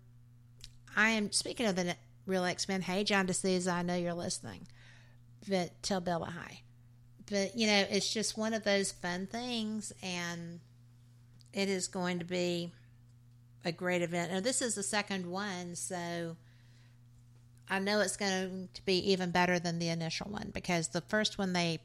I 0.97 1.11
am, 1.11 1.33
speaking 1.33 1.67
of 1.67 1.77
the 1.77 1.97
real 2.27 2.45
X 2.45 2.69
Men, 2.69 2.83
hey, 2.83 3.05
John 3.05 3.27
DeSouza, 3.27 3.73
I 3.73 3.83
know 3.83 3.97
you're 3.97 4.15
listening. 4.15 4.67
But 5.49 5.83
tell 5.83 6.01
Bella 6.01 6.27
hi. 6.27 6.61
But, 7.31 7.57
you 7.57 7.67
know, 7.67 7.85
it's 7.91 8.13
just 8.13 8.37
one 8.37 8.53
of 8.53 8.65
those 8.65 8.93
fun 8.93 9.27
things. 9.27 9.93
And 10.03 10.61
it 11.53 11.69
is 11.69 11.89
going 11.89 12.19
to 12.19 12.25
be 12.25 12.73
a 13.65 13.73
great 13.73 14.03
event. 14.03 14.33
Now, 14.33 14.41
this 14.41 14.61
is 14.61 14.75
the 14.75 14.83
second 14.83 15.27
one, 15.27 15.75
so 15.75 16.37
I 17.69 17.79
know 17.79 18.01
it's 18.01 18.17
going 18.17 18.69
to 18.75 18.83
be 18.83 19.13
even 19.13 19.31
better 19.31 19.59
than 19.59 19.79
the 19.79 19.89
initial 19.89 20.31
one 20.31 20.51
because 20.53 20.89
the 20.89 21.01
first 21.01 21.39
one 21.39 21.53
they 21.55 21.81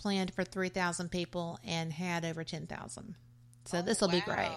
planned 0.00 0.32
for 0.32 0.44
3,000 0.44 1.10
people 1.10 1.58
and 1.64 1.92
had 1.92 2.24
over 2.24 2.42
10,000. 2.42 3.14
So 3.66 3.78
Oh, 3.78 3.82
this 3.82 4.00
will 4.00 4.08
be 4.08 4.20
great. 4.20 4.56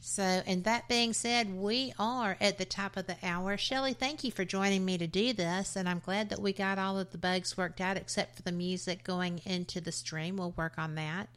So, 0.00 0.22
and 0.22 0.64
that 0.64 0.88
being 0.88 1.12
said, 1.12 1.54
we 1.54 1.92
are 1.98 2.36
at 2.40 2.56
the 2.56 2.64
top 2.64 2.96
of 2.96 3.06
the 3.06 3.16
hour. 3.22 3.56
Shelly, 3.56 3.92
thank 3.92 4.24
you 4.24 4.30
for 4.30 4.44
joining 4.44 4.84
me 4.84 4.96
to 4.96 5.06
do 5.06 5.32
this, 5.32 5.76
and 5.76 5.88
I'm 5.88 5.98
glad 5.98 6.30
that 6.30 6.40
we 6.40 6.52
got 6.52 6.78
all 6.78 6.98
of 6.98 7.10
the 7.10 7.18
bugs 7.18 7.56
worked 7.56 7.80
out 7.80 7.96
except 7.96 8.36
for 8.36 8.42
the 8.42 8.52
music 8.52 9.04
going 9.04 9.40
into 9.44 9.80
the 9.80 9.92
stream. 9.92 10.36
We'll 10.36 10.52
work 10.52 10.78
on 10.78 10.94
that. 10.94 11.28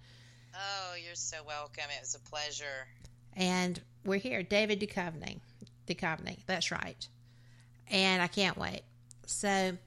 Oh, 0.55 0.93
you're 1.03 1.15
so 1.15 1.37
welcome. 1.45 1.85
It 1.97 2.01
was 2.01 2.15
a 2.15 2.29
pleasure. 2.29 2.87
And 3.35 3.81
we're 4.05 4.19
here, 4.19 4.43
David 4.43 4.79
Duchovny. 4.79 5.39
Duchovny, 5.87 6.37
that's 6.45 6.71
right. 6.71 7.07
And 7.89 8.21
I 8.21 8.27
can't 8.27 8.57
wait. 8.57 8.83
So, 9.25 9.77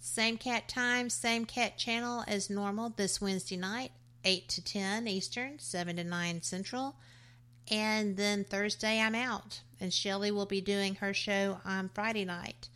same 0.00 0.38
cat 0.38 0.68
time, 0.68 1.10
same 1.10 1.44
cat 1.44 1.76
channel 1.78 2.24
as 2.26 2.50
normal 2.50 2.90
this 2.90 3.20
Wednesday 3.20 3.56
night, 3.56 3.92
8 4.24 4.48
to 4.48 4.64
10 4.64 5.08
Eastern, 5.08 5.58
7 5.58 5.96
to 5.96 6.04
9 6.04 6.42
Central. 6.42 6.96
And 7.70 8.16
then 8.16 8.44
Thursday, 8.44 9.00
I'm 9.00 9.14
out. 9.14 9.60
And 9.80 9.92
Shelly 9.92 10.30
will 10.30 10.46
be 10.46 10.60
doing 10.60 10.96
her 10.96 11.14
show 11.14 11.60
on 11.64 11.90
Friday 11.94 12.24
night. 12.24 12.68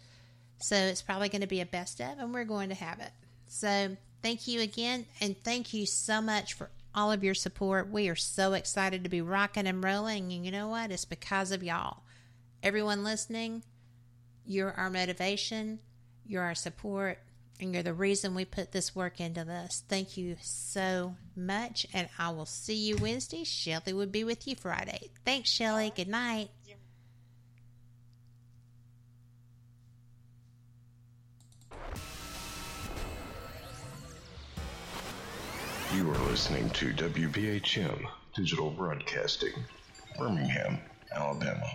So, 0.58 0.76
it's 0.76 1.02
probably 1.02 1.28
going 1.28 1.40
to 1.40 1.48
be 1.48 1.60
a 1.60 1.66
best 1.66 2.00
of, 2.00 2.18
and 2.18 2.32
we're 2.32 2.44
going 2.44 2.68
to 2.68 2.74
have 2.76 3.00
it. 3.00 3.10
So, 3.48 3.96
thank 4.22 4.46
you 4.46 4.60
again. 4.60 5.06
And 5.20 5.36
thank 5.42 5.74
you 5.74 5.86
so 5.86 6.20
much 6.20 6.54
for 6.54 6.70
all 6.94 7.10
of 7.10 7.24
your 7.24 7.34
support. 7.34 7.90
We 7.90 8.08
are 8.08 8.16
so 8.16 8.52
excited 8.52 9.02
to 9.02 9.10
be 9.10 9.20
rocking 9.20 9.66
and 9.66 9.82
rolling. 9.82 10.32
And 10.32 10.44
you 10.44 10.52
know 10.52 10.68
what? 10.68 10.90
It's 10.92 11.04
because 11.04 11.50
of 11.50 11.62
y'all. 11.62 12.02
Everyone 12.62 13.02
listening, 13.02 13.64
you're 14.46 14.72
our 14.72 14.90
motivation, 14.90 15.80
you're 16.26 16.42
our 16.42 16.54
support, 16.54 17.18
and 17.60 17.74
you're 17.74 17.82
the 17.82 17.94
reason 17.94 18.34
we 18.34 18.44
put 18.44 18.72
this 18.72 18.94
work 18.94 19.20
into 19.20 19.44
this. 19.44 19.84
Thank 19.88 20.16
you 20.16 20.36
so 20.40 21.14
much. 21.36 21.86
And 21.92 22.08
I 22.18 22.30
will 22.30 22.46
see 22.46 22.74
you 22.74 22.96
Wednesday. 22.96 23.44
Shelly 23.44 23.92
will 23.92 24.06
be 24.06 24.24
with 24.24 24.48
you 24.48 24.56
Friday. 24.56 25.10
Thanks, 25.24 25.50
Shelly. 25.50 25.92
Good 25.94 26.08
night. 26.08 26.50
You 35.94 36.10
are 36.10 36.18
listening 36.30 36.70
to 36.70 36.92
WBHM 36.94 38.06
Digital 38.34 38.70
Broadcasting, 38.70 39.52
Birmingham, 40.18 40.78
Alabama. 41.14 41.66